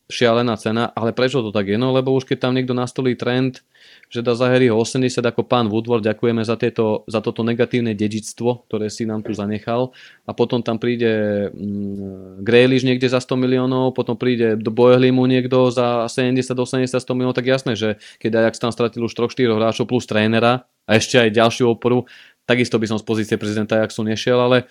šialená 0.10 0.58
cena, 0.58 0.90
ale 0.98 1.14
prečo 1.14 1.46
to 1.46 1.54
tak 1.54 1.70
je? 1.70 1.78
No 1.78 1.94
lebo 1.94 2.10
už 2.18 2.26
keď 2.26 2.50
tam 2.50 2.58
niekto 2.58 2.74
nastolí 2.74 3.14
trend, 3.14 3.62
že 4.10 4.26
dá 4.26 4.34
za 4.34 4.50
Harryho 4.50 4.74
80 4.74 5.22
ako 5.22 5.46
pán 5.46 5.70
Woodward, 5.70 6.02
ďakujeme 6.02 6.42
za, 6.42 6.58
tieto, 6.58 7.06
za 7.06 7.22
toto 7.22 7.46
negatívne 7.46 7.94
dedičstvo, 7.94 8.66
ktoré 8.66 8.90
si 8.90 9.06
nám 9.06 9.22
tu 9.22 9.38
zanechal. 9.38 9.94
A 10.26 10.34
potom 10.34 10.66
tam 10.66 10.82
príde 10.82 11.48
mm, 11.54 12.42
Grealish 12.42 12.82
niekde 12.82 13.06
za 13.06 13.22
100 13.22 13.38
miliónov, 13.38 13.94
potom 13.94 14.18
príde 14.18 14.58
do 14.58 14.74
Boehlimu 14.74 15.30
niekto 15.30 15.70
za 15.70 16.10
70 16.10 16.42
80 16.58 16.90
100 16.90 17.06
miliónov, 17.14 17.38
tak 17.38 17.46
jasné, 17.46 17.78
že 17.78 18.02
keď 18.18 18.50
Ajax 18.50 18.58
tam 18.58 18.74
stratil 18.74 19.06
už 19.06 19.14
3-4 19.14 19.54
hráčov 19.54 19.86
plus 19.86 20.10
trénera 20.10 20.66
a 20.90 20.98
ešte 20.98 21.22
aj 21.22 21.30
ďalšiu 21.30 21.78
oporu, 21.78 22.10
takisto 22.50 22.82
by 22.82 22.90
som 22.90 22.98
z 22.98 23.06
pozície 23.06 23.38
prezidenta 23.38 23.78
Ajaxu 23.78 24.02
nešiel, 24.02 24.42
ale 24.42 24.66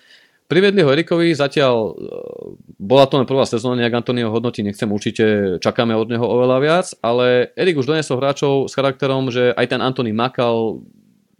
Privedli 0.48 0.80
ho 0.80 0.88
Erikovi, 0.88 1.36
zatiaľ 1.36 1.74
e, 1.76 1.92
bola 2.80 3.04
to 3.04 3.20
len 3.20 3.28
prvá 3.28 3.44
sezóna, 3.44 3.84
nejak 3.84 4.00
Antonio 4.00 4.32
hodnotí, 4.32 4.64
nechcem 4.64 4.88
určite, 4.88 5.24
čakáme 5.60 5.92
od 5.92 6.08
neho 6.08 6.24
oveľa 6.24 6.56
viac, 6.64 6.86
ale 7.04 7.52
Erik 7.52 7.76
už 7.76 7.84
donesol 7.84 8.16
hráčov 8.16 8.64
s 8.64 8.72
charakterom, 8.72 9.28
že 9.28 9.52
aj 9.52 9.76
ten 9.76 9.84
Antony 9.84 10.16
makal, 10.16 10.80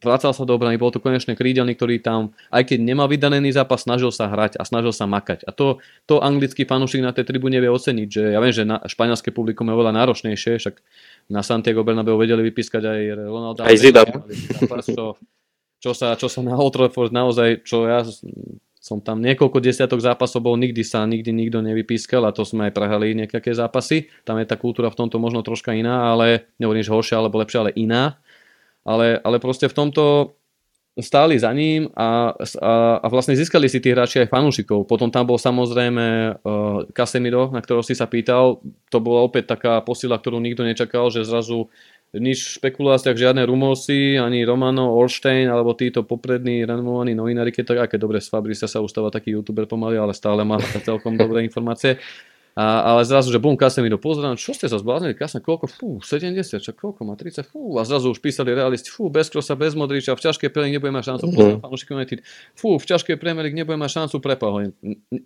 vracal 0.04 0.36
sa 0.36 0.44
do 0.44 0.52
obrany, 0.52 0.76
bol 0.76 0.92
to 0.92 1.00
konečne 1.00 1.32
krídelný, 1.40 1.72
ktorý 1.72 2.04
tam, 2.04 2.36
aj 2.52 2.68
keď 2.68 2.84
nemal 2.84 3.08
vydanený 3.08 3.48
zápas, 3.56 3.88
snažil 3.88 4.12
sa 4.12 4.28
hrať 4.28 4.60
a 4.60 4.68
snažil 4.68 4.92
sa 4.92 5.08
makať. 5.08 5.48
A 5.48 5.56
to, 5.56 5.80
to 6.04 6.20
anglický 6.20 6.68
fanúšik 6.68 7.00
na 7.00 7.16
tej 7.16 7.32
tribúne 7.32 7.56
vie 7.64 7.72
oceniť, 7.72 8.08
že 8.12 8.22
ja 8.36 8.44
viem, 8.44 8.52
že 8.52 8.68
na, 8.68 8.84
španielské 8.84 9.32
publikum 9.32 9.72
je 9.72 9.74
oveľa 9.74 10.04
náročnejšie, 10.04 10.60
však 10.60 10.84
na 11.32 11.40
Santiago 11.40 11.80
Bernabeu 11.80 12.20
vedeli 12.20 12.44
vypískať 12.44 12.84
aj 12.84 13.00
Ronaldo. 13.24 13.64
Aj 13.64 13.72
Zidane. 13.72 14.20
Čo, 14.84 15.16
čo, 15.80 15.90
sa, 15.96 16.12
čo 16.12 16.28
sa 16.28 16.44
na 16.44 16.60
Old 16.60 16.76
Trafford 16.76 17.08
naozaj, 17.08 17.64
čo 17.64 17.88
ja 17.88 18.04
som 18.78 19.02
tam 19.02 19.18
niekoľko 19.20 19.58
desiatok 19.58 19.98
zápasov 19.98 20.46
bol, 20.46 20.54
nikdy 20.54 20.86
sa 20.86 21.02
nikdy 21.04 21.34
nikto 21.34 21.58
nevypískal 21.60 22.22
a 22.24 22.32
to 22.32 22.46
sme 22.46 22.70
aj 22.70 22.72
prehali 22.72 23.12
nejaké 23.12 23.50
zápasy. 23.50 24.06
Tam 24.22 24.38
je 24.38 24.46
tá 24.46 24.54
kultúra 24.54 24.88
v 24.88 24.98
tomto 24.98 25.18
možno 25.18 25.42
troška 25.42 25.74
iná, 25.74 26.14
ale 26.14 26.48
nehovorím, 26.62 26.86
že 26.86 26.94
horšia 26.94 27.18
alebo 27.18 27.42
lepšia, 27.42 27.68
ale 27.68 27.76
iná. 27.76 28.16
Ale, 28.86 29.20
ale 29.20 29.36
proste 29.42 29.68
v 29.68 29.76
tomto 29.76 30.32
stáli 30.98 31.38
za 31.38 31.54
ním 31.54 31.86
a, 31.94 32.34
a, 32.34 32.74
a 32.98 33.06
vlastne 33.06 33.38
získali 33.38 33.70
si 33.70 33.78
tí 33.78 33.94
hráči 33.94 34.26
aj 34.26 34.34
fanúšikov. 34.34 34.82
Potom 34.90 35.14
tam 35.14 35.30
bol 35.30 35.38
samozrejme 35.38 36.38
uh, 36.42 36.82
Casemiro, 36.90 37.54
na 37.54 37.62
ktorého 37.62 37.86
si 37.86 37.94
sa 37.94 38.10
pýtal. 38.10 38.58
To 38.90 38.98
bola 38.98 39.22
opäť 39.22 39.54
taká 39.54 39.78
posila, 39.86 40.18
ktorú 40.18 40.42
nikto 40.42 40.66
nečakal, 40.66 41.06
že 41.14 41.22
zrazu 41.22 41.70
nič 42.16 42.38
v 42.40 42.54
špekuláciách, 42.56 43.20
žiadne 43.20 43.44
rumosy, 43.44 44.16
ani 44.16 44.40
Romano, 44.48 44.96
Orstein, 44.96 45.52
alebo 45.52 45.76
títo 45.76 46.08
poprední 46.08 46.64
renomovaní 46.64 47.12
novinári, 47.12 47.52
keď 47.52 47.64
tak, 47.76 47.78
aké 47.84 47.96
dobre 48.00 48.24
z 48.24 48.32
Fabrisa 48.32 48.64
sa 48.64 48.80
ustáva 48.80 49.12
taký 49.12 49.36
youtuber 49.36 49.68
pomaly, 49.68 50.00
ale 50.00 50.16
stále 50.16 50.40
má 50.40 50.56
celkom 50.88 51.20
dobré 51.20 51.44
informácie. 51.44 52.00
A, 52.58 52.90
ale 52.90 53.06
zrazu, 53.06 53.30
že 53.30 53.38
bum, 53.38 53.54
Casemiro, 53.54 54.02
pozerám, 54.02 54.34
čo 54.34 54.50
ste 54.50 54.66
sa 54.66 54.82
zbláznili, 54.82 55.14
Casemiro, 55.14 55.46
koľko, 55.46 55.66
fú, 55.70 55.88
70, 56.02 56.58
čo, 56.58 56.74
koľko 56.74 57.06
má, 57.06 57.14
30, 57.14 57.46
fú, 57.46 57.78
a 57.78 57.86
zrazu 57.86 58.10
už 58.10 58.18
písali 58.18 58.50
realisti, 58.50 58.90
fú, 58.90 59.06
bez 59.06 59.30
Krosa, 59.30 59.54
bez 59.54 59.78
Modriča, 59.78 60.18
v 60.18 60.26
ťažkej 60.26 60.50
Premier 60.50 60.74
nebude 60.74 60.90
mať 60.90 61.14
šancu, 61.14 61.38
mm-hmm. 61.38 61.94
United, 61.94 62.18
fú, 62.58 62.74
v 62.74 62.82
ťažkej 62.82 63.14
Premier 63.14 63.46
League 63.46 63.54
nebude 63.54 63.78
mať 63.78 64.02
šancu, 64.02 64.18
prepal. 64.18 64.74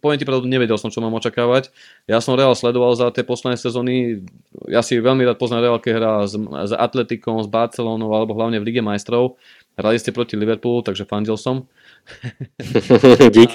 Poviem 0.05 0.19
ti 0.21 0.29
pravdu, 0.29 0.45
nevedel 0.45 0.77
som, 0.77 0.93
čo 0.93 1.01
mám 1.01 1.17
očakávať. 1.17 1.73
Ja 2.05 2.21
som 2.21 2.37
Real 2.37 2.53
sledoval 2.53 2.93
za 3.01 3.09
tie 3.09 3.25
posledné 3.25 3.57
sezóny, 3.57 4.29
ja 4.69 4.85
si 4.85 5.01
veľmi 5.01 5.25
rád 5.25 5.41
poznám 5.41 5.65
Real, 5.65 5.81
keď 5.81 5.93
hrá 5.97 6.15
s, 6.29 6.37
s 6.37 6.73
Atletikom, 6.77 7.41
s 7.41 7.49
Barcelonou, 7.49 8.13
alebo 8.13 8.37
hlavne 8.37 8.61
v 8.61 8.69
Lige 8.69 8.85
majstrov. 8.85 9.41
Hrali 9.81 9.97
ste 9.97 10.13
proti 10.13 10.37
Liverpoolu, 10.37 10.85
takže 10.85 11.09
fandil 11.09 11.41
som. 11.41 11.65
Dík. 13.37 13.51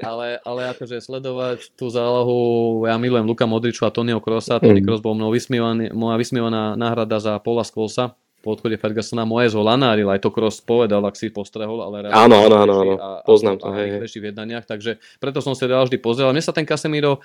ale, 0.00 0.40
ale 0.42 0.62
akože 0.72 0.98
sledovať 1.00 1.72
tú 1.76 1.92
zálohu, 1.92 2.38
ja 2.88 2.96
milujem 2.96 3.28
Luka 3.28 3.44
Modriču 3.44 3.84
a 3.86 3.94
Tonio 3.94 4.18
Krosa, 4.18 4.58
Tony 4.58 4.80
mm. 4.80 4.86
Kroos 4.86 5.02
bol 5.04 5.14
mnou 5.14 5.30
vysmievaný, 5.30 5.92
moja 5.92 6.16
vysmievaná 6.18 6.74
náhrada 6.74 7.20
za 7.20 7.36
Paula 7.40 7.62
Skolsa 7.62 8.16
po 8.44 8.52
odchode 8.52 8.76
Fergusona 8.76 9.24
moje 9.24 9.56
ho 9.56 9.64
lanáril, 9.64 10.12
aj 10.12 10.20
to 10.20 10.28
Kroos 10.28 10.60
povedal, 10.60 11.00
ak 11.08 11.16
si 11.16 11.32
postrehol, 11.32 11.80
ale 11.80 12.12
áno, 12.12 12.44
áno, 12.44 12.56
áno, 12.60 12.74
áno, 12.84 12.94
poznám 13.24 13.56
to. 13.56 13.72
A, 13.72 13.80
hej, 13.80 14.04
v 14.04 14.24
jednaniach, 14.28 14.68
takže 14.68 15.00
preto 15.16 15.40
som 15.40 15.56
si 15.56 15.64
vždy 15.64 15.96
pozrel. 15.96 16.28
Mne 16.28 16.44
sa 16.44 16.52
ten 16.52 16.68
Casemiro 16.68 17.24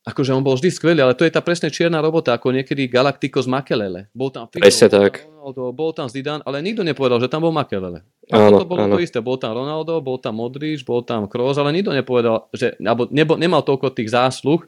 akože 0.00 0.32
on 0.32 0.40
bol 0.40 0.56
vždy 0.56 0.70
skvelý, 0.72 1.00
ale 1.04 1.12
to 1.12 1.28
je 1.28 1.32
tá 1.32 1.44
presne 1.44 1.68
čierna 1.68 2.00
robota, 2.00 2.32
ako 2.32 2.56
niekedy 2.56 2.88
Galacticos 2.88 3.44
Makelele. 3.44 4.08
Bol 4.16 4.32
tam 4.32 4.48
Figo, 4.48 4.64
presne 4.64 4.88
tak. 4.88 5.28
Ronaldo, 5.28 5.76
bol 5.76 5.92
tam 5.92 6.08
Zidane, 6.08 6.40
ale 6.48 6.64
nikto 6.64 6.80
nepovedal, 6.80 7.20
že 7.20 7.28
tam 7.28 7.44
bol 7.44 7.52
Makelele. 7.52 8.00
A 8.32 8.48
áno, 8.48 8.64
to 8.64 8.66
bolo 8.68 8.88
áno. 8.88 8.96
to 8.96 9.04
isté, 9.04 9.20
bol 9.20 9.36
tam 9.36 9.52
Ronaldo, 9.52 10.00
bol 10.00 10.16
tam 10.16 10.40
Modrič, 10.40 10.88
bol 10.88 11.04
tam 11.04 11.28
Kroos, 11.28 11.60
ale 11.60 11.76
nikto 11.76 11.92
nepovedal, 11.92 12.48
že, 12.56 12.80
alebo 12.80 13.12
nebo, 13.12 13.36
nemal 13.36 13.60
toľko 13.60 13.92
tých 13.92 14.12
zásluh, 14.12 14.64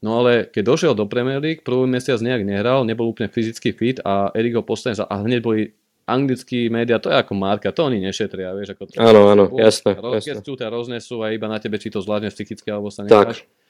No 0.00 0.24
ale 0.24 0.48
keď 0.48 0.64
došiel 0.64 0.92
do 0.96 1.04
Premier 1.04 1.44
League, 1.44 1.60
prvý 1.60 1.84
mesiac 1.84 2.16
nejak 2.24 2.40
nehral, 2.40 2.88
nebol 2.88 3.12
úplne 3.12 3.28
fyzicky 3.28 3.76
fit 3.76 4.00
a 4.00 4.32
Erik 4.32 4.56
ho 4.56 4.64
postane 4.64 4.96
a 4.96 5.14
hneď 5.20 5.44
boli 5.44 5.76
anglickí 6.08 6.72
médiá, 6.72 6.96
to 6.96 7.12
je 7.12 7.20
ako 7.20 7.36
marka, 7.36 7.68
to 7.68 7.84
oni 7.84 8.00
nešetria, 8.00 8.56
vieš, 8.56 8.72
ako 8.80 8.88
to. 8.88 8.96
Áno, 8.96 9.28
áno, 9.28 9.52
jasné. 9.60 10.00
Keď 10.00 10.40
chcú, 10.40 10.56
roznesú 10.56 11.20
a 11.20 11.36
iba 11.36 11.52
na 11.52 11.60
tebe, 11.60 11.76
či 11.76 11.92
to 11.92 12.00
zvládne 12.00 12.32
psychicky, 12.32 12.72
alebo 12.72 12.88
sa 12.88 13.04
necháš. 13.04 13.44
Tak 13.44 13.60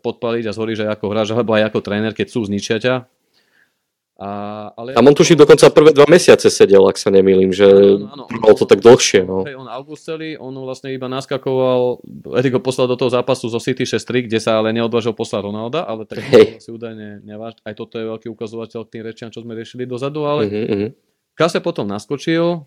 podpaliť 0.00 0.44
a 0.48 0.56
zhoríš 0.56 0.84
aj 0.86 0.90
ako 0.98 1.06
hráč, 1.12 1.28
alebo 1.32 1.56
aj 1.56 1.72
ako 1.72 1.78
tréner, 1.80 2.12
keď 2.12 2.26
sú 2.28 2.44
zničia 2.46 2.76
ťa. 2.80 2.94
A, 4.16 4.72
ale... 4.72 4.96
a 4.96 5.04
on 5.04 5.12
tuším 5.12 5.36
dokonca 5.36 5.68
prvé 5.68 5.92
dva 5.92 6.08
mesiace 6.08 6.48
sedel, 6.48 6.80
ak 6.88 6.96
sa 6.96 7.12
nemýlim, 7.12 7.52
že 7.52 7.68
bolo 8.40 8.56
to 8.56 8.64
tak 8.64 8.80
dlhšie. 8.80 9.28
No. 9.28 9.44
Hej, 9.44 9.60
on 9.60 9.68
august 9.68 10.08
celý, 10.08 10.40
on 10.40 10.56
vlastne 10.56 10.88
iba 10.88 11.04
naskakoval, 11.04 12.00
Erik 12.40 12.56
ho 12.56 12.62
poslal 12.64 12.88
do 12.88 12.96
toho 12.96 13.12
zápasu 13.12 13.52
zo 13.52 13.60
City 13.60 13.84
6-3, 13.84 14.24
kde 14.24 14.40
sa 14.40 14.56
ale 14.56 14.72
neodvážil 14.72 15.12
poslať 15.12 15.52
Ronalda, 15.52 15.84
ale 15.84 16.08
tak 16.08 16.24
hey. 16.32 16.56
si 16.56 16.72
údajne 16.72 17.20
neváž. 17.28 17.60
Aj 17.60 17.76
toto 17.76 18.00
je 18.00 18.08
veľký 18.08 18.32
ukazovateľ 18.32 18.88
k 18.88 18.92
tým 18.96 19.02
rečiam, 19.04 19.28
čo 19.28 19.44
sme 19.44 19.52
riešili 19.52 19.84
dozadu, 19.84 20.24
ale 20.24 20.48
uh-huh. 20.48 20.88
Kase 21.36 21.60
potom 21.60 21.84
naskočil, 21.84 22.64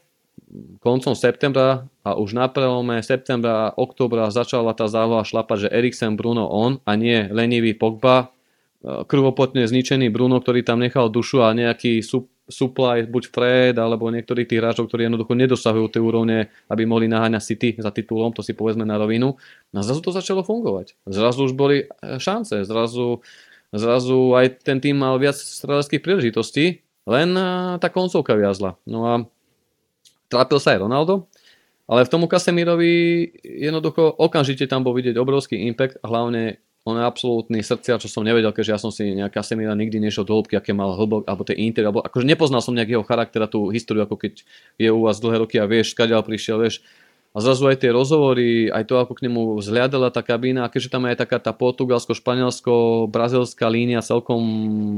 koncom 0.79 1.13
septembra 1.13 1.87
a 2.01 2.15
už 2.15 2.33
na 2.33 2.47
prelome 2.49 3.03
septembra 3.03 3.69
a 3.69 3.73
oktobra 3.75 4.31
začala 4.33 4.73
tá 4.73 4.89
záloha 4.89 5.27
šlapať, 5.27 5.67
že 5.67 5.73
Eriksen, 5.73 6.15
Bruno 6.17 6.47
on 6.49 6.81
a 6.87 6.95
nie 6.95 7.27
lenivý 7.29 7.75
Pogba, 7.75 8.33
e, 8.81 9.05
krvopotne 9.05 9.67
zničený 9.67 10.09
Bruno, 10.09 10.41
ktorý 10.41 10.65
tam 10.65 10.81
nechal 10.81 11.11
dušu 11.11 11.45
a 11.45 11.53
nejaký 11.53 12.01
supply, 12.49 13.05
buď 13.05 13.23
Fred, 13.29 13.75
alebo 13.77 14.09
niektorí 14.09 14.49
tí 14.49 14.57
hráčov, 14.57 14.89
ktorí 14.89 15.05
jednoducho 15.05 15.37
nedosahujú 15.37 15.87
tie 15.93 16.01
úrovne, 16.01 16.49
aby 16.67 16.83
mohli 16.83 17.05
naháňať 17.05 17.45
City 17.45 17.69
za 17.77 17.93
titulom, 17.93 18.33
to 18.33 18.41
si 18.41 18.57
povedzme 18.57 18.83
na 18.83 18.97
rovinu. 18.97 19.37
A 19.71 19.85
zrazu 19.85 20.01
to 20.01 20.11
začalo 20.11 20.41
fungovať. 20.41 20.97
Zrazu 21.05 21.45
už 21.45 21.53
boli 21.53 21.85
e, 21.85 22.17
šance, 22.17 22.65
zrazu, 22.65 23.21
zrazu 23.69 24.33
aj 24.33 24.65
ten 24.65 24.81
tým 24.81 24.97
mal 24.97 25.21
viac 25.21 25.37
streleckých 25.37 26.01
príležitostí, 26.01 26.81
len 27.05 27.29
e, 27.37 27.43
tá 27.77 27.87
koncovka 27.93 28.33
viazla. 28.33 28.81
No 28.89 29.05
a 29.05 29.13
trápil 30.29 30.61
sa 30.61 30.77
aj 30.77 30.85
Ronaldo, 30.85 31.27
ale 31.89 32.05
v 32.05 32.11
tomu 32.13 32.29
Casemirovi 32.29 32.93
jednoducho 33.41 34.13
okamžite 34.15 34.69
tam 34.69 34.85
bol 34.85 34.93
vidieť 34.93 35.17
obrovský 35.17 35.57
impact 35.65 35.97
a 35.99 36.05
hlavne 36.05 36.61
on 36.87 36.95
je 36.95 37.03
absolútny 37.03 37.59
srdcia, 37.59 37.99
čo 37.99 38.07
som 38.07 38.23
nevedel, 38.23 38.55
keďže 38.55 38.71
ja 38.71 38.79
som 38.79 38.89
si 38.89 39.11
nejak 39.11 39.35
Casemira 39.35 39.75
nikdy 39.75 39.99
nešiel 39.99 40.23
do 40.23 40.39
hĺbky, 40.39 40.55
aké 40.55 40.71
mal 40.71 40.95
hlbok, 40.95 41.27
alebo 41.27 41.43
tie 41.43 41.59
inter, 41.59 41.85
alebo 41.85 41.99
akože 41.99 42.23
nepoznal 42.23 42.63
som 42.63 42.71
nejak 42.73 42.97
jeho 42.97 43.05
charakter 43.05 43.43
a 43.43 43.51
tú 43.51 43.67
históriu, 43.69 44.07
ako 44.07 44.15
keď 44.15 44.41
je 44.79 44.89
u 44.89 45.03
vás 45.03 45.19
dlhé 45.19 45.43
roky 45.43 45.59
a 45.59 45.67
vieš, 45.67 45.91
skadiaľ 45.91 46.23
prišiel, 46.23 46.57
vieš, 46.63 46.79
a 47.29 47.45
zrazu 47.45 47.69
aj 47.69 47.85
tie 47.85 47.93
rozhovory, 47.93 48.73
aj 48.73 48.89
to, 48.89 48.97
ako 48.97 49.13
k 49.13 49.29
nemu 49.29 49.61
vzhľadala 49.61 50.09
tá 50.09 50.25
kabína, 50.25 50.65
a 50.65 50.71
keďže 50.73 50.89
tam 50.89 51.05
je 51.05 51.13
aj 51.13 51.21
taká 51.21 51.37
tá 51.37 51.53
portugalsko-španielsko-brazilská 51.53 53.69
línia 53.69 54.01
celkom 54.01 54.41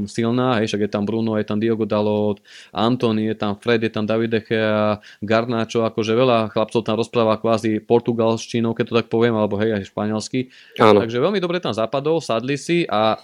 silná, 0.08 0.56
hej, 0.60 0.72
však 0.72 0.88
je 0.88 0.92
tam 0.96 1.04
Bruno, 1.04 1.36
je 1.36 1.44
tam 1.44 1.60
Diogo 1.60 1.84
Dalot, 1.84 2.40
Antony, 2.72 3.28
je 3.28 3.36
tam 3.36 3.60
Fred, 3.60 3.84
je 3.84 3.92
tam 3.92 4.08
David 4.08 4.40
Echea, 4.40 5.04
Garnacho, 5.20 5.84
akože 5.84 6.16
veľa 6.16 6.48
chlapcov 6.56 6.80
tam 6.80 6.96
rozpráva 6.96 7.36
kvázi 7.36 7.84
portugalštinou, 7.84 8.72
keď 8.72 8.84
to 8.88 8.96
tak 8.96 9.12
poviem, 9.12 9.36
alebo 9.36 9.60
hej, 9.60 9.76
aj 9.76 9.92
španielsky. 9.92 10.48
Áno. 10.80 11.04
Takže 11.04 11.20
veľmi 11.20 11.36
dobre 11.36 11.60
tam 11.60 11.76
zapadol, 11.76 12.24
sadli 12.24 12.56
si 12.56 12.88
a 12.88 13.20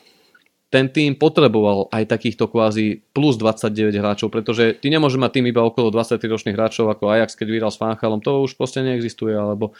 ten 0.69 0.93
tým 0.93 1.17
potreboval 1.17 1.89
aj 1.89 2.13
takýchto 2.13 2.45
kvázi 2.45 3.01
plus 3.17 3.41
29 3.41 3.89
hráčov, 3.97 4.29
pretože 4.29 4.77
ty 4.77 4.93
nemôže 4.93 5.17
mať 5.17 5.41
tým 5.41 5.47
iba 5.49 5.65
okolo 5.65 5.89
23 5.89 6.21
ročných 6.29 6.57
hráčov 6.57 6.93
ako 6.93 7.09
Ajax, 7.09 7.33
keď 7.41 7.49
vyhral 7.49 7.73
s 7.73 7.81
Fanchalom, 7.81 8.21
to 8.21 8.45
už 8.45 8.53
proste 8.53 8.85
neexistuje, 8.85 9.33
alebo 9.33 9.73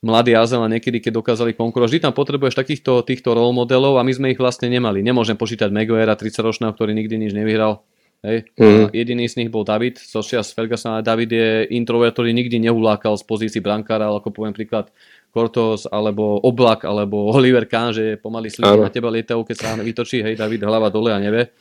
mladý 0.00 0.32
Azel 0.32 0.64
a 0.64 0.72
niekedy, 0.72 1.04
keď 1.04 1.20
dokázali 1.20 1.52
konkurovať. 1.52 1.88
Vždy 1.92 2.04
tam 2.08 2.14
potrebuješ 2.16 2.56
takýchto 2.56 3.04
týchto 3.04 3.36
role 3.36 3.52
modelov 3.52 4.00
a 4.00 4.06
my 4.06 4.12
sme 4.14 4.32
ich 4.32 4.40
vlastne 4.40 4.72
nemali. 4.72 5.04
Nemôžem 5.04 5.36
počítať 5.36 5.68
Maguirea 5.68 6.16
30 6.16 6.40
ročného, 6.40 6.72
ktorý 6.72 6.96
nikdy 6.96 7.28
nič 7.28 7.32
nevyhral. 7.36 7.84
Hej. 8.18 8.50
Mm. 8.58 8.90
jediný 8.90 9.30
z 9.30 9.38
nich 9.38 9.50
bol 9.54 9.62
David, 9.62 10.02
Sosia 10.02 10.42
z 10.42 10.50
Ferguson, 10.50 10.98
David 11.06 11.30
je 11.30 11.50
introvert, 11.70 12.18
ktorý 12.18 12.34
nikdy 12.34 12.58
neulákal 12.66 13.14
z 13.14 13.22
pozícii 13.22 13.62
brankára, 13.62 14.10
ale 14.10 14.18
ako 14.18 14.34
poviem 14.34 14.50
príklad, 14.50 14.90
Kortos 15.30 15.86
alebo 15.88 16.40
Oblak 16.40 16.84
alebo 16.88 17.28
Oliver 17.36 17.68
Kahn, 17.68 17.92
že 17.92 18.16
pomaly 18.18 18.48
slíky 18.52 18.78
na 18.78 18.92
teba 18.92 19.12
lietajú, 19.12 19.44
keď 19.44 19.56
sa 19.56 19.76
vytočí, 19.78 20.24
hej, 20.24 20.34
David 20.34 20.64
hlava 20.64 20.88
dole 20.88 21.12
a 21.12 21.20
nevie. 21.20 21.52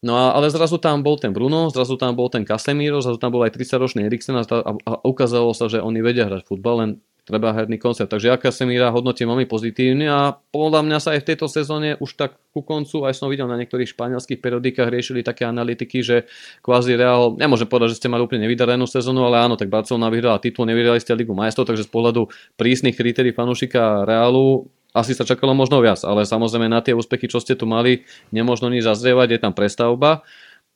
No 0.00 0.16
a, 0.16 0.32
ale 0.32 0.48
zrazu 0.48 0.80
tam 0.80 1.04
bol 1.04 1.20
ten 1.20 1.36
Bruno, 1.36 1.68
zrazu 1.68 2.00
tam 2.00 2.16
bol 2.16 2.32
ten 2.32 2.40
Casemiro, 2.48 3.04
zrazu 3.04 3.20
tam 3.20 3.36
bol 3.36 3.44
aj 3.44 3.52
30-ročný 3.52 4.08
Eriksen 4.08 4.32
a, 4.32 4.44
a, 4.48 4.72
a 4.72 4.92
ukázalo 5.04 5.52
sa, 5.52 5.68
že 5.68 5.76
oni 5.76 6.00
vedia 6.00 6.24
hrať 6.24 6.48
futbal, 6.48 6.74
len 6.80 6.90
treba 7.30 7.54
herný 7.54 7.78
koncept. 7.78 8.10
Takže 8.10 8.26
ja 8.26 8.36
Casemira 8.36 8.90
hodnotím 8.90 9.30
veľmi 9.30 9.46
pozitívne 9.46 10.10
a 10.10 10.34
podľa 10.50 10.82
mňa 10.82 10.98
sa 10.98 11.14
aj 11.14 11.22
v 11.22 11.28
tejto 11.30 11.46
sezóne 11.46 11.94
už 12.02 12.18
tak 12.18 12.34
ku 12.50 12.66
koncu, 12.66 13.06
aj 13.06 13.14
som 13.14 13.30
videl 13.30 13.46
na 13.46 13.54
niektorých 13.54 13.94
španielských 13.94 14.42
periodikách 14.42 14.90
riešili 14.90 15.22
také 15.22 15.46
analytiky, 15.46 16.02
že 16.02 16.26
kvázi 16.66 16.98
Real, 16.98 17.38
nemôžem 17.38 17.70
povedať, 17.70 17.94
že 17.94 18.02
ste 18.02 18.10
mali 18.10 18.26
úplne 18.26 18.50
nevydarenú 18.50 18.90
sezónu, 18.90 19.22
ale 19.22 19.46
áno, 19.46 19.54
tak 19.54 19.70
Barcelona 19.70 20.10
vyhrala 20.10 20.42
titul, 20.42 20.66
nevyhrali 20.66 20.98
ste 20.98 21.14
Ligu 21.14 21.30
majstrov, 21.30 21.70
takže 21.70 21.86
z 21.86 21.90
pohľadu 21.94 22.26
prísnych 22.58 22.98
kritérií 22.98 23.30
fanúšika 23.30 24.02
Realu 24.02 24.66
asi 24.90 25.14
sa 25.14 25.22
čakalo 25.22 25.54
možno 25.54 25.78
viac, 25.78 26.02
ale 26.02 26.26
samozrejme 26.26 26.66
na 26.66 26.82
tie 26.82 26.98
úspechy, 26.98 27.30
čo 27.30 27.38
ste 27.38 27.54
tu 27.54 27.62
mali, 27.62 28.02
nemožno 28.34 28.66
nič 28.66 28.82
zazrievať, 28.82 29.28
je 29.30 29.38
tam 29.38 29.54
prestavba. 29.54 30.26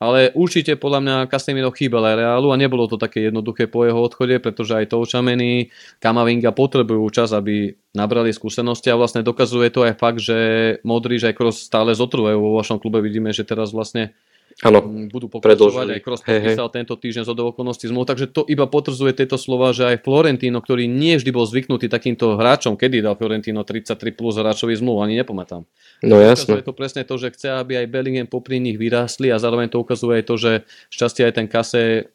Ale 0.03 0.35
určite 0.35 0.75
podľa 0.75 1.01
mňa 1.01 1.17
Casemiro 1.31 1.71
chýbal 1.71 2.03
aj 2.03 2.19
Reálu 2.19 2.51
a 2.51 2.59
nebolo 2.59 2.91
to 2.91 2.99
také 2.99 3.31
jednoduché 3.31 3.71
po 3.71 3.87
jeho 3.87 4.03
odchode, 4.03 4.43
pretože 4.43 4.75
aj 4.75 4.91
Toučameny, 4.91 5.71
Kamavinga 6.03 6.51
potrebujú 6.51 7.07
čas, 7.15 7.31
aby 7.31 7.79
nabrali 7.95 8.35
skúsenosti 8.35 8.91
a 8.91 8.99
vlastne 8.99 9.23
dokazuje 9.23 9.71
to 9.71 9.87
aj 9.87 9.95
fakt, 9.95 10.19
že 10.19 10.37
Modrič 10.83 11.23
aj 11.31 11.39
Kroos 11.39 11.63
stále 11.63 11.95
zotrvajú 11.95 12.37
vo 12.37 12.59
vašom 12.59 12.83
klube. 12.83 12.99
Vidíme, 13.01 13.31
že 13.31 13.47
teraz 13.47 13.71
vlastne 13.71 14.19
Ano, 14.63 14.79
mm, 14.87 15.11
budú 15.11 15.27
pokračovať. 15.27 15.99
Aj 15.99 16.01
Kroos 16.05 16.23
podpísal 16.23 16.69
tento 16.71 16.95
týždeň 16.95 17.27
z 17.27 17.31
okolností 17.35 17.91
zmluv, 17.91 18.07
takže 18.07 18.31
to 18.31 18.47
iba 18.47 18.71
potvrdzuje 18.71 19.11
tieto 19.19 19.35
slova, 19.35 19.75
že 19.75 19.91
aj 19.91 20.07
Florentino, 20.07 20.63
ktorý 20.63 20.87
nie 20.87 21.19
vždy 21.19 21.31
bol 21.35 21.43
zvyknutý 21.43 21.91
takýmto 21.91 22.39
hráčom, 22.39 22.79
kedy 22.79 23.03
dal 23.03 23.19
Florentino 23.19 23.67
33 23.67 23.99
plus 24.15 24.39
hráčový 24.39 24.79
zmluv, 24.79 25.03
ani 25.03 25.19
nepamätám. 25.19 25.67
No 26.07 26.23
jasne. 26.23 26.63
Je 26.63 26.69
to 26.71 26.77
presne 26.77 27.03
to, 27.03 27.19
že 27.19 27.35
chce, 27.35 27.51
aby 27.51 27.83
aj 27.83 27.91
Bellingham 27.91 28.31
popri 28.31 28.63
nich 28.63 28.79
vyrástli 28.79 29.35
a 29.35 29.43
zároveň 29.43 29.75
to 29.75 29.83
ukazuje 29.83 30.23
aj 30.23 30.25
to, 30.31 30.35
že 30.39 30.53
šťastie 30.95 31.27
aj 31.27 31.35
ten 31.35 31.47
kase 31.51 32.13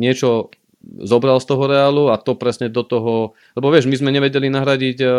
niečo 0.00 0.48
zobral 0.82 1.38
z 1.38 1.46
toho 1.46 1.70
reálu 1.70 2.10
a 2.10 2.18
to 2.18 2.34
presne 2.34 2.66
do 2.66 2.82
toho, 2.82 3.38
lebo 3.54 3.70
vieš, 3.70 3.86
my 3.86 3.96
sme 4.02 4.10
nevedeli 4.10 4.50
nahradiť 4.50 4.98
uh, 4.98 5.12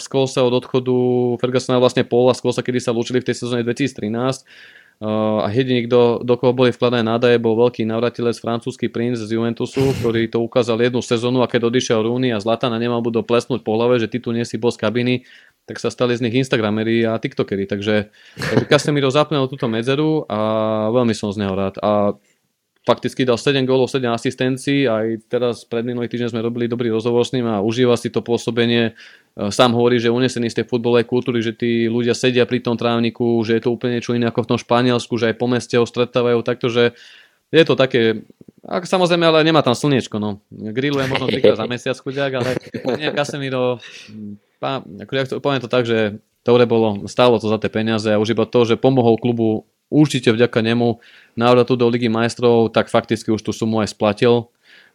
Skolsa 0.00 0.40
od 0.40 0.64
odchodu 0.64 0.96
Fergusona 1.36 1.76
vlastne 1.76 2.08
Paula 2.08 2.32
Skolsa, 2.32 2.64
kedy 2.64 2.80
sa 2.80 2.96
lúčili 2.96 3.20
v 3.20 3.28
tej 3.28 3.36
sezóne 3.44 3.60
2013 3.60 4.79
a 5.00 5.48
jediný, 5.48 5.88
kto, 5.88 6.20
do 6.20 6.36
koho 6.36 6.52
boli 6.52 6.76
vkladané 6.76 7.00
nádaje, 7.00 7.40
bol 7.40 7.56
veľký 7.56 7.88
navratilec 7.88 8.36
francúzsky 8.36 8.92
princ 8.92 9.16
z 9.16 9.32
Juventusu, 9.32 9.96
ktorý 9.96 10.28
to 10.28 10.44
ukázal 10.44 10.76
jednu 10.76 11.00
sezónu 11.00 11.40
a 11.40 11.48
keď 11.48 11.72
odišiel 11.72 12.04
Rooney 12.04 12.36
a 12.36 12.38
Zlatana 12.38 12.76
nemal 12.76 13.00
budú 13.00 13.24
plesnúť 13.24 13.64
po 13.64 13.80
hlave, 13.80 13.96
že 13.96 14.12
ty 14.12 14.20
tu 14.20 14.28
nie 14.36 14.44
si 14.44 14.60
boss 14.60 14.76
kabiny, 14.76 15.24
tak 15.64 15.80
sa 15.80 15.88
stali 15.88 16.12
z 16.12 16.28
nich 16.28 16.36
Instagramery 16.36 17.08
a 17.08 17.16
TikTokery. 17.16 17.64
Takže, 17.64 18.12
takže 18.36 18.64
Casemiro 18.68 19.08
zaplnil 19.08 19.48
túto 19.48 19.72
medzeru 19.72 20.28
a 20.28 20.38
veľmi 20.92 21.16
som 21.16 21.32
z 21.32 21.48
neho 21.48 21.56
rád. 21.56 21.80
A 21.80 22.12
fakticky 22.80 23.28
dal 23.28 23.36
7 23.36 23.68
gólov, 23.68 23.92
7 23.92 24.08
asistencií, 24.08 24.88
aj 24.88 25.28
teraz 25.28 25.68
pred 25.68 25.84
minulý 25.84 26.08
týždeň 26.08 26.32
sme 26.32 26.40
robili 26.40 26.64
dobrý 26.64 26.88
rozhovor 26.88 27.28
s 27.28 27.36
ním 27.36 27.44
a 27.44 27.60
užíva 27.60 27.92
si 28.00 28.08
to 28.08 28.24
pôsobenie. 28.24 28.92
E, 29.36 29.52
sám 29.52 29.76
hovorí, 29.76 30.00
že 30.00 30.08
unesený 30.08 30.48
z 30.48 30.64
tej 30.64 30.66
futbolovej 30.66 31.04
kultúry, 31.04 31.44
že 31.44 31.52
tí 31.52 31.92
ľudia 31.92 32.16
sedia 32.16 32.48
pri 32.48 32.64
tom 32.64 32.80
trávniku, 32.80 33.44
že 33.44 33.60
je 33.60 33.62
to 33.68 33.70
úplne 33.76 34.00
niečo 34.00 34.16
iné 34.16 34.32
ako 34.32 34.48
v 34.48 34.50
tom 34.56 34.58
Španielsku, 34.58 35.12
že 35.20 35.32
aj 35.32 35.36
po 35.36 35.46
meste 35.46 35.76
ho 35.76 35.84
stretávajú. 35.84 36.40
Takto, 36.40 36.72
že 36.72 36.96
je 37.52 37.64
to 37.68 37.76
také, 37.76 38.24
ako 38.64 38.86
samozrejme, 38.88 39.28
ale 39.28 39.44
nemá 39.44 39.60
tam 39.60 39.76
slniečko, 39.76 40.16
no. 40.16 40.40
Grilluje 40.48 41.04
možno 41.10 41.28
trikrát 41.28 41.60
za 41.60 41.68
mesiac 41.68 41.96
chudiak, 42.00 42.32
ale 42.32 42.50
nie, 42.96 43.10
Casemiro, 43.12 43.82
pá, 44.56 44.80
ja 44.86 45.04
poviem 45.36 45.60
to 45.60 45.68
tak, 45.68 45.84
že 45.84 46.22
to 46.40 46.56
bolo, 46.64 47.04
stálo 47.10 47.36
to 47.36 47.52
za 47.52 47.60
tie 47.60 47.68
peniaze 47.68 48.08
a 48.08 48.16
už 48.16 48.32
iba 48.32 48.48
to, 48.48 48.64
že 48.64 48.80
pomohol 48.80 49.20
klubu 49.20 49.68
určite 49.90 50.30
vďaka 50.30 50.62
nemu 50.62 51.02
návratu 51.34 51.74
do 51.74 51.90
Ligy 51.90 52.08
majstrov, 52.08 52.70
tak 52.70 52.88
fakticky 52.88 53.34
už 53.34 53.42
tú 53.42 53.50
sumu 53.50 53.82
aj 53.82 53.92
splatil 53.92 54.48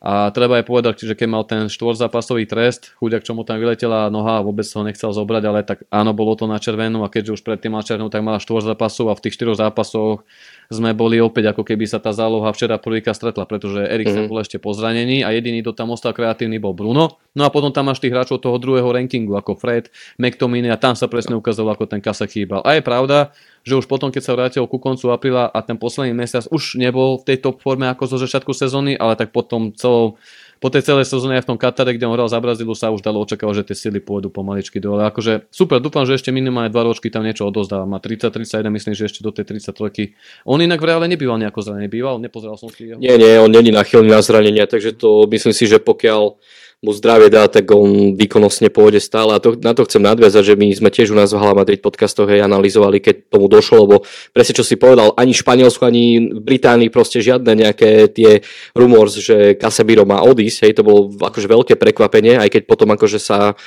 a 0.06 0.30
treba 0.30 0.62
aj 0.62 0.70
povedať, 0.70 0.94
že 1.02 1.18
keď 1.18 1.28
mal 1.32 1.44
ten 1.48 1.66
štvorzápasový 1.66 2.46
trest, 2.46 2.94
chudiak, 3.02 3.26
čo 3.26 3.34
mu 3.34 3.42
tam 3.42 3.58
vyletela 3.58 4.12
noha 4.14 4.38
a 4.38 4.46
vôbec 4.46 4.68
ho 4.68 4.82
nechcel 4.86 5.10
zobrať, 5.10 5.44
ale 5.50 5.66
tak 5.66 5.88
áno, 5.90 6.14
bolo 6.14 6.38
to 6.38 6.46
na 6.46 6.62
červenú 6.62 7.02
a 7.02 7.10
keďže 7.10 7.40
už 7.40 7.42
predtým 7.42 7.74
mal 7.74 7.82
červenú, 7.82 8.14
tak 8.14 8.22
mal 8.22 8.38
štvor 8.38 8.62
zápasov 8.62 9.10
a 9.10 9.18
v 9.18 9.24
tých 9.26 9.34
štyroch 9.34 9.58
zápasoch 9.58 10.22
sme 10.70 10.94
boli 10.94 11.18
opäť 11.18 11.56
ako 11.56 11.66
keby 11.66 11.90
sa 11.90 11.98
tá 11.98 12.14
záloha 12.14 12.54
včera 12.54 12.78
prvýkrát 12.78 13.18
stretla, 13.18 13.50
pretože 13.50 13.82
Eriksen 13.82 14.28
mm-hmm. 14.28 14.30
bol 14.30 14.44
ešte 14.46 14.62
po 14.62 14.78
zranení 14.78 15.26
a 15.26 15.34
jediný, 15.34 15.66
kto 15.66 15.74
tam 15.74 15.90
ostal 15.90 16.14
kreatívny, 16.14 16.62
bol 16.62 16.78
Bruno. 16.78 17.18
No 17.34 17.42
a 17.42 17.50
potom 17.50 17.74
tam 17.74 17.90
máš 17.90 17.98
tých 17.98 18.14
hráčov 18.14 18.46
toho 18.46 18.62
druhého 18.62 18.86
rankingu, 18.86 19.34
ako 19.34 19.58
Fred, 19.58 19.90
McTominay 20.22 20.70
a 20.70 20.78
tam 20.78 20.94
sa 20.94 21.10
presne 21.10 21.34
ukázalo, 21.34 21.74
ako 21.74 21.90
ten 21.90 22.04
kasa 22.04 22.30
chýbal. 22.30 22.62
A 22.62 22.78
je 22.78 22.86
pravda, 22.86 23.34
že 23.66 23.74
už 23.74 23.90
potom, 23.90 24.14
keď 24.14 24.22
sa 24.22 24.38
vrátil 24.38 24.64
ku 24.70 24.78
koncu 24.78 25.10
apríla 25.10 25.50
a 25.50 25.60
ten 25.66 25.76
posledný 25.76 26.14
mesiac 26.14 26.46
už 26.54 26.78
nebol 26.78 27.18
v 27.18 27.34
tej 27.34 27.38
top 27.42 27.66
forme 27.66 27.90
ako 27.90 28.06
zo 28.06 28.18
začiatku 28.22 28.54
sezóny, 28.54 28.94
ale 28.94 29.18
tak 29.18 29.34
potom 29.34 29.74
celou 29.74 30.22
po 30.64 30.72
tej 30.72 30.88
celej 30.88 31.06
sezóne 31.12 31.36
aj 31.38 31.44
v 31.46 31.50
tom 31.54 31.60
Katare, 31.60 31.92
kde 31.94 32.08
on 32.08 32.16
hral 32.16 32.32
za 32.32 32.40
Brazílu, 32.40 32.74
sa 32.74 32.88
už 32.90 33.04
dalo 33.04 33.22
očakávať, 33.22 33.62
že 33.62 33.64
tie 33.70 33.76
sily 33.76 34.00
pôjdu 34.00 34.32
pomaličky 34.32 34.80
dole. 34.80 35.04
Akože 35.04 35.52
super, 35.52 35.84
dúfam, 35.84 36.08
že 36.08 36.16
ešte 36.16 36.32
minimálne 36.32 36.72
dva 36.72 36.88
ročky 36.88 37.12
tam 37.12 37.28
niečo 37.28 37.46
odozdá. 37.46 37.84
Má 37.84 38.00
30-31, 38.00 38.72
myslím, 38.72 38.94
že 38.96 39.06
ešte 39.12 39.20
do 39.20 39.36
tej 39.36 39.52
33. 39.52 40.16
On 40.48 40.58
inak 40.58 40.80
v 40.80 40.86
reále 40.88 41.06
nebýval 41.12 41.38
nejako 41.44 41.60
zranený, 41.60 41.92
býval, 41.92 42.24
nepozeral 42.24 42.56
som 42.56 42.72
si 42.72 42.88
jeho. 42.88 42.98
Nie, 42.98 43.20
nie, 43.20 43.36
on 43.36 43.52
není 43.52 43.70
nachylný 43.76 44.10
na 44.10 44.24
zranenia, 44.24 44.66
takže 44.66 44.96
to 44.96 45.28
myslím 45.28 45.54
si, 45.54 45.68
že 45.68 45.78
pokiaľ 45.84 46.40
mu 46.84 46.92
zdravie 46.92 47.32
dá, 47.32 47.48
tak 47.48 47.66
on 47.72 48.14
výkonnostne 48.14 48.68
pôjde 48.70 49.00
stále. 49.00 49.36
A 49.36 49.42
to, 49.42 49.56
na 49.58 49.72
to 49.72 49.88
chcem 49.88 50.04
nadviazať, 50.04 50.54
že 50.54 50.56
my 50.60 50.68
sme 50.76 50.90
tiež 50.92 51.12
u 51.12 51.18
nás 51.18 51.32
v 51.32 51.40
Hala 51.40 51.56
Madrid 51.58 51.80
podcastoch 51.80 52.28
hej, 52.28 52.44
analyzovali, 52.44 53.00
keď 53.00 53.32
tomu 53.32 53.48
došlo, 53.48 53.88
lebo 53.88 53.96
presne 54.36 54.54
čo 54.58 54.66
si 54.66 54.76
povedal, 54.76 55.16
ani 55.16 55.32
Španielsku, 55.34 55.82
ani 55.82 56.36
Británii 56.40 56.92
proste 56.92 57.24
žiadne 57.24 57.56
nejaké 57.56 58.12
tie 58.12 58.44
rumors, 58.76 59.18
že 59.18 59.56
Casemiro 59.56 60.04
má 60.04 60.22
odísť, 60.22 60.58
hej, 60.68 60.74
to 60.78 60.84
bolo 60.84 61.10
akože 61.16 61.48
veľké 61.48 61.74
prekvapenie, 61.80 62.38
aj 62.38 62.50
keď 62.52 62.62
potom 62.68 62.90
akože 62.94 63.20
sa 63.20 63.58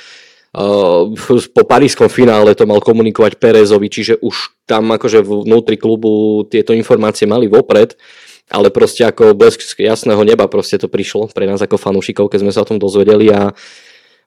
Uh, 0.49 1.13
po 1.53 1.61
parískom 1.61 2.09
finále 2.09 2.57
to 2.57 2.65
mal 2.65 2.81
komunikovať 2.81 3.37
Perezovi, 3.37 3.85
čiže 3.85 4.17
už 4.17 4.65
tam 4.65 4.89
akože 4.89 5.21
vnútri 5.21 5.77
klubu 5.77 6.41
tieto 6.49 6.73
informácie 6.73 7.29
mali 7.29 7.45
vopred 7.45 7.93
ale 8.49 8.73
proste 8.73 9.05
ako 9.05 9.37
blesk 9.37 9.61
jasného 9.77 10.21
neba 10.25 10.49
proste 10.49 10.81
to 10.81 10.89
prišlo 10.89 11.29
pre 11.29 11.45
nás 11.45 11.61
ako 11.61 11.77
fanúšikov, 11.77 12.33
keď 12.33 12.39
sme 12.43 12.51
sa 12.53 12.65
o 12.65 12.69
tom 12.69 12.81
dozvedeli 12.81 13.29
a 13.29 13.53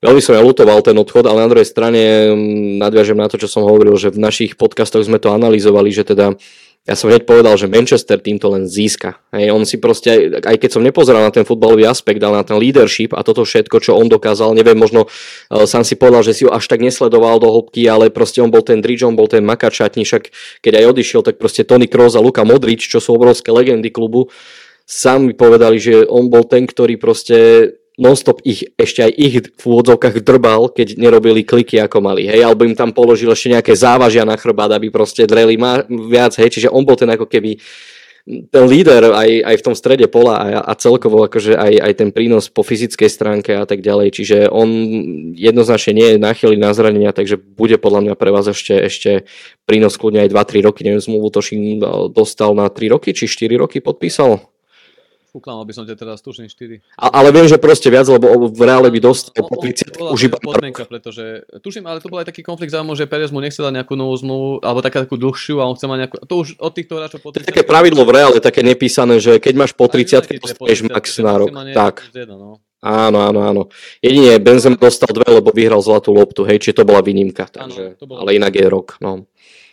veľmi 0.02 0.22
som 0.22 0.38
ja 0.38 0.42
lutoval 0.42 0.82
ten 0.82 0.94
odchod, 0.98 1.26
ale 1.26 1.42
na 1.42 1.50
druhej 1.50 1.66
strane 1.66 2.30
mm, 2.30 2.78
nadviažem 2.78 3.18
na 3.18 3.26
to, 3.26 3.38
čo 3.38 3.50
som 3.50 3.66
hovoril, 3.66 3.94
že 3.98 4.14
v 4.14 4.22
našich 4.22 4.54
podcastoch 4.58 5.02
sme 5.02 5.18
to 5.18 5.34
analyzovali, 5.34 5.90
že 5.90 6.06
teda 6.06 6.38
ja 6.82 6.98
som 6.98 7.14
hneď 7.14 7.30
povedal, 7.30 7.54
že 7.54 7.70
Manchester 7.70 8.18
týmto 8.18 8.50
len 8.50 8.66
získa. 8.66 9.22
Hej, 9.30 9.54
on 9.54 9.62
si 9.62 9.78
proste, 9.78 10.34
aj 10.42 10.58
keď 10.58 10.70
som 10.74 10.82
nepozeral 10.82 11.22
na 11.22 11.30
ten 11.30 11.46
futbalový 11.46 11.86
aspekt, 11.86 12.18
ale 12.18 12.42
na 12.42 12.46
ten 12.46 12.58
leadership 12.58 13.14
a 13.14 13.22
toto 13.22 13.46
všetko, 13.46 13.78
čo 13.78 13.94
on 13.94 14.10
dokázal, 14.10 14.50
neviem, 14.50 14.74
možno 14.74 15.06
uh, 15.06 15.62
sám 15.62 15.86
si 15.86 15.94
povedal, 15.94 16.26
že 16.26 16.34
si 16.34 16.42
ho 16.42 16.50
až 16.50 16.66
tak 16.66 16.82
nesledoval 16.82 17.38
do 17.38 17.54
hĺbky, 17.54 17.86
ale 17.86 18.10
proste 18.10 18.42
on 18.42 18.50
bol 18.50 18.66
ten 18.66 18.82
Dridge, 18.82 19.06
on 19.06 19.14
bol 19.14 19.30
ten 19.30 19.46
Makačatni, 19.46 20.02
však 20.02 20.34
keď 20.58 20.82
aj 20.82 20.84
odišiel, 20.90 21.22
tak 21.22 21.38
proste 21.38 21.62
Tony 21.62 21.86
Kroos 21.86 22.18
a 22.18 22.20
Luka 22.24 22.42
Modrič, 22.42 22.90
čo 22.90 22.98
sú 22.98 23.14
obrovské 23.14 23.54
legendy 23.54 23.94
klubu, 23.94 24.26
sami 24.82 25.38
povedali, 25.38 25.78
že 25.78 26.02
on 26.10 26.26
bol 26.26 26.42
ten, 26.42 26.66
ktorý 26.66 26.98
proste 26.98 27.38
nonstop 28.00 28.40
ich, 28.44 28.64
ešte 28.80 29.04
aj 29.04 29.12
ich 29.12 29.34
v 29.52 29.62
úvodzovkách 29.62 30.24
drbal, 30.24 30.72
keď 30.72 30.96
nerobili 30.96 31.44
kliky 31.44 31.76
ako 31.76 32.00
mali, 32.00 32.24
hej, 32.24 32.40
alebo 32.40 32.64
im 32.64 32.76
tam 32.76 32.92
položil 32.96 33.28
ešte 33.28 33.52
nejaké 33.52 33.72
závažia 33.76 34.24
na 34.24 34.36
chrbát, 34.36 34.72
aby 34.72 34.88
proste 34.88 35.28
dreli 35.28 35.60
ma 35.60 35.84
viac, 35.84 36.32
hej, 36.40 36.48
čiže 36.48 36.72
on 36.72 36.88
bol 36.88 36.96
ten 36.96 37.12
ako 37.12 37.28
keby 37.28 37.60
ten 38.22 38.64
líder 38.70 39.10
aj, 39.10 39.30
aj 39.42 39.56
v 39.58 39.64
tom 39.66 39.74
strede 39.74 40.06
pola 40.06 40.38
a, 40.38 40.46
a 40.62 40.72
celkovo 40.78 41.26
akože 41.26 41.58
aj, 41.58 41.72
aj 41.82 41.92
ten 41.98 42.08
prínos 42.14 42.46
po 42.46 42.62
fyzickej 42.62 43.10
stránke 43.10 43.50
a 43.58 43.66
tak 43.66 43.82
ďalej, 43.82 44.14
čiže 44.14 44.36
on 44.46 44.70
jednoznačne 45.34 45.92
nie 45.98 46.08
je 46.14 46.22
náchylný 46.22 46.58
na 46.62 46.70
zranenia, 46.70 47.10
takže 47.10 47.34
bude 47.34 47.82
podľa 47.82 48.06
mňa 48.06 48.14
pre 48.14 48.30
vás 48.30 48.46
ešte, 48.46 48.78
ešte 48.78 49.26
prínos 49.66 49.98
kľudne 49.98 50.22
aj 50.22 50.30
2-3 50.30 50.62
roky, 50.62 50.86
neviem, 50.86 51.02
zmluvu 51.02 51.34
Tošin 51.34 51.82
dostal 52.14 52.54
na 52.54 52.70
3 52.70 52.94
roky, 52.94 53.10
či 53.10 53.26
4 53.26 53.58
roky 53.58 53.82
podpísal? 53.82 54.51
Uklamal 55.32 55.64
by 55.64 55.72
som 55.72 55.88
ťa 55.88 55.96
teraz, 55.96 56.20
tuším 56.20 56.44
4. 56.44 56.84
A, 57.00 57.08
ale 57.08 57.32
viem, 57.32 57.48
že 57.48 57.56
proste 57.56 57.88
viac, 57.88 58.04
lebo 58.04 58.52
v 58.52 58.62
reále 58.68 58.92
by 58.92 59.00
dostal 59.00 59.40
po 59.40 59.56
30 59.56 59.96
už 60.12 60.28
iba 60.28 60.36
podmienka, 60.36 60.84
pretože 60.84 61.48
tuším, 61.64 61.88
ale 61.88 62.04
to 62.04 62.12
bol 62.12 62.20
aj 62.20 62.28
taký 62.28 62.44
konflikt 62.44 62.68
záujmov, 62.68 63.00
že 63.00 63.08
Perez 63.08 63.32
mu 63.32 63.40
nechcel 63.40 63.64
dať 63.64 63.80
nejakú 63.80 63.96
novú 63.96 64.12
zmluvu, 64.12 64.60
alebo 64.60 64.84
taká 64.84 65.08
takú 65.08 65.16
dlhšiu 65.16 65.64
a 65.64 65.64
on 65.64 65.72
chce 65.72 65.88
mať 65.88 65.98
nejakú, 66.04 66.16
to 66.28 66.34
už 66.36 66.48
od 66.60 66.72
týchto 66.76 67.00
hráčov 67.00 67.24
po 67.24 67.32
30. 67.32 67.48
To 67.48 67.48
je 67.48 67.52
také 67.56 67.64
pravidlo 67.64 68.04
v 68.04 68.12
reále, 68.12 68.44
také 68.44 68.60
nepísané, 68.60 69.24
že 69.24 69.40
keď 69.40 69.54
máš 69.56 69.72
po 69.72 69.88
30, 69.88 70.36
dostaneš 70.36 70.78
max 70.92 71.16
na 71.24 71.34
rok. 71.40 71.48
Tak. 71.72 72.12
No. 72.28 72.60
Áno, 72.84 73.18
áno, 73.24 73.40
áno. 73.40 73.62
Jedine 74.04 74.36
Benzem 74.36 74.76
dostal 74.76 75.16
dve, 75.16 75.40
lebo 75.40 75.48
vyhral 75.48 75.80
zlatú 75.80 76.12
loptu, 76.12 76.44
hej, 76.44 76.60
či 76.60 76.76
to 76.76 76.84
bola 76.84 77.00
výnimka, 77.00 77.48
takže, 77.48 77.96
áno, 77.96 78.20
ale 78.20 78.36
inak 78.36 78.52
je 78.52 78.66
rok, 78.68 79.00
no. 79.00 79.24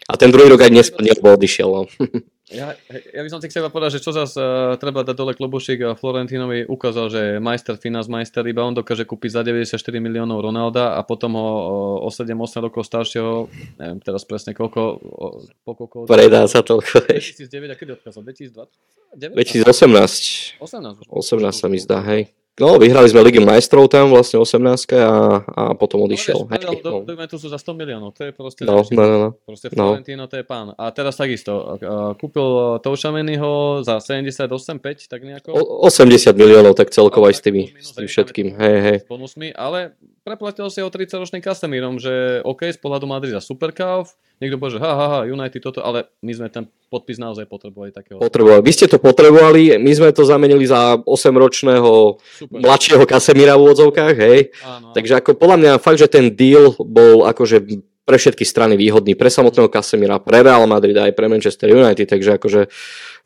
A 0.07 0.16
ten 0.16 0.32
druhý 0.32 0.47
rok 0.47 0.64
aj 0.64 0.72
nespadne, 0.72 1.20
lebo 1.20 1.36
odišiel, 1.36 1.68
no. 1.68 1.84
Ja, 2.49 2.73
ja 2.89 3.21
by 3.21 3.29
som 3.29 3.37
si 3.37 3.45
chcel 3.45 3.69
povedať, 3.69 4.01
že 4.01 4.03
čo 4.03 4.09
zase 4.09 4.41
uh, 4.41 4.73
treba 4.81 5.05
dať 5.05 5.13
dole 5.13 5.37
klobušik 5.37 5.85
a 5.85 5.93
Florentinovi 5.93 6.65
ukázal, 6.65 7.05
že 7.13 7.21
majster, 7.37 7.77
finance 7.77 8.09
majster, 8.09 8.41
iba 8.49 8.65
on 8.65 8.73
dokáže 8.73 9.05
kúpiť 9.05 9.37
za 9.37 9.41
94 9.45 9.77
miliónov 10.01 10.41
Ronalda 10.41 10.97
a 10.97 11.05
potom 11.05 11.37
ho 11.37 11.45
o, 11.45 11.77
o 12.05 12.09
7-8 12.09 12.65
rokov 12.65 12.89
staršieho, 12.89 13.45
neviem 13.77 14.01
teraz 14.01 14.25
presne 14.25 14.57
koľko, 14.57 14.81
o, 14.97 15.25
po 15.61 15.77
koľko... 15.77 16.09
Predá 16.09 16.49
sa 16.49 16.65
toľko. 16.65 17.05
2009 17.05 17.69
a 17.73 17.75
kedy 17.77 17.91
odkázal? 18.01 18.25
2020? 18.25 19.29
2018. 19.29 20.57
18, 20.57 21.05
18 21.05 21.53
sa 21.53 21.67
mi 21.69 21.77
zdá, 21.77 22.01
hej. 22.01 22.33
No, 22.60 22.76
vyhrali 22.76 23.07
sme 23.07 23.24
Ligu 23.24 23.39
majstrov 23.39 23.88
tam, 23.88 24.12
vlastne 24.12 24.36
18 24.36 24.60
a, 24.99 25.41
a 25.47 25.64
potom 25.80 26.03
odišiel. 26.03 26.43
No, 26.43 26.51
vieš, 26.51 26.84
no. 26.84 27.07
do 27.07 27.12
Juventusu 27.16 27.47
za 27.47 27.55
100 27.55 27.80
miliónov, 27.80 28.12
to 28.12 28.28
je 28.28 28.32
proste... 28.36 28.68
No, 28.68 28.84
no, 28.84 29.03
no, 29.07 29.16
no. 29.16 29.30
Proste 29.47 29.72
Florentino, 29.72 30.28
no. 30.28 30.30
to 30.30 30.36
je 30.38 30.45
pán. 30.45 30.76
A 30.76 30.91
teraz 30.91 31.16
takisto, 31.16 31.80
kúpil 32.20 32.78
Toušameniho 32.84 33.82
za 33.88 34.03
78,5, 34.03 35.07
tak 35.07 35.24
nejako? 35.24 35.55
O, 35.55 35.88
80 35.88 36.36
miliónov, 36.36 36.76
tak 36.76 36.91
celkovo 36.91 37.32
aj 37.32 37.39
s 37.39 37.41
tými, 37.41 37.72
s 37.80 37.95
tým 37.95 38.12
všetkým. 38.12 38.47
Hej, 38.60 38.76
hej. 38.84 38.97
S 39.01 39.07
bonusmi, 39.07 39.55
ale 39.55 39.95
preplatil 40.22 40.67
si 40.70 40.80
ho 40.84 40.89
30-ročným 40.91 41.43
Casemírom, 41.43 41.97
že 41.97 42.43
OK, 42.45 42.70
z 42.70 42.80
pohľadu 42.80 43.05
Madrida 43.09 43.39
superkauf, 43.41 44.13
niekto 44.39 44.55
povie, 44.59 44.78
že 44.78 44.84
ha, 44.84 44.91
ha, 44.95 45.07
ha, 45.07 45.20
United 45.28 45.59
toto, 45.59 45.84
ale 45.84 46.07
my 46.24 46.32
sme 46.32 46.47
ten 46.47 46.65
podpis 46.88 47.20
naozaj 47.20 47.45
potrebovali 47.45 47.91
takého. 47.91 48.17
Potrebovali. 48.17 48.63
Vy 48.63 48.72
ste 48.74 48.88
to 48.88 48.97
potrebovali, 48.97 49.78
my 49.78 49.91
sme 49.93 50.09
to 50.15 50.24
zamenili 50.26 50.65
za 50.65 50.99
8-ročného 51.03 52.17
Super. 52.20 52.59
mladšieho 52.59 53.03
Kasemíra 53.05 53.59
v 53.59 53.63
úvodzovkách, 53.67 54.15
hej. 54.15 54.39
Áno. 54.63 54.95
Takže 54.95 55.13
ako 55.20 55.38
podľa 55.38 55.57
mňa 55.59 55.72
fakt, 55.84 55.99
že 56.01 56.07
ten 56.11 56.32
deal 56.34 56.74
bol 56.80 57.28
akože 57.28 57.88
pre 58.09 58.17
všetky 58.17 58.41
strany 58.41 58.74
výhodný, 58.74 59.13
pre 59.13 59.30
samotného 59.30 59.70
Kasemira, 59.70 60.17
pre 60.17 60.41
Real 60.41 60.65
Madrid 60.65 60.97
aj 60.97 61.13
pre 61.13 61.30
Manchester 61.30 61.70
United, 61.70 62.09
takže 62.09 62.41
akože 62.41 62.65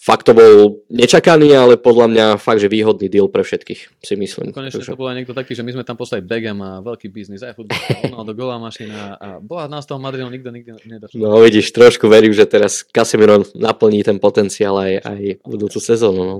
fakt 0.03 0.27
to 0.27 0.35
bol 0.35 0.83
nečakaný, 0.91 1.55
ale 1.55 1.79
podľa 1.79 2.11
mňa 2.11 2.25
fakt, 2.35 2.59
že 2.59 2.67
výhodný 2.67 3.07
deal 3.07 3.31
pre 3.31 3.47
všetkých, 3.47 4.03
si 4.03 4.13
myslím. 4.19 4.51
Konečne 4.51 4.83
takže... 4.83 4.91
to 4.91 4.99
bol 4.99 5.07
aj 5.07 5.15
niekto 5.23 5.31
taký, 5.31 5.55
že 5.55 5.63
my 5.63 5.71
sme 5.79 5.83
tam 5.87 5.95
poslali 5.95 6.27
Begem 6.27 6.59
a 6.59 6.83
veľký 6.83 7.07
biznis, 7.07 7.39
aj 7.39 7.55
futbol, 7.55 7.79
Ronaldo, 8.11 8.35
golá 8.35 8.59
mašina 8.59 9.15
a 9.15 9.39
boha 9.39 9.71
nás 9.71 9.87
toho 9.87 10.03
Madridu 10.03 10.27
nikto 10.27 10.51
nikdy 10.51 10.75
nedačil. 10.83 11.23
No 11.23 11.39
vidíš, 11.39 11.71
trošku 11.71 12.11
verím, 12.11 12.35
že 12.35 12.43
teraz 12.43 12.83
Casemiro 12.83 13.47
naplní 13.55 14.03
ten 14.03 14.19
potenciál 14.19 14.75
aj, 14.75 14.93
aj 15.07 15.21
budúcu 15.47 15.79
sezónu. 15.79 16.21
No. 16.27 16.37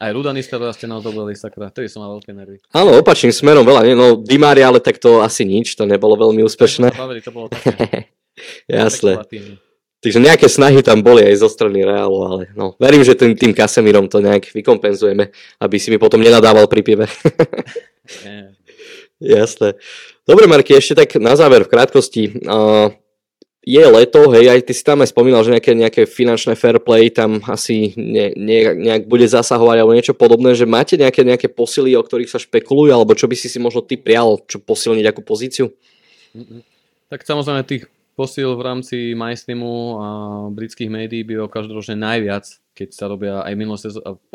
Aj 0.00 0.16
Rudanista 0.16 0.56
ste 0.72 0.88
nás 0.88 1.04
dobrali, 1.04 1.36
sakra, 1.36 1.68
tedy 1.68 1.92
som 1.92 2.00
mal 2.00 2.16
veľké 2.16 2.32
nervy. 2.32 2.64
Áno, 2.72 2.96
opačným 2.96 3.36
smerom 3.36 3.68
veľa, 3.68 3.84
nie? 3.84 3.92
no 3.92 4.16
Dimári, 4.16 4.64
ale 4.64 4.80
tak 4.80 4.96
to 4.96 5.20
asi 5.20 5.44
nič, 5.44 5.76
to 5.76 5.84
nebolo 5.84 6.16
veľmi 6.16 6.40
úspešné. 6.48 6.96
Bavili, 6.96 7.20
to 7.20 7.28
bolo 7.28 7.52
také. 7.52 8.08
Jasné. 8.64 9.20
Takže 10.00 10.16
nejaké 10.16 10.48
snahy 10.48 10.80
tam 10.80 11.04
boli 11.04 11.20
aj 11.20 11.44
zo 11.44 11.48
strany 11.52 11.84
Reálu, 11.84 12.18
ale 12.24 12.40
no, 12.56 12.72
verím, 12.80 13.04
že 13.04 13.12
tým, 13.12 13.36
tým 13.36 13.52
Kasemírom 13.52 14.08
to 14.08 14.24
nejak 14.24 14.48
vykompenzujeme, 14.48 15.28
aby 15.60 15.76
si 15.76 15.92
mi 15.92 16.00
potom 16.00 16.24
nenadával 16.24 16.64
pri 16.72 16.80
pive. 16.80 17.04
Jasné. 19.20 19.76
Dobre, 20.24 20.48
Marky, 20.48 20.72
ešte 20.72 21.04
tak 21.04 21.20
na 21.20 21.36
záver 21.36 21.68
v 21.68 21.72
krátkosti. 21.76 22.32
Uh, 22.48 22.96
je 23.60 23.84
leto, 23.84 24.32
hej, 24.32 24.48
aj 24.48 24.64
ty 24.64 24.72
si 24.72 24.80
tam 24.80 25.04
aj 25.04 25.12
spomínal, 25.12 25.44
že 25.44 25.52
nejaké, 25.52 25.76
nejaké 25.76 26.02
finančné 26.08 26.56
fair 26.56 26.80
play 26.80 27.12
tam 27.12 27.44
asi 27.44 27.92
ne, 27.92 28.32
ne, 28.32 28.72
nejak 28.72 29.04
bude 29.04 29.28
zasahovať 29.28 29.84
alebo 29.84 29.92
niečo 29.92 30.16
podobné, 30.16 30.56
že 30.56 30.64
máte 30.64 30.96
nejaké, 30.96 31.28
nejaké 31.28 31.52
posily, 31.52 31.92
o 31.92 32.00
ktorých 32.00 32.32
sa 32.32 32.40
špekulujú, 32.40 32.88
alebo 32.88 33.12
čo 33.12 33.28
by 33.28 33.36
si 33.36 33.52
si 33.52 33.60
možno 33.60 33.84
ty 33.84 34.00
prial, 34.00 34.40
čo 34.48 34.64
posilniť 34.64 35.12
akú 35.12 35.20
pozíciu? 35.20 35.68
Tak 37.12 37.20
samozrejme 37.20 37.68
tých 37.68 37.84
posil 38.14 38.52
v 38.56 38.62
rámci 38.62 38.96
MyStreamu 39.16 39.74
a 39.96 40.06
britských 40.52 40.90
médií 40.92 41.22
bylo 41.24 41.48
každoročne 41.48 41.96
najviac, 41.96 42.46
keď 42.80 42.88
sa 42.96 43.12
robia 43.12 43.44
aj 43.44 43.54
minulé 43.60 43.76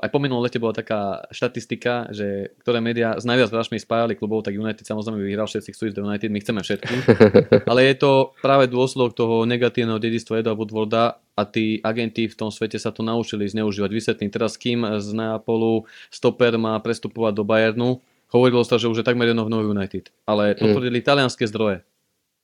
aj 0.06 0.10
po 0.14 0.20
minulom 0.22 0.46
lete 0.46 0.62
bola 0.62 0.76
taká 0.76 1.26
štatistika, 1.34 2.12
že 2.14 2.54
ktoré 2.62 2.78
médiá 2.78 3.18
s 3.18 3.26
najviac 3.26 3.50
hráčmi 3.50 3.82
spájali 3.82 4.14
klubov, 4.14 4.46
tak 4.46 4.54
United 4.54 4.86
samozrejme 4.86 5.18
vyhral, 5.18 5.50
všetci 5.50 5.74
chcú 5.74 5.84
ísť 5.90 5.98
do 5.98 6.06
United, 6.06 6.30
my 6.30 6.40
chceme 6.46 6.62
všetky. 6.62 6.96
Ale 7.72 7.82
je 7.90 7.96
to 7.98 8.38
práve 8.46 8.70
dôsledok 8.70 9.18
toho 9.18 9.50
negatívneho 9.50 9.98
dedistva 9.98 10.46
Eda 10.46 10.54
Woodwarda 10.54 11.18
a 11.34 11.44
tí 11.50 11.82
agenti 11.82 12.30
v 12.30 12.38
tom 12.38 12.54
svete 12.54 12.78
sa 12.78 12.94
to 12.94 13.02
naučili 13.02 13.50
zneužívať. 13.50 13.90
Vysvetlím 13.90 14.30
teraz, 14.30 14.62
kým 14.62 14.86
z 15.02 15.10
Neapolu 15.16 15.90
stoper 16.14 16.54
má 16.62 16.78
prestupovať 16.86 17.34
do 17.34 17.44
Bayernu, 17.48 17.98
hovorilo 18.30 18.62
sa, 18.62 18.78
že 18.78 18.92
už 18.92 19.02
je 19.02 19.06
takmer 19.08 19.32
jedno 19.32 19.48
v 19.48 19.74
United. 19.74 20.14
Ale 20.30 20.54
to 20.54 20.70
mm. 20.70 20.74
tvrdili 20.78 21.00
talianské 21.02 21.50
zdroje 21.50 21.82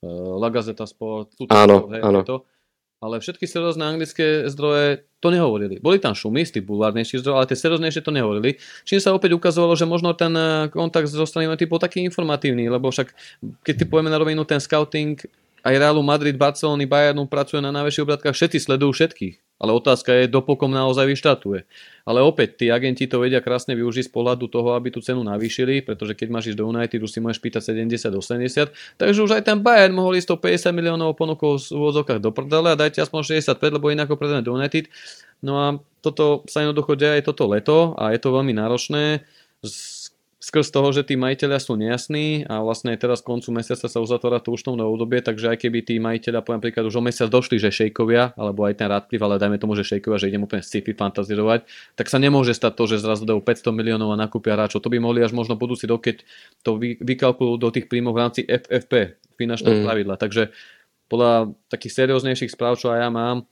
La 0.06 0.50
Gazeta 0.50 0.90
Sport, 0.90 1.38
tuto, 1.38 1.54
áno, 1.54 1.86
hej, 1.94 2.02
áno. 2.02 2.22
To. 2.26 2.38
Ale 3.02 3.18
všetky 3.18 3.50
seriózne 3.50 3.82
anglické 3.86 4.46
zdroje 4.46 5.10
to 5.18 5.34
nehovorili. 5.34 5.82
Boli 5.82 5.98
tam 5.98 6.14
šumy 6.14 6.46
z 6.46 6.58
tých 6.58 6.66
bulvárnejších 6.70 7.26
zdrojov, 7.26 7.38
ale 7.42 7.50
tie 7.50 7.58
serióznejšie 7.58 8.06
to 8.06 8.14
nehovorili. 8.14 8.62
Čím 8.86 9.02
sa 9.02 9.14
opäť 9.14 9.34
ukazovalo, 9.34 9.74
že 9.74 9.90
možno 9.90 10.14
ten 10.14 10.34
eh, 10.38 10.70
kontakt 10.70 11.10
zo 11.10 11.26
strany 11.26 11.50
typu 11.58 11.82
taký 11.82 12.06
informatívny, 12.06 12.70
lebo 12.70 12.94
však 12.94 13.14
keď 13.66 13.74
ty 13.74 13.84
povieme 13.90 14.14
na 14.14 14.22
rovinu 14.22 14.46
ten 14.46 14.62
scouting, 14.62 15.18
aj 15.62 15.78
Realu 15.78 16.02
Madrid, 16.02 16.38
Barcelony, 16.38 16.90
Bayernu 16.90 17.30
pracuje 17.30 17.62
na 17.62 17.70
najväčších 17.70 18.06
obratkách, 18.06 18.34
všetci 18.34 18.58
sledujú 18.58 18.94
všetkých. 18.94 19.36
Ale 19.62 19.78
otázka 19.78 20.10
je, 20.18 20.26
dopokom 20.26 20.74
naozaj 20.74 21.06
vyštatuje. 21.06 21.70
Ale 22.02 22.26
opäť, 22.26 22.66
tí 22.66 22.74
agenti 22.74 23.06
to 23.06 23.22
vedia 23.22 23.46
krásne 23.46 23.78
využiť 23.78 24.10
z 24.10 24.12
pohľadu 24.12 24.50
toho, 24.50 24.74
aby 24.74 24.90
tú 24.90 25.06
cenu 25.06 25.22
navýšili, 25.22 25.86
pretože 25.86 26.18
keď 26.18 26.28
máš 26.34 26.50
ísť 26.50 26.58
do 26.58 26.66
United, 26.66 26.98
už 26.98 27.12
si 27.14 27.22
môžeš 27.22 27.38
pýtať 27.38 27.62
70-80, 27.78 28.74
takže 28.98 29.20
už 29.22 29.38
aj 29.38 29.46
ten 29.46 29.62
Bayern 29.62 29.94
mohol 29.94 30.18
ísť 30.18 30.34
150 30.34 30.74
miliónov 30.74 31.14
ponukou 31.14 31.62
v 31.62 31.78
úvodzokách 31.78 32.18
do 32.18 32.34
prdele 32.34 32.74
a 32.74 32.76
dajte 32.76 33.06
aspoň 33.06 33.38
65, 33.46 33.78
lebo 33.78 33.94
inak 33.94 34.10
ho 34.10 34.18
predáme 34.18 34.42
do 34.42 34.58
United. 34.58 34.90
No 35.46 35.54
a 35.62 35.68
toto 36.02 36.42
sa 36.50 36.66
jednoducho 36.66 36.98
deje 36.98 37.22
aj 37.22 37.30
toto 37.30 37.46
leto 37.46 37.94
a 38.02 38.10
je 38.18 38.20
to 38.20 38.34
veľmi 38.34 38.58
náročné 38.58 39.22
skrz 40.42 40.74
toho, 40.74 40.90
že 40.90 41.06
tí 41.06 41.14
majiteľia 41.14 41.62
sú 41.62 41.78
nejasní 41.78 42.50
a 42.50 42.66
vlastne 42.66 42.98
teraz 42.98 43.22
koncu 43.22 43.54
mesiaca 43.54 43.86
sa 43.86 44.00
uzatvára 44.02 44.42
to 44.42 44.50
účtovné 44.50 44.82
obdobie, 44.82 45.22
takže 45.22 45.54
aj 45.54 45.58
keby 45.62 45.86
tí 45.86 46.02
majiteľia, 46.02 46.42
poviem 46.42 46.66
príklad, 46.66 46.90
už 46.90 46.98
o 46.98 47.06
mesiac 47.06 47.30
došli, 47.30 47.62
že 47.62 47.70
šejkovia, 47.70 48.34
alebo 48.34 48.66
aj 48.66 48.82
ten 48.82 48.90
Radcliffe, 48.90 49.22
ale 49.22 49.38
dajme 49.38 49.62
tomu, 49.62 49.78
že 49.78 49.86
šejkovia, 49.86 50.18
že 50.18 50.34
idem 50.34 50.42
úplne 50.42 50.66
sci-fi 50.66 50.98
fantazírovať, 50.98 51.70
tak 51.94 52.10
sa 52.10 52.18
nemôže 52.18 52.58
stať 52.58 52.74
to, 52.74 52.84
že 52.90 53.06
zrazu 53.06 53.30
dajú 53.30 53.38
500 53.38 53.70
miliónov 53.70 54.10
a 54.10 54.18
nakúpia 54.18 54.58
hráčov. 54.58 54.82
To 54.82 54.90
by 54.90 54.98
mohli 54.98 55.22
až 55.22 55.38
možno 55.38 55.54
budúci 55.54 55.86
rok, 55.86 56.10
keď 56.10 56.26
to 56.66 56.74
vy, 56.82 56.98
vykalkulujú 56.98 57.62
do 57.62 57.70
tých 57.70 57.86
príjmov 57.86 58.18
v 58.18 58.22
rámci 58.26 58.42
FFP, 58.42 59.22
finančného 59.38 59.78
mm. 59.78 59.86
pravidla. 59.86 60.16
Takže 60.18 60.50
podľa 61.06 61.54
takých 61.70 62.02
serióznejších 62.02 62.50
správ, 62.58 62.82
čo 62.82 62.90
aj 62.90 62.98
ja 62.98 63.10
mám, 63.14 63.46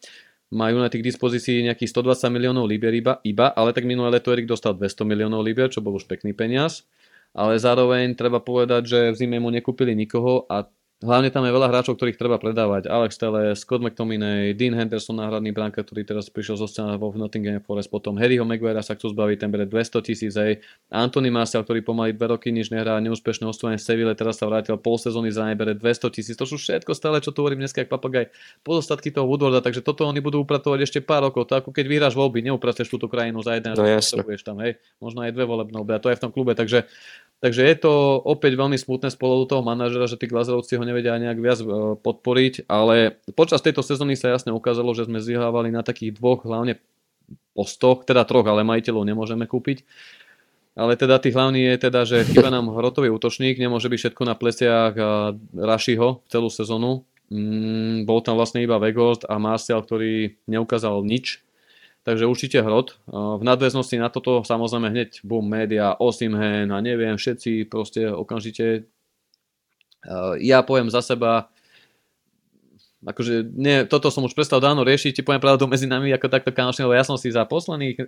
majú 0.50 0.82
na 0.82 0.90
tých 0.90 1.06
dispozícii 1.06 1.66
nejakých 1.70 1.94
120 1.94 2.34
miliónov 2.34 2.66
libier 2.66 2.94
iba, 2.98 3.22
iba, 3.22 3.54
ale 3.54 3.70
tak 3.74 3.86
minulé 3.86 4.18
leto 4.18 4.34
Erik 4.34 4.50
dostal 4.50 4.74
200 4.74 5.06
miliónov 5.06 5.46
libier, 5.46 5.70
čo 5.70 5.86
bol 5.86 5.98
už 5.98 6.10
pekný 6.10 6.34
peniaz. 6.34 6.90
Ale 7.38 7.62
zároveň 7.62 8.18
treba 8.18 8.42
povedať, 8.42 8.90
že 8.90 9.00
v 9.14 9.16
zime 9.22 9.38
mu 9.38 9.54
nekúpili 9.54 9.94
nikoho 9.94 10.50
a 10.50 10.66
Hlavne 11.00 11.32
tam 11.32 11.48
je 11.48 11.56
veľa 11.56 11.72
hráčov, 11.72 11.96
ktorých 11.96 12.20
treba 12.20 12.36
predávať. 12.36 12.92
Alex 12.92 13.16
Tele, 13.16 13.56
Scott 13.56 13.80
McTominay, 13.80 14.52
Dean 14.52 14.76
Henderson, 14.76 15.16
náhradný 15.16 15.56
bránka, 15.56 15.80
ktorý 15.80 16.04
teraz 16.04 16.28
prišiel 16.28 16.60
zo 16.60 16.68
scéna 16.68 17.00
vo 17.00 17.16
Nottingham 17.16 17.64
Forest, 17.64 17.88
potom 17.88 18.20
Harryho 18.20 18.44
Maguire 18.44 18.84
sa 18.84 19.00
chcú 19.00 19.16
zbaviť, 19.16 19.38
ten 19.40 19.48
bere 19.48 19.64
200 19.64 20.04
tisíc 20.04 20.36
aj 20.36 20.60
Anthony 20.92 21.32
Martial, 21.32 21.64
ktorý 21.64 21.88
pomaly 21.88 22.12
dve 22.12 22.36
roky 22.36 22.52
nič 22.52 22.68
nehrá, 22.68 23.00
neúspešné 23.00 23.48
osvojenie 23.48 23.80
Seville, 23.80 24.12
teraz 24.12 24.44
sa 24.44 24.52
vrátil 24.52 24.76
pol 24.76 25.00
sezóny 25.00 25.32
za 25.32 25.48
bere 25.56 25.72
200 25.72 26.12
tisíc. 26.12 26.36
To 26.36 26.44
sú 26.44 26.60
všetko 26.60 26.92
stále, 26.92 27.24
čo 27.24 27.32
tu 27.32 27.48
hovorím 27.48 27.64
dneska, 27.64 27.80
ako 27.88 27.96
papagaj, 27.96 28.36
pozostatky 28.68 29.16
toho 29.16 29.24
Woodwarda, 29.24 29.64
takže 29.64 29.80
toto 29.80 30.04
oni 30.04 30.20
budú 30.20 30.44
upratovať 30.44 30.84
ešte 30.84 31.00
pár 31.00 31.32
rokov. 31.32 31.48
To 31.48 31.64
ako 31.64 31.72
keď 31.72 31.88
vyhráš 31.88 32.20
voľby, 32.20 32.44
neupratuješ 32.44 32.92
túto 32.92 33.08
krajinu 33.08 33.40
za 33.40 33.56
jeden, 33.56 33.72
no, 33.72 33.88
tam, 34.44 34.60
hej. 34.68 34.76
Možno 35.00 35.24
aj 35.24 35.32
dve 35.32 35.48
volebné 35.48 35.80
a 35.80 36.04
to 36.04 36.12
je 36.12 36.20
v 36.20 36.24
tom 36.28 36.36
klube, 36.36 36.60
takže 36.60 36.92
Takže 37.40 37.64
je 37.64 37.78
to 37.80 38.20
opäť 38.20 38.60
veľmi 38.60 38.76
smutné 38.76 39.08
z 39.08 39.16
toho 39.16 39.64
manažera, 39.64 40.12
že 40.12 40.20
tí 40.20 40.28
Glazerovci 40.28 40.76
ho 40.76 40.84
nevedia 40.84 41.16
nejak 41.16 41.40
viac 41.40 41.60
e, 41.64 41.96
podporiť, 41.96 42.68
ale 42.68 43.16
počas 43.32 43.64
tejto 43.64 43.80
sezóny 43.80 44.20
sa 44.20 44.36
jasne 44.36 44.52
ukázalo, 44.52 44.92
že 44.92 45.08
sme 45.08 45.24
zlyhávali 45.24 45.72
na 45.72 45.80
takých 45.80 46.20
dvoch 46.20 46.44
hlavne 46.44 46.84
postoch, 47.56 48.04
teda 48.04 48.28
troch, 48.28 48.44
ale 48.44 48.68
majiteľov 48.68 49.08
nemôžeme 49.08 49.48
kúpiť. 49.48 49.88
Ale 50.76 51.00
teda 51.00 51.20
tých 51.20 51.36
hlavný 51.36 51.76
je 51.76 51.76
teda, 51.80 52.04
že 52.04 52.28
chyba 52.28 52.52
nám 52.52 52.76
hrotový 52.76 53.08
útočník, 53.12 53.56
nemôže 53.56 53.88
byť 53.88 54.00
všetko 54.00 54.24
na 54.28 54.36
pleciach 54.36 54.94
Rašiho 55.56 56.24
celú 56.28 56.48
sezónu. 56.52 57.08
Mm, 57.32 58.04
bol 58.04 58.20
tam 58.24 58.36
vlastne 58.36 58.64
iba 58.64 58.80
Vegost 58.80 59.24
a 59.28 59.40
Martial, 59.40 59.84
ktorý 59.84 60.40
neukázal 60.48 61.04
nič 61.08 61.44
Takže 62.10 62.26
určite 62.26 62.66
hrot. 62.66 62.98
V 63.06 63.44
nadväznosti 63.46 64.02
na 64.02 64.10
toto 64.10 64.42
samozrejme 64.42 64.90
hneď 64.90 65.22
boom, 65.22 65.46
média, 65.46 65.94
Osimhen 65.94 66.74
a 66.74 66.82
neviem, 66.82 67.22
všetci 67.22 67.70
proste 67.70 68.10
okamžite 68.10 68.90
ja 70.40 70.64
poviem 70.64 70.88
za 70.88 71.04
seba, 71.04 71.52
akože 73.04 73.52
nie, 73.52 73.84
toto 73.86 74.10
som 74.10 74.24
už 74.24 74.34
prestal 74.34 74.64
dávno 74.64 74.88
riešiť, 74.88 75.20
ti 75.20 75.26
poviem 75.28 75.44
pravdu 75.44 75.68
medzi 75.68 75.86
nami 75.86 76.10
ako 76.16 76.32
takto 76.32 76.52
kamošne, 76.56 76.88
lebo 76.88 76.96
ja 76.96 77.04
som 77.04 77.20
si 77.20 77.30
za 77.30 77.44
posledných 77.44 78.08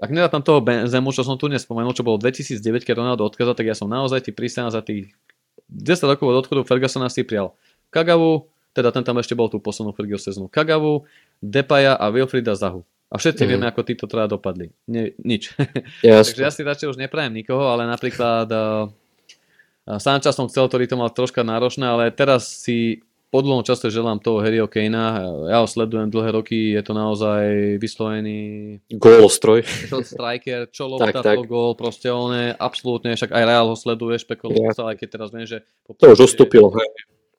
ak 0.00 0.08
nedá 0.08 0.32
tam 0.32 0.40
toho 0.40 0.64
Benzemu, 0.64 1.12
čo 1.12 1.20
som 1.20 1.36
tu 1.36 1.44
nespomenul, 1.52 1.92
čo 1.92 2.00
bolo 2.00 2.16
2009, 2.16 2.88
keď 2.88 3.04
Ronaldo 3.04 3.28
odkázal, 3.28 3.52
tak 3.52 3.68
ja 3.68 3.76
som 3.76 3.84
naozaj 3.84 4.24
ti 4.24 4.32
prísahám 4.32 4.72
za 4.72 4.80
tých 4.80 5.12
10 5.68 6.08
rokov 6.08 6.24
od 6.24 6.40
odchodu 6.40 6.64
Fergusona 6.64 7.12
si 7.12 7.20
prial 7.20 7.52
Kagavu, 7.92 8.48
teda 8.72 8.96
ten 8.96 9.04
tam 9.04 9.20
ešte 9.20 9.36
bol 9.36 9.52
tú 9.52 9.60
poslednú 9.60 9.92
Ferguson 9.92 10.48
Kagavu, 10.48 11.04
Depaja 11.44 12.00
a 12.00 12.08
Wilfrida 12.08 12.56
Zahu. 12.56 12.80
A 13.10 13.18
všetci 13.18 13.42
mm. 13.42 13.48
vieme, 13.50 13.66
ako 13.66 13.82
títo 13.82 14.06
teda 14.06 14.30
dopadli. 14.30 14.70
Nie, 14.86 15.18
nič. 15.18 15.50
Yes. 15.98 16.26
Takže 16.30 16.42
ja 16.46 16.52
si 16.54 16.62
radšej 16.62 16.94
už 16.94 16.98
neprajem 16.98 17.34
nikoho, 17.34 17.66
ale 17.66 17.82
napríklad 17.90 18.46
uh, 18.46 18.86
Sanchez 19.98 20.38
som 20.38 20.46
chcel, 20.46 20.70
ktorý 20.70 20.86
to 20.86 20.94
mal 20.94 21.10
troška 21.10 21.42
náročné, 21.42 21.90
ale 21.90 22.14
teraz 22.14 22.46
si 22.46 23.02
po 23.30 23.46
dlhom 23.46 23.62
čase 23.62 23.94
želám 23.94 24.18
toho 24.18 24.42
Harryho 24.42 24.66
Kanea. 24.66 25.22
Ja 25.46 25.62
ho 25.62 25.66
sledujem 25.70 26.10
dlhé 26.10 26.34
roky, 26.34 26.74
je 26.74 26.82
to 26.82 26.92
naozaj 26.94 27.78
vyslovený 27.78 28.38
Gólostroj. 28.90 29.62
striker, 30.02 30.66
čo 30.74 30.86
lopta, 30.90 31.22
to 31.22 31.46
gól, 31.46 31.78
proste 31.78 32.10
on 32.10 32.34
je 32.34 32.50
absolútne, 32.58 33.14
však 33.14 33.30
aj 33.30 33.42
Real 33.46 33.66
ho 33.70 33.78
sleduje, 33.78 34.18
špekuloval 34.18 34.74
sa, 34.74 34.90
aj 34.90 34.98
keď 34.98 35.08
teraz 35.14 35.28
viem, 35.30 35.46
že... 35.46 35.62
To 35.86 36.10
už 36.10 36.26
ustúpilo. 36.26 36.74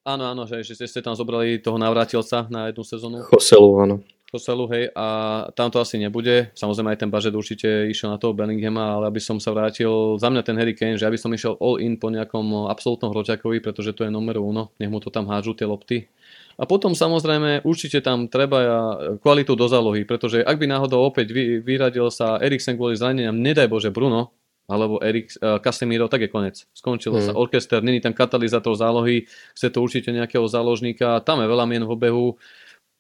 Áno, 0.08 0.24
áno, 0.32 0.48
že, 0.50 0.64
že 0.64 0.80
ste 0.80 1.04
tam 1.04 1.14
zobrali 1.14 1.62
toho 1.62 1.78
navrátilca 1.78 2.48
na 2.50 2.72
jednu 2.72 2.84
sezónu. 2.88 3.22
Choselu, 3.28 3.70
áno. 3.84 3.96
Choselu, 4.32 4.64
hej, 4.72 4.84
a 4.96 5.08
tam 5.52 5.68
to 5.68 5.84
asi 5.84 6.00
nebude. 6.00 6.56
Samozrejme 6.56 6.96
aj 6.96 7.00
ten 7.04 7.12
budget 7.12 7.36
určite 7.36 7.68
išiel 7.92 8.16
na 8.16 8.18
toho 8.18 8.32
Bellinghama, 8.32 8.96
ale 8.96 9.12
aby 9.12 9.20
som 9.20 9.44
sa 9.44 9.52
vrátil, 9.52 9.92
za 10.16 10.32
mňa 10.32 10.40
ten 10.48 10.56
Harry 10.56 10.72
Kane, 10.72 10.96
že 10.96 11.04
aby 11.04 11.20
som 11.20 11.36
išiel 11.36 11.60
all 11.60 11.84
in 11.84 12.00
po 12.00 12.08
nejakom 12.08 12.72
absolútnom 12.72 13.12
hroťakovi, 13.12 13.60
pretože 13.60 13.92
to 13.92 14.08
je 14.08 14.12
numero 14.12 14.40
uno, 14.40 14.72
nech 14.80 14.88
mu 14.88 15.04
to 15.04 15.12
tam 15.12 15.28
hádžu 15.28 15.60
tie 15.60 15.68
lopty. 15.68 16.08
A 16.56 16.64
potom 16.64 16.96
samozrejme 16.96 17.68
určite 17.68 18.00
tam 18.00 18.32
treba 18.32 18.60
kvalitu 19.20 19.52
do 19.60 19.68
zálohy, 19.68 20.08
pretože 20.08 20.40
ak 20.40 20.56
by 20.56 20.66
náhodou 20.80 21.04
opäť 21.04 21.36
vy, 21.36 21.60
vyradil 21.60 22.08
sa 22.08 22.40
Eriksen 22.40 22.80
kvôli 22.80 22.96
zraneniam, 22.96 23.36
nedaj 23.36 23.68
Bože 23.68 23.92
Bruno, 23.92 24.32
alebo 24.72 25.04
Erik, 25.04 25.36
uh, 25.44 25.60
Casemiro, 25.60 26.08
tak 26.08 26.24
je 26.24 26.30
konec. 26.32 26.64
Skončilo 26.72 27.20
mm. 27.20 27.26
sa 27.28 27.32
orchester, 27.36 27.84
není 27.84 28.00
tam 28.00 28.16
katalizátor 28.16 28.80
zálohy, 28.80 29.28
chce 29.52 29.68
to 29.68 29.84
určite 29.84 30.08
nejakého 30.16 30.48
záložníka, 30.48 31.20
tam 31.28 31.44
je 31.44 31.52
veľa 31.52 31.68
mien 31.68 31.84
v 31.84 31.92
obehu 31.92 32.40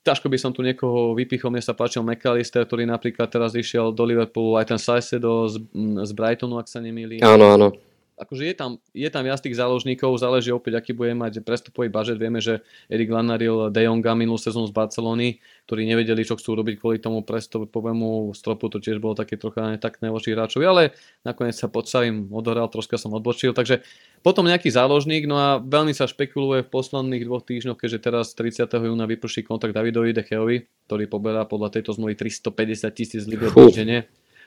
ťažko 0.02 0.28
by 0.30 0.38
som 0.38 0.52
tu 0.52 0.66
niekoho 0.66 1.14
vypichol, 1.14 1.54
mne 1.54 1.62
sa 1.62 1.78
páčil 1.78 2.02
McAllister, 2.02 2.66
ktorý 2.66 2.89
napríklad 2.89 3.30
teraz 3.30 3.54
išiel 3.54 3.93
do 3.93 4.04
Liverpoolu, 4.06 4.58
aj 4.58 4.74
ten 4.74 4.80
Saisedo 4.82 5.45
z, 5.45 5.62
z 6.06 6.12
Brightonu, 6.18 6.58
ak 6.58 6.66
sa 6.66 6.82
nemýlim. 6.82 7.22
Áno, 7.22 7.54
áno 7.54 7.90
akože 8.20 8.43
je 8.47 8.55
tam, 8.55 8.72
je 8.91 9.09
tam 9.09 9.24
viac 9.26 9.39
tých 9.41 9.57
záložníkov, 9.57 10.20
záleží 10.20 10.53
opäť, 10.53 10.78
aký 10.78 10.91
bude 10.93 11.16
mať 11.18 11.41
prestupový 11.41 11.89
budget. 11.89 12.22
Vieme, 12.22 12.43
že 12.43 12.62
Erik 12.91 13.09
Lanaril 13.09 13.74
De 13.74 13.88
Jonga 13.88 14.14
minulú 14.14 14.38
sezónu 14.38 14.70
z 14.70 14.76
Barcelony, 14.76 15.41
ktorí 15.66 15.88
nevedeli, 15.89 16.22
čo 16.22 16.38
chcú 16.38 16.59
robiť 16.59 16.76
kvôli 16.78 16.97
tomu 17.01 17.26
prestupovému 17.26 18.36
stropu, 18.38 18.70
to 18.70 18.78
tiež 18.78 19.01
bolo 19.01 19.18
také 19.18 19.39
trocha 19.39 19.74
netakné 19.74 20.12
voči 20.12 20.36
hráčovi, 20.36 20.66
ale 20.68 20.84
nakoniec 21.26 21.57
sa 21.57 21.72
pod 21.72 21.89
im 22.03 22.30
odohral, 22.30 22.70
troška 22.70 22.95
som 22.95 23.12
odbočil, 23.16 23.55
takže 23.55 23.82
potom 24.22 24.45
nejaký 24.45 24.70
záložník, 24.70 25.26
no 25.26 25.36
a 25.38 25.49
veľmi 25.57 25.97
sa 25.97 26.05
špekuluje 26.05 26.68
v 26.68 26.70
posledných 26.70 27.26
dvoch 27.26 27.41
týždňoch, 27.41 27.80
keďže 27.80 27.99
teraz 27.99 28.38
30. 28.38 28.70
júna 28.70 29.09
vyprší 29.09 29.41
kontrakt 29.41 29.74
Davidovi 29.74 30.14
Decheovi, 30.14 30.70
ktorý 30.86 31.09
poberá 31.09 31.43
podľa 31.49 31.74
tejto 31.74 31.97
zmluvy 31.97 32.14
350 32.20 32.91
tisíc 32.93 33.24
liber 33.26 33.49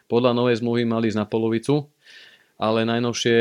Podľa 0.05 0.31
novej 0.37 0.63
zmluvy 0.63 0.87
mali 0.87 1.11
ísť 1.11 1.19
na 1.19 1.27
polovicu 1.27 1.91
ale 2.59 2.87
najnovšie 2.87 3.39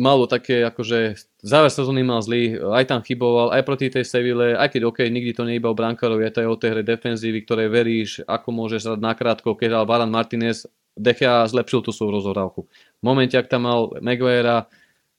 malo 0.00 0.24
také, 0.24 0.64
akože 0.64 1.20
záver 1.44 1.68
sezóny 1.68 2.00
mal 2.00 2.24
zlý, 2.24 2.56
aj 2.56 2.88
tam 2.88 3.00
chyboval, 3.04 3.52
aj 3.52 3.62
proti 3.62 3.92
tej 3.92 4.08
Seville, 4.08 4.56
aj 4.56 4.72
keď 4.72 4.88
OK, 4.88 4.98
nikdy 5.04 5.36
to 5.36 5.44
nie 5.44 5.60
iba 5.60 5.68
o 5.68 5.76
brankárovi, 5.76 6.24
je 6.24 6.32
to 6.32 6.40
aj 6.44 6.48
o 6.48 6.60
tej 6.60 6.70
hre 6.72 6.82
defenzívy, 6.82 7.44
ktoré 7.44 7.68
veríš, 7.68 8.24
ako 8.24 8.48
môžeš 8.56 8.88
hrať 8.88 9.00
nakrátko, 9.04 9.52
keď 9.52 9.68
hral 9.76 9.86
Baran 9.88 10.12
Martinez, 10.12 10.64
Dechea 10.92 11.48
zlepšil 11.48 11.88
tú 11.88 11.90
svoju 11.92 12.20
rozhrávku. 12.20 12.68
V 12.68 13.04
momente, 13.04 13.32
ak 13.32 13.48
tam 13.48 13.64
mal 13.64 13.96
Maguire, 14.04 14.68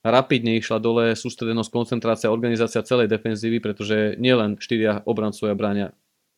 rapidne 0.06 0.54
išla 0.60 0.78
dole 0.78 1.18
sústredenosť, 1.18 1.70
koncentrácia, 1.72 2.30
organizácia 2.30 2.86
celej 2.86 3.10
defenzívy, 3.10 3.58
pretože 3.58 4.14
nielen 4.20 4.60
štyria 4.60 5.02
obrancovia 5.02 5.56
bránia 5.56 5.90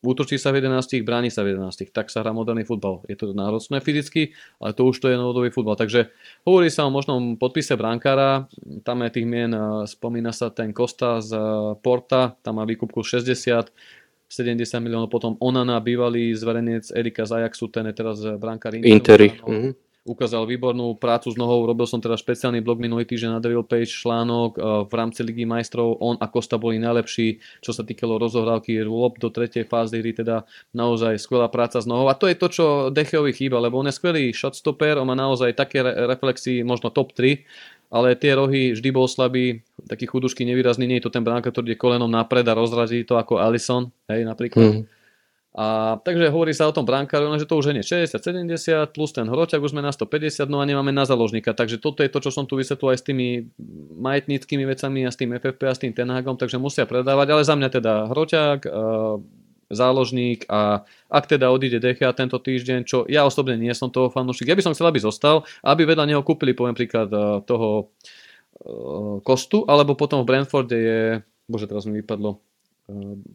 útočí 0.04 0.36
sa 0.36 0.52
v 0.52 0.64
11, 0.64 1.00
bráni 1.06 1.32
sa 1.32 1.46
v 1.46 1.56
11. 1.56 1.92
Tak 1.92 2.12
sa 2.12 2.20
hrá 2.20 2.34
moderný 2.34 2.66
futbal. 2.66 3.04
Je 3.08 3.16
to 3.16 3.32
náročné 3.32 3.80
fyzicky, 3.80 4.36
ale 4.60 4.76
to 4.76 4.88
už 4.88 5.00
to 5.00 5.08
je 5.08 5.16
novodobý 5.16 5.48
futbal. 5.48 5.78
Takže 5.78 6.12
hovorí 6.44 6.68
sa 6.68 6.84
o 6.84 6.92
možnom 6.92 7.40
podpise 7.40 7.72
brankára. 7.78 8.50
Tam 8.84 9.00
je 9.06 9.10
tých 9.12 9.26
mien, 9.28 9.52
spomína 9.88 10.34
sa 10.34 10.52
ten 10.52 10.74
Costa 10.76 11.22
z 11.22 11.32
Porta, 11.80 12.36
tam 12.44 12.60
má 12.60 12.64
výkupku 12.68 13.00
60 13.00 13.72
70 14.26 14.58
miliónov, 14.82 15.06
potom 15.06 15.38
Onana, 15.38 15.78
bývalý 15.78 16.34
zverejnec 16.34 16.90
Erika 16.90 17.22
Zajaxu, 17.22 17.70
ten 17.70 17.86
je 17.86 17.94
teraz 17.94 18.18
brankár 18.42 18.74
Interi. 18.74 19.38
Mm-hmm 19.38 19.85
ukázal 20.06 20.46
výbornú 20.46 20.94
prácu 20.96 21.34
s 21.34 21.36
nohou. 21.36 21.66
Robil 21.66 21.84
som 21.84 21.98
teda 21.98 22.14
špeciálny 22.14 22.62
blog 22.62 22.78
minulý 22.78 23.02
týždeň 23.04 23.36
na 23.36 23.40
Devil 23.42 23.66
Page 23.66 23.90
článok 23.90 24.50
eh, 24.56 24.62
v 24.86 24.92
rámci 24.94 25.26
Ligy 25.26 25.44
majstrov. 25.44 25.98
On 25.98 26.14
a 26.16 26.30
Kosta 26.30 26.56
boli 26.56 26.78
najlepší, 26.78 27.42
čo 27.60 27.74
sa 27.74 27.82
týkalo 27.82 28.22
rozohrávky 28.22 28.86
lob 28.86 29.18
do 29.18 29.28
tretej 29.28 29.66
fázy 29.66 29.98
hry, 29.98 30.14
teda 30.14 30.46
naozaj 30.70 31.18
skvelá 31.18 31.50
práca 31.50 31.82
s 31.82 31.90
nohou. 31.90 32.06
A 32.06 32.14
to 32.14 32.30
je 32.30 32.38
to, 32.38 32.46
čo 32.48 32.64
Decheovi 32.94 33.34
chýba, 33.34 33.58
lebo 33.58 33.82
on 33.82 33.90
je 33.90 33.98
skvelý 33.98 34.30
shotstopper, 34.30 34.96
on 35.02 35.10
má 35.10 35.18
naozaj 35.18 35.52
také 35.58 35.82
re- 35.82 36.06
reflexy, 36.06 36.62
možno 36.62 36.94
top 36.94 37.10
3, 37.12 37.42
ale 37.90 38.18
tie 38.18 38.34
rohy 38.34 38.74
vždy 38.74 38.88
bol 38.90 39.06
slabý, 39.06 39.62
taký 39.86 40.10
chudušky 40.10 40.42
nevýrazný, 40.42 40.86
nie 40.86 40.98
je 40.98 41.06
to 41.06 41.14
ten 41.14 41.22
bránka, 41.22 41.50
ktorý 41.50 41.74
je 41.74 41.82
kolenom 41.82 42.10
napred 42.10 42.46
a 42.46 42.54
rozrazí 42.54 43.06
to 43.06 43.14
ako 43.18 43.38
Allison, 43.38 43.90
hej, 44.10 44.26
napríklad. 44.26 44.82
Mm. 44.82 44.95
A, 45.56 45.96
takže 46.04 46.28
hovorí 46.28 46.52
sa 46.52 46.68
o 46.68 46.76
tom 46.76 46.84
brankáru, 46.84 47.32
že 47.40 47.48
to 47.48 47.56
už 47.56 47.72
je 47.72 47.80
60-70 47.80 48.92
plus 48.92 49.08
ten 49.16 49.24
hroťak, 49.24 49.56
už 49.56 49.72
sme 49.72 49.80
na 49.80 49.88
150, 49.88 50.52
no 50.52 50.60
a 50.60 50.68
nemáme 50.68 50.92
na 50.92 51.08
založníka. 51.08 51.56
Takže 51.56 51.80
toto 51.80 52.04
je 52.04 52.12
to, 52.12 52.20
čo 52.20 52.28
som 52.28 52.44
tu 52.44 52.60
vysvetlil 52.60 52.92
aj 52.92 53.00
s 53.00 53.04
tými 53.08 53.48
majetníckými 53.96 54.68
vecami 54.68 55.08
a 55.08 55.10
s 55.10 55.16
tým 55.16 55.32
FFP 55.32 55.60
a 55.64 55.72
s 55.72 55.80
tým 55.80 55.96
Tenhagom, 55.96 56.36
takže 56.36 56.60
musia 56.60 56.84
predávať, 56.84 57.32
ale 57.32 57.42
za 57.48 57.56
mňa 57.56 57.68
teda 57.72 57.92
hroťak, 58.12 58.68
záložník 59.72 60.44
a 60.52 60.84
ak 61.08 61.24
teda 61.24 61.48
odíde 61.48 61.80
Dechia 61.80 62.12
tento 62.12 62.36
týždeň, 62.36 62.84
čo 62.84 63.08
ja 63.08 63.24
osobne 63.24 63.56
nie 63.56 63.72
som 63.72 63.88
toho 63.88 64.12
fanúšik, 64.12 64.52
ja 64.52 64.54
by 64.54 64.62
som 64.62 64.76
chcel, 64.76 64.92
aby 64.92 65.00
zostal, 65.00 65.40
aby 65.64 65.88
vedľa 65.88 66.04
neho 66.04 66.20
kúpili, 66.20 66.52
poviem 66.52 66.76
príklad, 66.76 67.08
toho 67.48 67.88
Kostu, 69.24 69.64
alebo 69.64 69.96
potom 69.96 70.20
v 70.20 70.28
Brentforde 70.28 70.76
je, 70.76 71.00
bože 71.48 71.64
teraz 71.64 71.88
mi 71.88 72.04
vypadlo, 72.04 72.36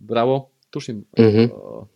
Bravo, 0.05 0.53
tuším, 0.69 1.01
uh-huh 1.17 1.89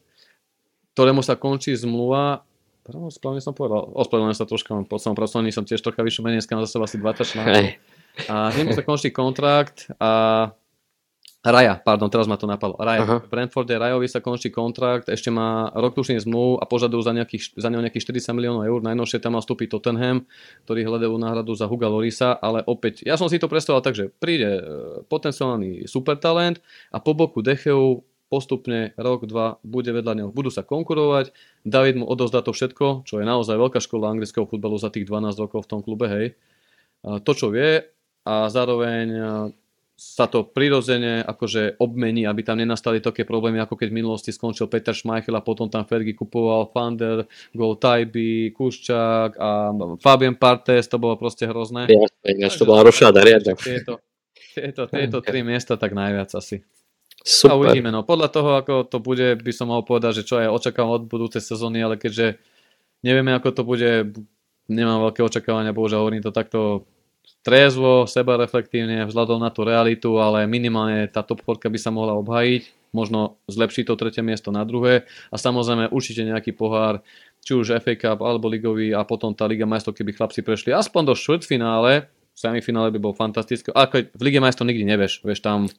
ktorému 0.96 1.22
sa 1.22 1.36
končí 1.36 1.76
zmluva 1.76 2.48
Ospravedlňujem 2.86 3.42
som 3.50 3.58
povedal, 3.58 3.82
ospravedlňujem 3.98 4.38
sa 4.38 4.46
troška, 4.46 4.70
po 4.86 5.02
som 5.02 5.18
pracovný 5.18 5.50
som 5.50 5.66
tiež 5.66 5.82
trocha 5.82 6.06
vyššie 6.06 6.22
menej, 6.22 6.46
mám 6.54 6.62
zase 6.70 6.78
asi 6.78 6.98
20 7.02 7.26
článkov. 7.34 7.66
A 8.30 8.54
nemu 8.54 8.78
sa 8.78 8.86
končí 8.86 9.10
kontrakt 9.10 9.90
a 9.98 10.54
Raja, 11.46 11.78
pardon, 11.78 12.10
teraz 12.10 12.26
ma 12.26 12.42
to 12.42 12.50
napadlo. 12.50 12.74
Raja. 12.82 13.06
Aha. 13.06 13.18
V 13.22 13.30
Brentforde 13.30 13.78
Rajovi 13.78 14.10
sa 14.10 14.18
končí 14.18 14.50
kontrakt, 14.50 15.14
ešte 15.14 15.30
má 15.30 15.70
rok 15.78 15.94
tušný 15.94 16.18
zmluv 16.26 16.58
a 16.58 16.66
požadujú 16.66 17.06
za, 17.06 17.14
nejakých, 17.14 17.54
za 17.54 17.70
neho 17.70 17.86
nejakých 17.86 18.02
40 18.02 18.34
miliónov 18.34 18.66
eur. 18.66 18.82
Najnovšie 18.82 19.22
tam 19.22 19.38
má 19.38 19.46
vstúpiť 19.46 19.78
Tottenham, 19.78 20.26
ktorý 20.66 20.90
hľadajú 20.90 21.14
náhradu 21.22 21.54
za 21.54 21.70
Huga 21.70 21.86
Lorisa, 21.86 22.34
ale 22.42 22.66
opäť, 22.66 23.06
ja 23.06 23.14
som 23.14 23.30
si 23.30 23.38
to 23.38 23.46
predstavoval 23.46 23.86
tak, 23.86 23.94
že 23.94 24.10
príde 24.10 24.58
e, 24.58 24.62
potenciálny 25.06 25.86
supertalent 25.86 26.58
a 26.90 26.98
po 26.98 27.14
boku 27.14 27.46
Decheu 27.46 28.02
postupne 28.36 28.92
rok, 29.00 29.24
dva 29.24 29.64
bude 29.64 29.96
vedľa 29.96 30.14
neho. 30.20 30.30
Budú 30.36 30.52
sa 30.52 30.68
konkurovať, 30.68 31.32
David 31.64 32.04
mu 32.04 32.06
odozdá 32.12 32.44
to 32.44 32.52
všetko, 32.52 33.08
čo 33.08 33.24
je 33.24 33.26
naozaj 33.26 33.56
veľká 33.56 33.80
škola 33.80 34.12
anglického 34.12 34.44
futbalu 34.44 34.76
za 34.76 34.92
tých 34.92 35.08
12 35.08 35.40
rokov 35.40 35.64
v 35.64 35.70
tom 35.72 35.80
klube, 35.80 36.12
hej. 36.12 36.28
To, 37.08 37.32
čo 37.32 37.48
vie 37.48 37.80
a 38.28 38.52
zároveň 38.52 39.08
sa 39.96 40.28
to 40.28 40.44
prirodzene 40.44 41.24
akože 41.24 41.80
obmení, 41.80 42.28
aby 42.28 42.44
tam 42.44 42.60
nenastali 42.60 43.00
také 43.00 43.24
problémy, 43.24 43.64
ako 43.64 43.80
keď 43.80 43.96
v 43.96 43.98
minulosti 44.04 44.36
skončil 44.36 44.68
Peter 44.68 44.92
Schmeichel 44.92 45.32
a 45.40 45.46
potom 45.46 45.72
tam 45.72 45.88
Fergie 45.88 46.12
kupoval 46.12 46.68
Fander, 46.76 47.24
Go 47.56 47.80
Tajby, 47.80 48.52
Kuščák 48.52 49.40
a 49.40 49.72
Fabien 50.04 50.36
Partes, 50.36 50.92
to 50.92 51.00
bolo 51.00 51.16
proste 51.16 51.48
hrozné. 51.48 51.88
Jasne, 51.88 52.60
to 52.60 52.68
bola 52.68 52.84
rošáda 52.84 53.24
riadne. 53.24 53.56
Tieto, 53.56 54.04
tieto, 54.52 54.84
tieto 54.92 55.24
tri 55.24 55.48
miesta 55.48 55.80
tak 55.80 55.96
najviac 55.96 56.28
asi. 56.36 56.60
Super. 57.26 57.50
A 57.50 57.58
uvidíme, 57.58 57.90
no. 57.90 58.06
Podľa 58.06 58.30
toho, 58.30 58.50
ako 58.62 58.86
to 58.86 59.02
bude, 59.02 59.42
by 59.42 59.50
som 59.50 59.74
mohol 59.74 59.82
povedať, 59.82 60.22
že 60.22 60.28
čo 60.30 60.38
aj 60.38 60.62
očakávam 60.62 61.02
od 61.02 61.10
budúcej 61.10 61.42
sezóny, 61.42 61.82
ale 61.82 61.98
keďže 61.98 62.38
nevieme, 63.02 63.34
ako 63.34 63.50
to 63.50 63.62
bude, 63.66 64.14
nemám 64.70 65.10
veľké 65.10 65.26
očakávania, 65.26 65.74
bohužiaľ 65.74 66.06
hovorím 66.06 66.22
to 66.22 66.30
takto 66.30 66.86
trezvo, 67.42 68.06
sebareflektívne, 68.06 69.10
vzhľadom 69.10 69.42
na 69.42 69.50
tú 69.50 69.66
realitu, 69.66 70.22
ale 70.22 70.46
minimálne 70.46 71.10
tá 71.10 71.26
top 71.26 71.42
4 71.42 71.66
by 71.66 71.80
sa 71.82 71.90
mohla 71.90 72.14
obhajiť, 72.22 72.94
možno 72.94 73.42
zlepšiť 73.50 73.90
to 73.90 73.98
tretie 73.98 74.22
miesto 74.22 74.54
na 74.54 74.62
druhé. 74.62 75.10
A 75.34 75.42
samozrejme 75.42 75.90
určite 75.90 76.22
nejaký 76.22 76.54
pohár, 76.54 77.02
či 77.42 77.58
už 77.58 77.82
FA 77.82 77.94
Cup 77.98 78.22
alebo 78.22 78.50
ligový 78.50 78.94
a 78.94 79.02
potom 79.02 79.34
tá 79.34 79.50
Liga 79.50 79.66
majstrov, 79.66 79.98
keby 79.98 80.14
chlapci 80.14 80.46
prešli 80.46 80.74
aspoň 80.74 81.10
do 81.10 81.14
štvrtfinále, 81.18 82.06
v 82.10 82.38
semifinále 82.38 82.90
by 82.94 83.00
bol 83.02 83.14
fantastické, 83.18 83.74
ako 83.74 84.14
v 84.14 84.22
Lige 84.22 84.42
majstrov 84.42 84.70
nikdy 84.70 84.86
nevieš, 84.86 85.22
vieš 85.26 85.42
tam 85.42 85.70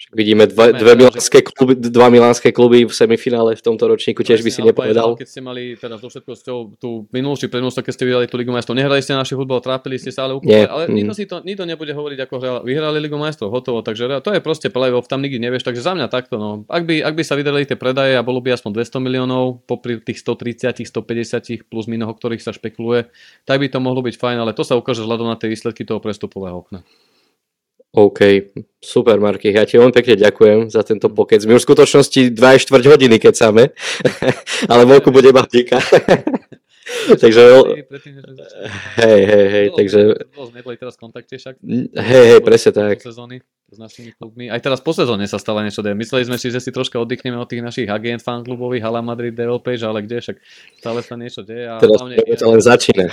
však 0.00 0.16
vidíme 0.16 0.48
dva, 0.48 0.72
dve 0.72 0.96
milánske 0.96 1.44
kluby, 1.44 1.76
dva 1.76 2.08
milánske 2.08 2.48
kluby 2.56 2.88
v 2.88 2.92
semifinále 2.92 3.52
v 3.52 3.60
tomto 3.60 3.84
ročníku, 3.84 4.24
tiež 4.24 4.40
by 4.40 4.48
si 4.48 4.64
nepovedal. 4.64 5.12
Keď 5.12 5.28
ste 5.28 5.44
mali 5.44 5.76
teraz 5.76 6.00
do 6.00 6.08
všetko 6.08 6.32
tú 6.80 7.04
minulú 7.12 7.36
či 7.36 7.52
prednú, 7.52 7.68
keď 7.68 7.92
ste 7.92 8.08
vyhrali 8.08 8.24
tú 8.24 8.40
Ligu 8.40 8.48
majstrov, 8.48 8.80
nehrali 8.80 9.04
ste 9.04 9.12
naši 9.12 9.36
futbal, 9.36 9.60
trápili 9.60 10.00
ste 10.00 10.08
sa, 10.08 10.24
ale 10.24 10.40
úplne, 10.40 10.64
Nie. 10.64 10.72
ale 10.72 10.88
mm. 10.88 10.96
nikto, 10.96 11.12
si 11.12 11.28
to, 11.28 11.44
nikto 11.44 11.68
nebude 11.68 11.92
hovoriť 11.92 12.18
ako 12.24 12.34
hral, 12.40 12.56
vyhrali 12.64 12.96
Ligu 12.96 13.20
majstrov, 13.20 13.52
hotovo, 13.52 13.84
takže 13.84 14.24
to 14.24 14.32
je 14.32 14.40
proste 14.40 14.72
playoff, 14.72 15.04
tam 15.04 15.20
nikdy 15.20 15.36
nevieš, 15.36 15.68
takže 15.68 15.84
za 15.84 15.92
mňa 15.92 16.08
takto, 16.08 16.40
no. 16.40 16.64
Ak 16.72 16.88
by, 16.88 17.04
ak 17.04 17.12
by 17.12 17.22
sa 17.22 17.36
vydali 17.36 17.68
tie 17.68 17.76
predaje 17.76 18.16
a 18.16 18.24
bolo 18.24 18.40
by 18.40 18.56
aspoň 18.56 18.80
200 18.80 19.04
miliónov 19.04 19.68
popri 19.68 20.00
tých 20.00 20.24
130, 20.24 20.80
150 20.80 21.68
plus 21.68 21.84
minus, 21.84 22.08
o 22.08 22.16
ktorých 22.16 22.40
sa 22.40 22.56
špekuluje, 22.56 23.12
tak 23.44 23.60
by 23.60 23.68
to 23.68 23.76
mohlo 23.84 24.00
byť 24.00 24.16
fajn, 24.16 24.48
ale 24.48 24.56
to 24.56 24.64
sa 24.64 24.80
ukáže 24.80 25.04
vzhľadom 25.04 25.28
na 25.28 25.36
tie 25.36 25.52
výsledky 25.52 25.84
toho 25.84 26.00
prestupového 26.00 26.56
okna. 26.56 26.80
OK, 27.90 28.20
super 28.78 29.18
Marky, 29.18 29.50
ja 29.50 29.66
ti 29.66 29.74
veľmi 29.74 29.90
pekne 29.90 30.14
ďakujem 30.14 30.70
za 30.70 30.86
tento 30.86 31.10
pokec. 31.10 31.42
My 31.42 31.58
už 31.58 31.66
v 31.66 31.68
skutočnosti 31.74 32.20
2 32.38 32.38
štvrť 32.38 32.84
hodiny 32.86 33.18
kecáme, 33.18 33.74
ale 34.70 34.82
voľku 34.86 35.10
bude 35.10 35.34
iba 35.34 35.42
hodinka. 35.42 35.82
takže... 37.22 37.42
Hej, 38.94 39.20
hej, 39.26 39.46
hej, 39.50 39.66
takže... 39.74 40.00
Neboli 40.54 40.78
teraz 40.78 40.94
v 40.94 41.00
kontakte 41.02 41.34
však? 41.34 41.58
Hej, 41.98 42.24
hej, 42.30 42.40
presne 42.46 42.70
tak. 42.70 43.02
Sezóny 43.02 43.42
s 43.70 43.78
našimi 43.78 44.10
klubmi. 44.18 44.50
Aj 44.50 44.58
teraz 44.58 44.82
po 44.82 44.90
sezóne 44.90 45.22
sa 45.30 45.38
stalo 45.38 45.62
niečo. 45.62 45.86
Mysleli 45.86 46.26
sme 46.26 46.36
si, 46.42 46.50
že 46.50 46.58
si 46.58 46.74
troška 46.74 46.98
oddychneme 46.98 47.38
od 47.38 47.46
tých 47.46 47.62
našich 47.62 47.86
agent 47.86 48.18
fanklubových, 48.18 48.82
Hala 48.82 48.98
Madrid, 48.98 49.30
Devil 49.30 49.62
Page, 49.62 49.86
ale 49.86 50.02
kde 50.02 50.18
však 50.18 50.36
stále 50.82 51.00
sa 51.06 51.14
niečo 51.14 51.46
deje. 51.46 51.70
A 51.70 51.78
teraz 51.78 52.02
hlavne, 52.02 52.18
to 52.18 52.46
len 52.50 52.62
začína. 52.62 53.06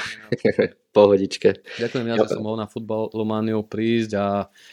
Pohodičke. 0.98 1.62
Ďakujem, 1.78 2.06
ja, 2.10 2.16
že 2.26 2.34
som 2.34 2.42
mohol 2.42 2.58
na 2.58 2.66
futbal 2.66 3.14
Lomániu 3.14 3.62
prísť 3.62 4.18
a 4.18 4.26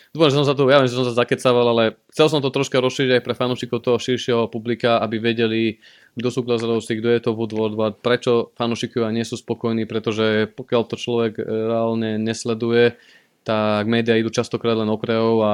dúfam, 0.08 0.32
že 0.32 0.40
som 0.40 0.48
sa 0.48 0.56
tu, 0.56 0.64
ja 0.72 0.80
viem, 0.80 0.88
že 0.88 0.96
som 0.96 1.04
sa 1.04 1.12
zakecával, 1.12 1.68
ale 1.68 2.00
chcel 2.08 2.32
som 2.32 2.40
to 2.40 2.48
troška 2.48 2.80
rozšíriť 2.80 3.20
aj 3.20 3.24
pre 3.28 3.36
fanúšikov 3.36 3.84
toho 3.84 4.00
širšieho 4.00 4.48
publika, 4.48 5.04
aby 5.04 5.20
vedeli, 5.20 5.84
kto 6.16 6.28
sú 6.32 6.40
Glazerovci, 6.40 6.96
kto 6.96 7.08
je 7.12 7.20
to 7.20 7.36
Woodward, 7.36 8.00
prečo 8.00 8.56
fanúšikovia 8.56 9.12
nie 9.12 9.28
sú 9.28 9.36
spokojní, 9.36 9.84
pretože 9.84 10.48
pokiaľ 10.48 10.82
to 10.88 10.96
človek 10.96 11.36
reálne 11.44 12.16
nesleduje, 12.16 12.96
tak 13.44 13.84
médiá 13.86 14.16
idú 14.16 14.32
častokrát 14.32 14.74
len 14.74 14.88
okrajov 14.88 15.34
a 15.44 15.52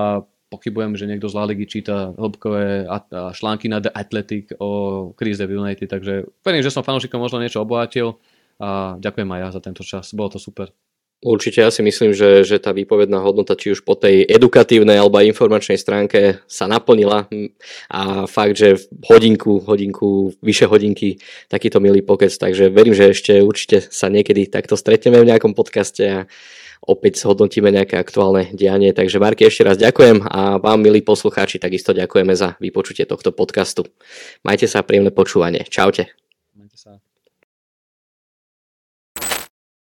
pochybujem, 0.51 0.99
že 0.99 1.07
niekto 1.07 1.31
z 1.31 1.35
La 1.39 1.47
číta 1.47 2.11
hĺbkové 2.19 2.87
články 3.35 3.71
na 3.71 3.79
The 3.79 3.95
Athletic 3.95 4.55
o 4.59 5.13
kríze 5.15 5.47
v 5.47 5.59
United, 5.63 5.87
takže 5.87 6.27
verím, 6.43 6.63
že 6.63 6.75
som 6.75 6.83
fanúšikom 6.83 7.23
možno 7.23 7.39
niečo 7.39 7.63
obohatil 7.63 8.19
a 8.59 8.99
ďakujem 8.99 9.31
aj 9.31 9.41
ja 9.41 9.49
za 9.55 9.61
tento 9.63 9.83
čas, 9.87 10.11
bolo 10.15 10.35
to 10.35 10.43
super. 10.43 10.75
Určite 11.21 11.61
ja 11.61 11.69
si 11.69 11.85
myslím, 11.85 12.17
že, 12.17 12.49
že 12.49 12.57
tá 12.57 12.73
výpovedná 12.73 13.21
hodnota 13.21 13.53
či 13.53 13.77
už 13.77 13.85
po 13.85 13.93
tej 13.93 14.25
edukatívnej 14.25 14.97
alebo 14.97 15.21
informačnej 15.21 15.77
stránke 15.77 16.41
sa 16.49 16.65
naplnila. 16.65 17.29
A 17.93 18.25
fakt, 18.25 18.57
že 18.57 18.81
hodinku, 19.05 19.61
hodinku, 19.61 20.33
vyše 20.41 20.65
hodinky 20.65 21.21
takýto 21.53 21.77
milý 21.77 22.01
pokec, 22.01 22.33
takže 22.33 22.73
verím, 22.73 22.97
že 22.97 23.13
ešte 23.13 23.45
určite 23.45 23.85
sa 23.93 24.09
niekedy 24.09 24.49
takto 24.49 24.81
stretneme 24.81 25.21
v 25.21 25.29
nejakom 25.29 25.53
podcaste 25.53 26.05
a 26.09 26.21
opäť 26.85 27.21
zhodnotíme 27.21 27.69
nejaké 27.69 28.01
aktuálne 28.01 28.49
dianie. 28.53 28.91
Takže 28.95 29.21
Marky, 29.21 29.47
ešte 29.47 29.67
raz 29.67 29.77
ďakujem 29.77 30.25
a 30.25 30.57
vám, 30.57 30.81
milí 30.81 31.05
poslucháči, 31.05 31.61
takisto 31.61 31.93
ďakujeme 31.93 32.33
za 32.33 32.57
vypočutie 32.59 33.05
tohto 33.05 33.31
podcastu. 33.31 33.85
Majte 34.43 34.65
sa 34.65 34.81
príjemné 34.81 35.13
počúvanie. 35.13 35.67
Čaute. 35.69 36.30